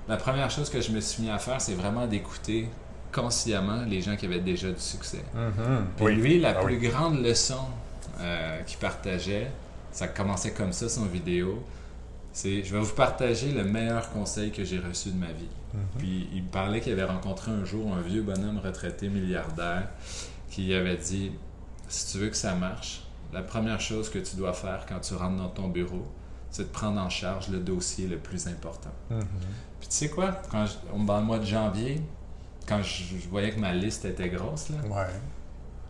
la 0.07 0.17
première 0.17 0.49
chose 0.51 0.69
que 0.69 0.79
je 0.81 0.91
me 0.91 0.99
suis 1.01 1.23
mis 1.23 1.29
à 1.29 1.37
faire, 1.39 1.59
c'est 1.59 1.73
vraiment 1.73 2.05
d'écouter 2.07 2.69
consciemment 3.11 3.83
les 3.87 4.01
gens 4.01 4.15
qui 4.15 4.25
avaient 4.25 4.39
déjà 4.39 4.69
du 4.69 4.79
succès. 4.79 5.23
Mhm. 5.33 5.85
Puis 5.97 6.05
Oui. 6.05 6.15
lui, 6.15 6.39
la 6.39 6.49
Ah 6.49 6.63
plus 6.63 6.77
oui. 6.77 6.87
grande 6.89 7.21
leçon 7.23 7.59
euh, 8.19 8.61
qu'il 8.63 8.77
partageait, 8.77 9.49
ça 9.91 10.07
commençait 10.07 10.51
comme 10.51 10.71
ça 10.73 10.87
son 10.89 11.05
vidéo, 11.05 11.63
c'est 12.33 12.63
je 12.63 12.73
vais 12.75 12.79
vous 12.81 12.93
partager 12.93 13.51
le 13.51 13.63
meilleur 13.63 14.09
conseil 14.11 14.51
que 14.51 14.63
j'ai 14.63 14.79
reçu 14.79 15.09
de 15.09 15.17
ma 15.17 15.27
vie. 15.31 15.49
Mhm. 15.73 15.79
Puis 15.97 16.29
il 16.33 16.43
parlait 16.43 16.79
qu'il 16.81 16.93
avait 16.93 17.03
rencontré 17.03 17.51
un 17.51 17.65
jour 17.65 17.93
un 17.95 18.01
vieux 18.01 18.21
bonhomme 18.21 18.59
retraité 18.63 19.09
milliardaire 19.09 19.87
qui 20.51 20.73
avait 20.73 20.97
dit 20.97 21.31
si 21.89 22.11
tu 22.11 22.19
veux 22.23 22.29
que 22.29 22.35
ça 22.37 22.53
marche, 22.53 23.01
la 23.33 23.41
première 23.41 23.79
chose 23.81 24.09
que 24.09 24.19
tu 24.19 24.35
dois 24.35 24.53
faire 24.53 24.85
quand 24.87 24.99
tu 24.99 25.13
rentres 25.15 25.37
dans 25.37 25.49
ton 25.49 25.67
bureau, 25.67 26.05
c'est 26.49 26.63
de 26.63 26.69
prendre 26.69 26.99
en 27.01 27.09
charge 27.09 27.49
le 27.49 27.59
dossier 27.59 28.07
le 28.07 28.17
plus 28.17 28.47
important. 28.47 28.91
Mhm. 29.09 29.19
Puis 29.79 29.89
tu 29.89 29.95
sais 29.95 30.09
quoi, 30.09 30.31
quand 30.49 30.65
je- 30.65 31.03
dans 31.05 31.19
le 31.19 31.25
mois 31.25 31.39
de 31.39 31.45
janvier, 31.45 32.01
quand 32.67 32.81
je, 32.81 33.03
je 33.17 33.27
voyais 33.29 33.51
que 33.51 33.59
ma 33.59 33.73
liste 33.73 34.05
était 34.05 34.29
grosse, 34.29 34.69
là, 34.69 34.77
Ouais. 34.89 35.07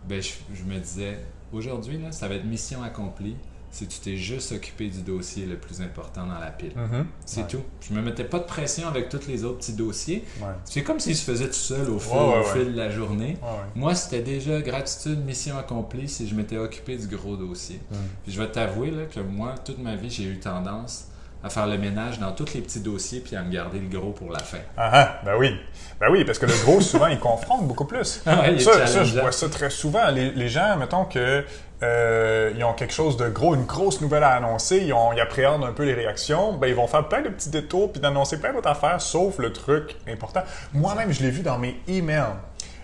ben, 0.08 0.22
je, 0.22 0.32
je 0.54 0.64
me 0.64 0.78
disais, 0.80 1.20
aujourd'hui, 1.54 1.98
là, 2.02 2.12
ça 2.12 2.28
va 2.28 2.36
être 2.36 2.46
mission 2.46 2.82
accomplie 2.84 3.36
si 3.78 3.86
tu 3.88 4.00
t'es 4.00 4.18
juste 4.18 4.52
occupé 4.54 4.88
du 4.90 5.02
dossier 5.02 5.46
le 5.46 5.56
plus 5.56 5.82
important 5.82 6.26
dans 6.26 6.40
la 6.40 6.50
pile. 6.50 6.72
Mhm. 6.76 7.06
C'est 7.26 7.42
Ouais. 7.42 7.48
tout. 7.48 7.62
Je 7.82 7.94
me 7.94 8.02
mettais 8.02 8.24
pas 8.24 8.40
de 8.40 8.46
pression 8.46 8.88
avec 8.88 9.08
tous 9.10 9.28
les 9.28 9.44
autres 9.44 9.60
petits 9.60 9.74
dossiers. 9.74 10.24
Ouais. 10.42 10.48
C'est 10.66 10.82
comme 10.82 11.00
s'il 11.00 11.16
se 11.16 11.24
faisait 11.24 11.46
tout 11.48 11.54
seul 11.54 11.88
au 11.90 12.00
fil, 12.00 12.12
Ouais, 12.18 12.40
au 12.40 12.44
fil 12.44 12.72
de 12.74 12.78
la 12.78 12.90
journée. 12.90 13.38
Moi, 13.76 13.94
c'était 13.94 14.22
déjà 14.24 14.60
gratitude, 14.62 15.24
mission 15.24 15.58
accomplie 15.60 16.10
si 16.10 16.28
je 16.28 16.34
m'étais 16.34 16.58
occupé 16.58 16.98
du 16.98 17.08
gros 17.08 17.36
dossier. 17.38 17.80
Mhm. 17.92 17.98
Puis 18.24 18.32
je 18.34 18.42
vais 18.42 18.52
t'avouer 18.52 18.92
que 19.14 19.20
moi, 19.20 19.54
toute 19.64 19.78
ma 19.78 19.96
vie, 19.96 20.10
j'ai 20.10 20.24
eu 20.24 20.40
tendance 20.40 21.06
à 21.44 21.50
faire 21.50 21.68
le 21.68 21.78
ménage 21.78 22.20
dans 22.20 22.32
tous 22.32 22.54
les 22.54 22.62
petits 22.62 22.80
dossiers 22.80 23.20
puis 23.20 23.36
à 23.36 23.44
me 23.44 23.52
garder 23.52 23.80
le 23.80 23.88
gros 23.88 24.12
pour 24.12 24.32
la 24.32 24.40
fin. 24.40 24.58
Ah, 24.78 24.90
ah, 24.94 25.22
ben 25.24 25.36
oui. 25.38 25.56
Ben 26.00 26.08
oui, 26.12 26.26
parce 26.26 26.40
que 26.40 26.46
le 26.46 26.54
gros, 26.64 26.82
souvent, 26.82 27.08
il 27.08 27.20
confronte 27.20 27.68
beaucoup 27.68 27.86
plus. 27.86 28.22
Ah 28.26 28.42
ouais, 28.42 28.60
ça, 28.60 28.86
ça, 28.86 29.04
je 29.04 29.20
vois 29.20 29.32
ça 29.32 29.50
très 29.50 29.70
souvent. 29.70 30.10
Les, 30.10 30.32
les 30.32 30.50
gens, 30.50 30.78
mettons 30.78 31.06
que 31.06 31.44
euh, 31.84 32.52
ils 32.56 32.64
ont 32.64 32.74
quelque 32.74 32.94
chose 32.94 33.18
de 33.18 33.30
gros, 33.30 33.54
une 33.54 33.66
grosse 33.66 34.02
nouvelle 34.02 34.24
à 34.24 34.32
annoncer, 34.32 34.78
ils, 34.78 34.94
ont, 34.94 35.14
ils 35.14 35.20
appréhendent 35.20 35.64
un 35.64 35.74
peu 35.74 35.84
les 35.84 35.94
réactions, 35.94 36.54
ben 36.54 36.68
ils 36.68 36.76
vont 36.76 36.88
faire 36.88 37.08
plein 37.08 37.22
de 37.22 37.30
petits 37.30 37.52
détours 37.52 37.92
puis 37.92 38.02
d'annoncer 38.02 38.40
plein 38.40 38.52
d'autres 38.52 38.70
affaires, 38.70 39.00
sauf 39.00 39.38
le 39.38 39.54
truc 39.54 39.96
important. 40.08 40.42
Moi-même, 40.74 41.12
je 41.12 41.22
l'ai 41.22 41.30
vu 41.30 41.44
dans 41.44 41.60
mes 41.60 41.80
emails. 41.88 42.34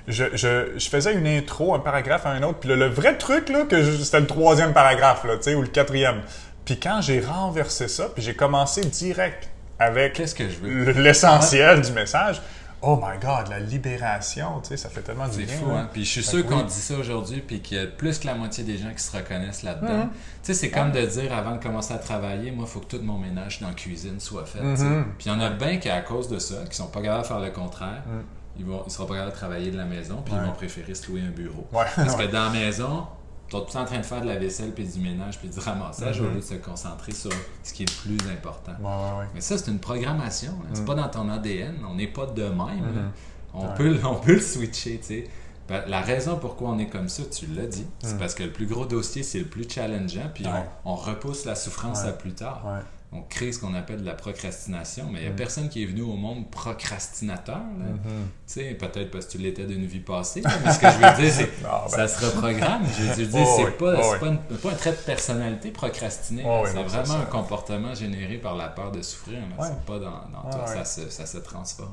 Je, 0.07 0.25
je, 0.33 0.73
je 0.77 0.89
faisais 0.89 1.13
une 1.13 1.25
intro, 1.25 1.73
un 1.73 1.79
paragraphe 1.79 2.25
à 2.25 2.31
un 2.31 2.43
autre, 2.43 2.59
puis 2.59 2.69
le, 2.69 2.75
le 2.75 2.87
vrai 2.87 3.17
truc, 3.17 3.49
là, 3.49 3.63
que 3.63 3.83
c'était 3.95 4.19
le 4.19 4.27
troisième 4.27 4.73
paragraphe, 4.73 5.23
là, 5.23 5.35
ou 5.55 5.61
le 5.61 5.67
quatrième. 5.67 6.21
Puis 6.65 6.80
quand 6.80 7.02
j'ai 7.02 7.19
renversé 7.19 7.88
ça, 7.88 8.10
puis 8.10 8.23
j'ai 8.23 8.36
commencé 8.36 8.82
direct 8.82 9.49
avec 9.80 10.13
Qu'est-ce 10.13 10.36
que 10.36 10.49
je 10.49 10.58
veux? 10.60 10.89
l- 10.89 11.02
l'essentiel 11.02 11.82
du 11.82 11.91
message. 11.91 12.41
Oh 12.86 12.97
my 12.97 13.17
God, 13.17 13.47
la 13.49 13.60
libération, 13.62 14.60
tu 14.62 14.69
sais, 14.69 14.78
ça 14.78 14.89
fait 14.89 15.02
tellement 15.02 15.28
du 15.30 15.36
C'est 15.36 15.43
bien. 15.45 15.56
fou, 15.56 15.69
là. 15.69 15.78
hein? 15.80 15.89
Puis 15.93 16.04
je 16.04 16.10
suis 16.12 16.23
sûr 16.23 16.45
qu'on 16.45 16.58
oui. 16.58 16.65
dit 16.65 16.73
ça 16.73 16.95
aujourd'hui, 16.95 17.39
puis 17.39 17.62
qu'il 17.62 17.78
y 17.78 17.80
a 17.80 17.86
plus 17.88 18.19
que 18.19 18.28
la 18.28 18.36
moitié 18.36 18.65
des 18.65 18.78
gens 18.78 18.91
qui 18.93 19.02
se 19.02 19.15
reconnaissent 19.15 19.63
là-dedans. 19.63 19.99
Mhm. 20.06 20.10
Tu 20.10 20.17
sais, 20.43 20.54
c'est 20.54 20.69
comme 20.69 20.91
de 20.91 20.99
dire 21.06 21.34
avant 21.34 21.56
de 21.56 21.63
commencer 21.63 21.93
à 21.93 21.97
travailler, 21.97 22.52
moi, 22.52 22.65
il 22.67 22.71
faut 22.71 22.82
que 22.82 22.88
tout 22.97 23.02
mon 23.02 23.17
ménage 23.17 23.62
dans 23.62 23.69
la 23.69 23.73
cuisine 23.73 24.19
soit 24.19 24.45
fait. 24.45 24.62
Mhm. 24.62 25.06
Puis 25.17 25.28
il 25.28 25.32
y 25.32 25.36
en 25.36 25.39
a 25.39 25.49
bien 25.49 25.78
qui, 25.78 25.89
à 25.89 26.02
cause 26.02 26.28
de 26.28 26.39
ça, 26.39 26.56
qui 26.69 26.76
sont 26.76 26.88
pas 26.88 27.02
capables 27.02 27.21
de 27.23 27.28
faire 27.28 27.39
le 27.39 27.52
contraire, 27.52 28.04
Mhm. 28.06 28.23
ils 28.60 28.65
ils 28.86 28.91
seront 28.91 29.06
pas 29.06 29.13
capables 29.15 29.32
de 29.32 29.38
travailler 29.38 29.71
de 29.71 29.78
la 29.78 29.86
maison, 29.86 30.21
puis 30.23 30.34
Ouais. 30.34 30.41
ils 30.43 30.47
vont 30.47 30.54
préférer 30.54 30.93
se 30.93 31.08
louer 31.10 31.21
un 31.21 31.32
bureau. 31.32 31.65
Ouais, 31.71 31.86
Parce 31.95 32.15
que 32.17 32.26
dans 32.26 32.43
la 32.45 32.49
maison, 32.49 33.08
tu 33.61 33.65
tout 33.67 33.73
temps 33.73 33.81
en 33.81 33.85
train 33.85 33.97
de 33.99 34.03
faire 34.03 34.21
de 34.21 34.27
la 34.27 34.37
vaisselle, 34.37 34.71
puis 34.71 34.85
du 34.85 34.99
ménage, 34.99 35.39
puis 35.39 35.49
du 35.49 35.59
ramassage, 35.59 36.19
Mhm. 36.21 36.27
au 36.27 36.29
lieu 36.31 36.35
de 36.37 36.41
se 36.41 36.53
concentrer 36.55 37.11
sur 37.13 37.31
ce 37.63 37.73
qui 37.73 37.83
est 37.83 37.85
le 38.05 38.17
plus 38.17 38.29
important. 38.31 38.73
Ouais, 38.79 38.85
ouais, 38.87 39.19
ouais. 39.19 39.25
Mais 39.35 39.41
ça, 39.41 39.57
c'est 39.57 39.69
une 39.71 39.79
programmation. 39.79 40.51
là. 40.63 40.69
C'est 40.73 40.85
pas 40.85 40.95
dans 40.95 41.09
ton 41.09 41.29
ADN. 41.29 41.75
On 41.89 41.95
n'est 41.95 42.07
pas 42.07 42.25
de 42.25 42.43
même. 42.43 42.55
Mhm. 42.55 43.11
On, 43.53 43.67
peut, 43.69 43.89
le- 43.93 44.05
on 44.05 44.15
peut 44.15 44.33
le 44.33 44.41
switcher, 44.41 44.97
tu 44.99 45.05
sais. 45.07 45.23
Ben, 45.69 45.81
la 45.87 46.01
raison 46.01 46.37
pourquoi 46.37 46.69
on 46.71 46.77
est 46.79 46.87
comme 46.89 47.07
ça, 47.07 47.23
tu 47.31 47.45
l'as 47.47 47.65
dit, 47.67 47.85
c'est 48.03 48.13
Mhm. 48.13 48.19
parce 48.19 48.35
que 48.35 48.43
le 48.43 48.51
plus 48.51 48.65
gros 48.65 48.85
dossier, 48.85 49.23
c'est 49.23 49.39
le 49.39 49.45
plus 49.45 49.65
challengeant, 49.69 50.29
puis 50.33 50.45
on, 50.85 50.91
on 50.91 50.95
repousse 50.95 51.45
la 51.45 51.55
souffrance 51.55 52.03
à 52.03 52.11
plus 52.11 52.33
tard. 52.33 52.63
On 53.15 53.21
crée 53.21 53.52
ce 53.52 53.60
qu'on 53.60 53.73
appelle 53.76 54.02
de 54.02 54.06
la 54.06 54.13
procrastination, 54.15 55.06
mais 55.12 55.19
il 55.19 55.26
n'y 55.26 55.32
a 55.32 55.36
personne 55.36 55.69
qui 55.69 55.84
est 55.84 55.86
venu 55.86 56.02
au 56.02 56.15
monde 56.15 56.49
procrastinateur. 56.49 57.58
Mhm. 57.58 57.99
Tu 58.47 58.54
sais, 58.54 58.73
peut-être 58.73 59.12
parce 59.12 59.26
que 59.28 59.32
tu 59.34 59.38
l'étais 59.38 59.65
d'une 59.65 59.86
vie 59.86 59.99
passée, 59.99 60.41
là, 60.41 60.49
mais 60.65 60.71
ce 60.71 60.80
que 60.80 60.88
je 60.89 60.95
veux 60.97 61.21
dire, 61.21 61.32
c'est 61.34 61.62
ça 61.62 61.97
ben. 61.97 62.08
se 62.08 62.26
reprogramme. 62.26 62.84
Je 62.97 63.04
veux 63.21 63.26
dire, 63.26 63.43
Oh, 63.45 63.54
c'est 63.58 63.65
oui. 63.65 63.71
pas, 63.78 63.93
Oh, 64.02 64.15
pas, 64.19 64.28
une- 64.28 64.38
pas 64.39 64.69
un 64.71 64.76
trait 64.76 64.91
de 64.91 64.97
personnalité 64.97 65.71
procrastiner. 65.71 66.43
Oh, 66.45 66.62
oui, 66.63 66.69
c'est 66.73 66.84
vraiment 66.84 67.06
ça. 67.06 67.19
un 67.19 67.26
comportement 67.26 67.93
généré 67.93 68.38
par 68.38 68.56
la 68.56 68.67
peur 68.69 68.91
de 68.91 69.02
souffrir. 69.02 69.39
Ouais. 69.60 69.67
C'est 69.67 69.86
pas 69.86 69.99
dans, 69.99 70.52
toi, 70.52 70.62
ouais. 70.67 70.67
ça, 70.76 70.86
se, 70.86 71.10
ça 71.10 71.26
se 71.26 71.38
transforme. 71.38 71.89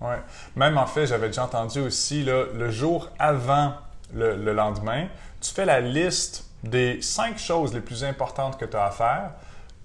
Ouais. 0.00 0.16
Même 0.56 0.76
en 0.78 0.86
fait, 0.86 1.06
j'avais 1.06 1.28
déjà 1.28 1.44
entendu 1.44 1.80
aussi, 1.80 2.22
là, 2.24 2.44
le 2.54 2.70
jour 2.70 3.10
avant 3.18 3.74
le, 4.14 4.36
le 4.36 4.52
lendemain, 4.52 5.08
tu 5.40 5.52
fais 5.52 5.64
la 5.64 5.80
liste 5.80 6.44
des 6.64 7.00
cinq 7.02 7.38
choses 7.38 7.72
les 7.74 7.80
plus 7.80 8.04
importantes 8.04 8.58
que 8.58 8.64
tu 8.64 8.76
as 8.76 8.86
à 8.86 8.90
faire. 8.90 9.30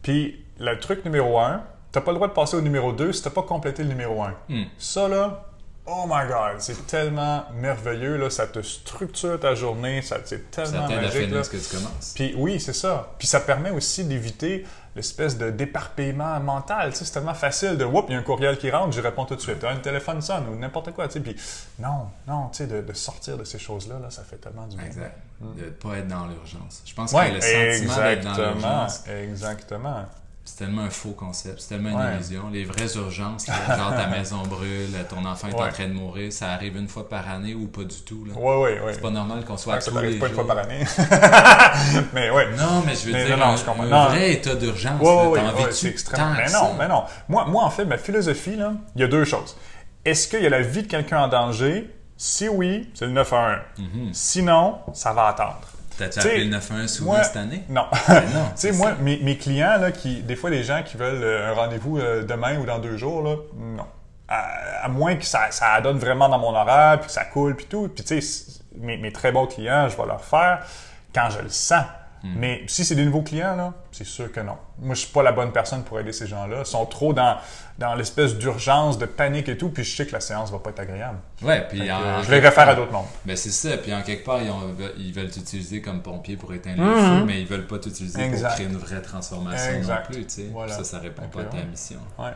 Puis 0.02 0.44
le 0.62 0.80
truc 0.80 1.04
numéro 1.06 1.39
un, 1.39 1.62
tu 1.91 2.00
n'as 2.00 2.06
pas 2.06 2.12
le 2.12 2.15
droit 2.15 2.28
de 2.28 2.34
passer 2.34 2.56
au 2.56 2.62
numéro 2.62 2.91
2 2.93 3.12
si 3.12 3.21
tu 3.21 3.28
n'as 3.28 3.34
pas 3.34 3.43
complété 3.43 3.84
le 3.84 3.89
numéro 3.89 4.21
1. 4.24 4.34
Hmm. 4.50 4.63
Ça, 4.78 5.08
là, 5.08 5.45
oh 5.86 6.06
my 6.08 6.28
God, 6.28 6.60
c'est 6.60 6.88
tellement 6.88 7.43
merveilleux. 7.56 8.15
Là, 8.17 8.30
ça 8.30 8.47
te 8.47 8.62
structure 8.62 9.39
ta 9.39 9.56
journée, 9.56 10.02
ça, 10.02 10.17
c'est 10.24 10.54
Ça 10.56 10.63
tellement 10.63 10.86
à 10.86 10.89
magique. 11.02 11.32
là. 11.32 11.43
ce 11.43 11.50
que 11.50 11.58
tu 11.58 11.76
commences. 11.76 12.13
Puis 12.15 12.34
oui, 12.38 12.60
c'est 12.60 12.74
ça. 12.74 13.10
Puis 13.17 13.28
ça 13.28 13.39
permet 13.41 13.71
aussi 13.71 14.06
d'éviter 14.06 14.65
l'espèce 14.95 15.38
de 15.38 15.50
d'éparpillement 15.50 16.38
mental. 16.41 16.91
Tu 16.91 16.97
sais, 16.97 17.06
c'est 17.06 17.13
tellement 17.13 17.34
facile 17.34 17.78
de, 17.78 17.86
whoop, 17.86 18.06
il 18.10 18.13
y 18.13 18.15
a 18.15 18.19
un 18.19 18.24
courriel 18.24 18.58
qui 18.58 18.69
rentre, 18.69 18.91
je 18.91 19.02
réponds 19.02 19.26
tout 19.26 19.36
de 19.36 19.41
suite. 19.41 19.63
Un 19.63 19.78
téléphone 19.78 20.21
sonne 20.21 20.47
ou 20.50 20.56
n'importe 20.58 20.91
quoi. 20.91 21.08
Tu 21.08 21.13
sais. 21.13 21.19
Puis 21.21 21.36
non, 21.80 22.08
non, 22.28 22.50
tu 22.50 22.58
sais, 22.60 22.67
de, 22.67 22.82
de 22.82 22.93
sortir 22.93 23.38
de 23.38 23.43
ces 23.45 23.58
choses-là, 23.60 23.95
là, 24.02 24.10
ça 24.10 24.24
fait 24.24 24.36
tellement 24.38 24.67
du 24.67 24.76
bien. 24.78 24.86
Exact. 24.86 25.17
De 25.41 25.65
ne 25.65 25.69
pas 25.71 25.97
être 25.97 26.08
dans 26.08 26.28
l'urgence. 26.28 26.84
Je 26.86 26.93
pense 26.93 27.12
Ouais, 27.13 27.30
que 27.32 27.36
le 27.36 27.41
sentiment 27.41 27.95
d'être 28.04 28.24
dans 28.24 28.30
exactement, 28.32 28.54
l'urgence, 28.54 29.04
exactement. 29.08 30.06
C'est 30.52 30.66
tellement 30.66 30.82
un 30.82 30.90
faux 30.90 31.12
concept, 31.12 31.62
c'est 31.62 31.70
tellement 31.70 31.98
une 31.98 32.16
illusion. 32.16 32.50
Les 32.52 32.66
vraies 32.66 32.94
urgences, 32.98 33.48
là, 33.48 33.54
genre 33.78 33.96
ta 33.96 34.08
maison 34.08 34.44
brûle, 34.44 34.90
ton 35.10 35.24
enfant 35.24 35.48
est 35.48 35.56
en 35.56 35.70
train 35.70 35.88
de 35.88 35.94
mourir, 35.94 36.34
ça 36.34 36.52
arrive 36.52 36.76
une 36.76 36.90
fois 36.90 37.08
par 37.08 37.30
année 37.30 37.54
ou 37.54 37.68
pas 37.68 37.84
du 37.84 38.02
tout. 38.02 38.26
Là. 38.26 38.34
Ouais, 38.34 38.58
ouais, 38.58 38.82
ouais. 38.82 38.94
C'est 38.94 39.02
pas 39.02 39.12
normal 39.12 39.46
qu'on 39.46 39.56
soit 39.56 39.80
ça 39.80 39.92
tous 39.92 39.98
les 40.00 40.20
pas 40.20 40.28
une 40.28 40.34
fois 40.34 40.46
par 40.46 40.58
année. 40.58 40.84
mais 42.14 42.30
ouais. 42.32 42.50
Non, 42.58 42.84
mais 42.86 42.96
je 42.96 43.06
veux 43.06 43.14
Mais 43.14 43.26
dire, 43.26 43.38
non, 43.38 43.46
un, 43.46 43.92
un 43.94 44.06
vrai 44.08 44.34
état 44.34 44.56
d'urgence, 44.56 45.00
Ouais, 45.02 45.40
c'est 45.72 45.88
extrêmement. 45.88 46.34
Mais 46.36 46.52
non, 46.52 46.74
mais 46.78 46.88
non. 46.90 47.04
Moi, 47.30 47.46
moi, 47.46 47.64
en 47.64 47.70
fait, 47.70 47.86
ma 47.86 47.98
philosophie, 47.98 48.58
là, 48.58 48.74
il 48.96 49.02
y 49.02 49.04
a 49.06 49.08
deux 49.08 49.24
choses. 49.24 49.56
Est-ce 50.04 50.28
qu'il 50.28 50.44
y 50.44 50.48
a 50.48 50.50
la 50.50 50.62
vie 50.62 50.84
de 50.84 50.88
quelqu'un 50.88 51.22
en 51.22 51.28
danger? 51.30 51.90
Si 52.18 52.50
oui, 52.50 52.90
c'est 52.94 53.06
le 53.06 53.14
911. 53.14 53.58
Mhm. 53.78 54.10
Sinon, 54.12 54.80
ça 54.94 55.14
va 55.14 55.28
attendre. 55.28 55.62
T'as-tu 56.10 56.20
appelé 56.28 56.44
le 56.46 56.50
911 56.52 56.90
souvent 56.92 57.12
moi- 57.14 57.24
cette 57.24 57.38
année? 57.38 57.64
Non. 57.70 57.86
Ben 58.08 58.24
non, 58.34 58.46
Tu 58.50 58.52
sais, 58.56 58.72
moi, 58.74 58.94
mes, 59.02 59.18
mes 59.18 59.38
clients, 59.38 59.78
là, 59.78 59.92
qui, 59.92 60.22
des 60.22 60.36
fois, 60.36 60.50
les 60.50 60.64
gens 60.64 60.82
qui 60.84 60.98
veulent 60.98 61.24
euh, 61.24 61.52
un 61.52 61.54
rendez-vous 61.54 61.98
euh, 62.00 62.24
demain 62.24 62.58
ou 62.60 62.66
dans 62.66 62.80
deux 62.80 62.98
jours, 62.98 63.22
là, 63.24 63.36
non. 63.58 63.86
À, 64.28 64.86
à 64.86 64.88
moins 64.88 65.16
que 65.16 65.26
ça, 65.26 65.52
ça 65.52 65.80
donne 65.82 65.98
vraiment 65.98 66.30
dans 66.30 66.40
mon 66.40 66.56
horaire, 66.56 67.00
puis 67.00 67.08
que 67.08 67.14
ça 67.14 67.26
coule, 67.26 67.56
puis 67.56 67.66
tout. 67.66 67.90
Puis, 67.94 68.04
tu 68.04 68.22
sais, 68.22 68.52
mes, 68.78 68.98
mes 68.98 69.12
très 69.12 69.32
bons 69.32 69.46
clients, 69.46 69.90
je 69.90 69.98
vais 69.98 70.06
leur 70.08 70.24
faire 70.24 70.66
quand 71.14 71.30
je 71.30 71.40
le 71.40 71.50
sens. 71.50 71.84
Hmm. 72.24 72.34
Mais 72.38 72.64
si 72.68 72.86
c'est 72.86 72.96
des 72.96 73.04
nouveaux 73.06 73.24
clients, 73.24 73.56
là, 73.56 73.74
c'est 73.91 74.06
sûr 74.06 74.32
que 74.32 74.39
non. 74.39 74.56
Moi, 74.80 74.95
je 74.95 75.01
suis 75.01 75.12
pas 75.12 75.21
la 75.23 75.32
bonne 75.32 75.51
personne 75.51 75.84
pour 75.84 75.99
aider 75.99 76.13
ces 76.13 76.25
gens-là. 76.27 76.58
Ils 76.62 76.65
sont 76.65 76.86
trop 76.86 77.13
dans, 77.13 77.38
dans 77.77 77.93
l'espèce 77.95 78.36
d'urgence, 78.36 78.97
de 78.97 79.06
panique 79.06 79.49
et 79.49 79.58
tout, 79.58 79.69
puis 79.69 79.84
je 79.84 79.95
sais 79.95 80.06
que 80.06 80.13
la 80.13 80.21
séance 80.21 80.51
va 80.51 80.60
pas 80.60 80.69
être 80.69 80.80
agréable. 80.80 81.17
Ouais, 81.41 81.65
puis 81.69 81.91
en- 81.91 82.01
euh, 82.01 82.19
en 82.19 82.23
je 82.23 82.32
les 82.32 82.38
quelque 82.38 82.45
réfère 82.49 82.69
à 82.69 82.75
d'autres 82.75 82.91
mondes. 82.91 83.06
Ben 83.25 83.36
c'est 83.36 83.49
ça, 83.51 83.77
puis 83.77 83.93
en 83.93 84.01
quelque 84.01 84.23
part, 84.25 84.41
ils, 84.41 84.49
ont- 84.49 84.75
ils 84.97 85.13
veulent 85.13 85.30
t'utiliser 85.32 85.82
comme 85.82 86.01
pompier 86.01 86.38
pour 86.38 86.54
éteindre 86.54 86.84
le 86.84 86.95
feu, 86.95 87.23
mais 87.25 87.41
ils 87.41 87.47
veulent 87.47 87.67
pas 87.67 87.80
t'utiliser 87.80 88.30
pour 88.30 88.49
créer 88.49 88.65
une 88.67 88.77
vraie 88.77 89.01
transformation 89.01 89.73
Exact. 89.73 90.10
non 90.10 90.15
plus, 90.15 90.25
tu 90.25 90.34
sais. 90.36 90.47
Voilà. 90.51 90.73
Ça, 90.73 90.84
ça 90.84 90.99
répond 90.99 91.27
pas 91.27 91.41
à 91.41 91.43
ta 91.45 91.58
ouais. 91.58 91.65
mission. 91.65 91.99
Ouais. 92.17 92.32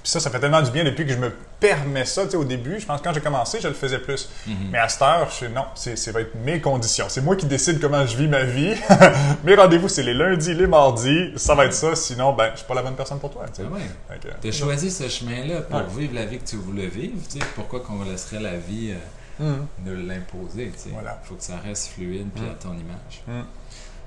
Puis 0.00 0.12
ça, 0.12 0.20
ça 0.20 0.30
fait 0.30 0.38
tellement 0.38 0.62
du 0.62 0.70
bien 0.70 0.84
depuis 0.84 1.04
que 1.04 1.12
je 1.12 1.18
me 1.18 1.32
permets 1.58 2.04
ça. 2.04 2.22
Tu 2.24 2.30
sais, 2.30 2.36
au 2.36 2.44
début, 2.44 2.78
je 2.78 2.86
pense 2.86 3.00
que 3.00 3.04
quand 3.08 3.12
j'ai 3.12 3.20
commencé, 3.20 3.58
je 3.60 3.66
le 3.66 3.74
faisais 3.74 3.98
plus. 3.98 4.28
Mhm. 4.46 4.54
Mais 4.70 4.78
à 4.78 4.88
cette 4.88 5.02
heure, 5.02 5.26
je 5.28 5.34
suis 5.34 5.48
non, 5.48 5.64
c'est, 5.74 5.96
ça 5.96 6.12
va 6.12 6.20
être 6.20 6.36
mes 6.36 6.60
conditions. 6.60 7.06
C'est 7.08 7.20
moi 7.20 7.34
qui 7.34 7.46
décide 7.46 7.80
comment 7.80 8.06
je 8.06 8.16
vis 8.16 8.28
ma 8.28 8.44
vie. 8.44 8.74
mes 9.44 9.56
rendez-vous, 9.56 9.88
c'est 9.88 10.04
les 10.04 10.14
lundis, 10.14 10.54
les 10.54 10.68
mardis. 10.68 10.97
Ça 11.36 11.54
va 11.54 11.64
être 11.66 11.74
ça. 11.74 11.94
Sinon, 11.94 12.32
ben, 12.34 12.50
je 12.52 12.58
suis 12.58 12.66
pas 12.66 12.74
la 12.74 12.82
bonne 12.82 12.94
personne 12.96 13.18
pour 13.18 13.30
toi. 13.30 13.44
Tu 13.48 13.62
sais. 13.62 13.68
Ah 13.68 13.74
ouais. 13.74 14.18
T'as 14.40 14.52
choisi 14.52 14.90
ce 14.90 15.08
chemin-là 15.08 15.62
pour 15.62 15.80
Ouais. 15.80 15.86
vivre 15.96 16.14
la 16.14 16.24
vie 16.26 16.38
que 16.38 16.48
tu 16.48 16.56
voulais 16.56 16.86
vivre, 16.88 17.14
tu 17.30 17.38
sais. 17.38 17.44
Pourquoi 17.54 17.80
qu'on 17.80 18.02
laisserait 18.04 18.40
la 18.40 18.56
vie 18.56 18.92
euh, 18.92 18.96
Mhm. 19.40 19.66
nous 19.86 20.06
l'imposer, 20.06 20.70
tu 20.74 20.78
sais? 20.78 20.90
Voilà. 20.92 21.20
Faut 21.24 21.34
que 21.36 21.42
ça 21.42 21.54
reste 21.64 21.88
fluide 21.92 22.28
puis 22.34 22.44
Mm. 22.44 22.48
à 22.50 22.54
ton 22.62 22.72
image. 22.72 23.22
Mm. 23.26 23.42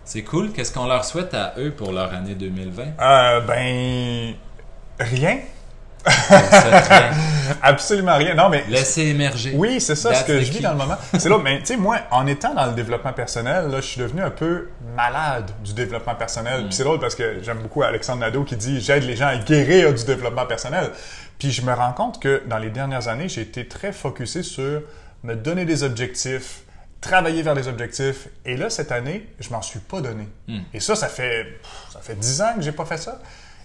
C'est 0.04 0.24
cool. 0.24 0.52
Qu'est-ce 0.52 0.74
qu'on 0.74 0.88
leur 0.88 1.06
souhaite 1.06 1.34
à 1.34 1.54
eux 1.58 1.72
pour 1.72 1.92
leur 1.94 2.14
année 2.14 2.36
2020? 2.36 2.88
Euh, 3.00 3.40
ben, 3.42 4.34
rien. 5.00 5.38
Absolument 7.62 8.18
rien. 8.18 8.34
Non, 8.34 8.50
mais 8.50 8.64
Laisser 8.68 9.08
émerger. 9.08 9.54
Oui, 9.56 9.80
c'est 9.80 9.96
ça 9.96 10.14
ce 10.14 10.24
que 10.24 10.42
je 10.42 10.52
vis 10.52 10.62
dans 10.62 10.72
le 10.72 10.78
moment. 10.78 10.98
C'est 11.18 11.30
là, 11.30 11.38
mais 11.38 11.60
tu 11.60 11.68
sais, 11.68 11.78
moi, 11.78 12.00
en 12.12 12.26
étant 12.28 12.54
dans 12.54 12.66
le 12.66 12.74
développement 12.74 13.14
personnel, 13.14 13.70
là, 13.70 13.82
je 13.82 13.86
suis 13.86 14.02
devenu 14.02 14.22
un 14.22 14.30
peu 14.30 14.70
malade 14.96 15.52
du 15.64 15.74
développement 15.74 16.16
personnel. 16.16 16.62
Mm. 16.62 16.68
Puis 16.68 16.76
c'est 16.76 16.84
drôle 16.84 17.00
parce 17.00 17.16
que 17.16 17.42
j'aime 17.44 17.60
beaucoup 17.60 17.84
Alexandre 17.84 18.22
Nadeau 18.22 18.44
qui 18.44 18.56
dit 18.56 18.82
j'aide 18.82 19.04
les 19.04 19.16
gens 19.16 19.28
à 19.28 19.38
guérir 19.38 19.94
du 19.94 20.04
développement 20.04 20.46
personnel. 20.46 20.92
Puis 21.40 21.52
je 21.52 21.62
me 21.62 21.74
rends 21.74 21.94
compte 21.94 22.22
que 22.22 22.44
dans 22.48 22.58
les 22.58 22.70
dernières 22.70 23.08
années, 23.08 23.30
j'ai 23.30 23.42
été 23.42 23.68
très 23.68 23.92
focusé 23.92 24.44
sur 24.44 24.82
me 25.24 25.36
donner 25.36 25.66
des 25.66 25.84
objectifs, 25.84 26.62
travailler 27.00 27.42
vers 27.42 27.56
des 27.56 27.68
objectifs. 27.68 28.28
Et 28.46 28.58
là, 28.58 28.70
cette 28.70 28.92
année, 28.92 29.28
je 29.40 29.50
m'en 29.50 29.62
suis 29.62 29.80
pas 29.80 30.02
donné. 30.02 30.28
Mm. 30.48 30.60
Et 30.74 30.80
ça, 30.80 30.96
ça 30.96 31.08
fait 31.08 31.60
ça 31.92 32.00
fait 32.02 32.16
dix 32.16 32.42
ans 32.42 32.54
que 32.56 32.62
j'ai 32.62 32.72
pas 32.72 32.86
fait 32.86 32.98
ça. 32.98 33.20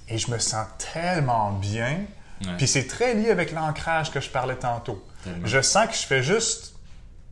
Et 0.08 0.18
je 0.18 0.30
me 0.30 0.38
sens 0.38 0.66
tellement 0.92 1.50
bien. 1.52 1.98
Ouais. 2.44 2.56
Puis 2.58 2.66
c'est 2.66 2.86
très 2.86 3.14
lié 3.14 3.30
avec 3.30 3.52
l'ancrage 3.52 4.10
que 4.10 4.20
je 4.20 4.28
parlais 4.28 4.56
tantôt. 4.56 5.04
Tellement. 5.24 5.46
Je 5.46 5.60
sens 5.62 5.86
que 5.88 5.94
je 5.94 6.06
fais 6.06 6.22
juste. 6.22 6.74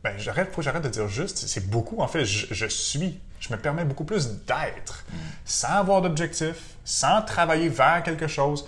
Ben, 0.03 0.13
j'arrête, 0.17 0.49
faut 0.51 0.57
que 0.57 0.61
j'arrête 0.63 0.83
de 0.83 0.89
dire 0.89 1.07
juste. 1.07 1.37
C'est 1.47 1.69
beaucoup, 1.69 2.01
en 2.01 2.07
fait. 2.07 2.25
Je, 2.25 2.53
je 2.53 2.65
suis. 2.65 3.19
Je 3.39 3.53
me 3.53 3.57
permets 3.59 3.85
beaucoup 3.85 4.03
plus 4.05 4.29
d'être. 4.45 5.03
Sans 5.45 5.67
avoir 5.69 6.01
d'objectif, 6.01 6.55
sans 6.83 7.21
travailler 7.21 7.69
vers 7.69 8.01
quelque 8.03 8.27
chose. 8.27 8.65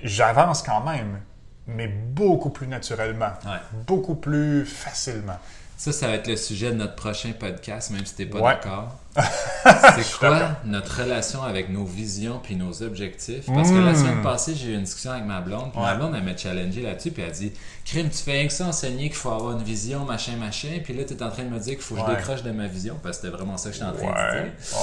J'avance 0.00 0.62
quand 0.62 0.80
même, 0.84 1.20
mais 1.66 1.86
beaucoup 1.88 2.50
plus 2.50 2.66
naturellement. 2.66 3.32
Ouais. 3.44 3.58
Beaucoup 3.86 4.14
plus 4.16 4.64
facilement. 4.66 5.38
Ça, 5.76 5.92
ça 5.92 6.06
va 6.08 6.14
être 6.14 6.28
le 6.28 6.36
sujet 6.36 6.70
de 6.70 6.76
notre 6.76 6.94
prochain 6.96 7.32
podcast, 7.38 7.90
même 7.90 8.04
si 8.06 8.14
t'es 8.14 8.26
pas 8.26 8.38
Ouais. 8.38 8.54
d'accord. 8.54 8.96
C'est 9.16 10.18
quoi 10.18 10.38
notre 10.64 11.02
relation 11.02 11.42
avec 11.42 11.68
nos 11.68 11.84
visions 11.84 12.40
puis 12.42 12.56
nos 12.56 12.82
objectifs? 12.82 13.46
Parce 13.46 13.70
que 13.70 13.76
la 13.76 13.92
Mm. 13.92 13.96
semaine 13.96 14.22
passée, 14.22 14.54
j'ai 14.54 14.70
eu 14.70 14.74
une 14.74 14.82
discussion 14.84 15.12
avec 15.12 15.24
ma 15.24 15.40
blonde, 15.40 15.70
puis 15.72 15.80
ma 15.80 15.94
blonde, 15.94 16.14
elle 16.16 16.22
m'a 16.24 16.36
challengé 16.36 16.80
là-dessus, 16.82 17.10
puis 17.10 17.22
elle 17.22 17.28
a 17.30 17.32
dit 17.32 17.52
Crime, 17.84 18.08
tu 18.08 18.18
fais 18.18 18.32
rien 18.32 18.46
que 18.46 18.52
ça 18.52 18.64
enseigner 18.66 19.08
qu'il 19.08 19.16
faut 19.16 19.30
avoir 19.30 19.52
une 19.52 19.62
vision, 19.64 20.04
machin, 20.04 20.32
machin, 20.38 20.68
puis 20.84 20.94
là, 20.94 21.02
tu 21.04 21.14
es 21.14 21.22
en 21.22 21.30
train 21.30 21.42
de 21.42 21.48
me 21.48 21.58
dire 21.58 21.74
qu'il 21.74 21.82
faut 21.82 21.96
que 21.96 22.00
je 22.08 22.16
décroche 22.16 22.42
de 22.42 22.52
ma 22.52 22.66
vision, 22.68 22.96
parce 23.02 23.18
que 23.18 23.24
c'était 23.26 23.36
vraiment 23.36 23.56
ça 23.56 23.68
que 23.70 23.74
j'étais 23.74 23.86
en 23.86 23.92
train 23.92 24.06
de 24.06 24.12
Ouais, 24.12 24.42
dire. 24.42 24.78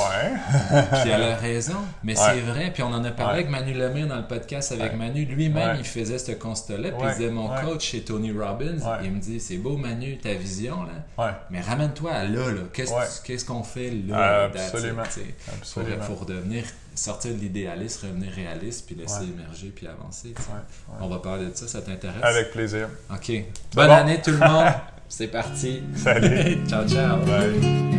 ouais. 0.74 0.84
Puis 1.02 1.10
elle 1.12 1.24
a 1.24 1.36
raison, 1.36 1.78
mais 2.04 2.16
c'est 2.16 2.40
vrai. 2.42 2.72
Puis 2.74 2.84
on 2.84 2.88
en 2.94 3.04
a 3.04 3.12
parlé 3.12 3.40
avec 3.40 3.50
Manu 3.50 3.74
Lemire 3.74 4.08
dans 4.08 4.18
le 4.18 4.28
podcast 4.28 4.72
avec. 4.72 4.96
Manu. 4.96 5.26
Lui-même, 5.26 5.78
il 5.80 5.86
faisait 5.86 6.18
ce 6.18 6.32
constat-là. 6.34 6.92
Puis 6.92 7.08
il 7.08 7.12
disait 7.14 7.30
Mon 7.32 7.48
coach 7.64 7.84
chez 7.92 8.02
Tony 8.02 8.32
Robbins, 8.32 8.78
il 9.04 9.12
me 9.12 9.20
dit 9.20 9.40
C'est 9.40 9.58
beau, 9.58 9.78
Manu, 9.78 10.18
ta 10.18 10.34
vision, 10.34 10.84
là. 10.84 11.24
Ouais, 11.26 11.32
Mais 11.50 11.62
ramène-toi 11.62 12.12
à 12.12 12.24
là, 12.26 12.52
là. 12.52 12.62
Qu'est-ce 12.74 13.46
qu'on 13.46 13.64
fait 13.64 13.92
là? 14.08 14.19
It, 14.20 14.56
Absolument. 14.60 15.04
absolument. 15.04 16.04
faut 16.04 16.16
redevenir, 16.16 16.64
sortir 16.96 17.34
de 17.34 17.40
l'idéaliste, 17.40 18.02
revenir 18.02 18.32
réaliste, 18.32 18.86
puis 18.86 18.96
laisser 18.96 19.20
Ouais. 19.22 19.28
émerger, 19.34 19.72
puis 19.76 19.88
avancer. 19.88 20.30
ouais. 20.30 20.96
On 21.00 21.08
va 21.08 21.20
parler 21.20 21.48
de 21.48 21.56
ça, 21.56 21.68
ça 21.68 21.82
t'intéresse? 21.82 22.24
Avec 22.24 22.52
plaisir. 22.52 22.90
Ok. 23.12 23.32
Bonne 23.74 23.88
bon? 23.88 23.94
année 23.94 24.22
tout 24.22 24.32
le 24.32 24.38
monde. 24.40 24.66
C'est 25.10 25.28
parti. 25.28 25.82
Salut. 25.96 26.60
ciao, 26.68 26.88
ciao. 26.88 27.18
Bye. 27.26 27.99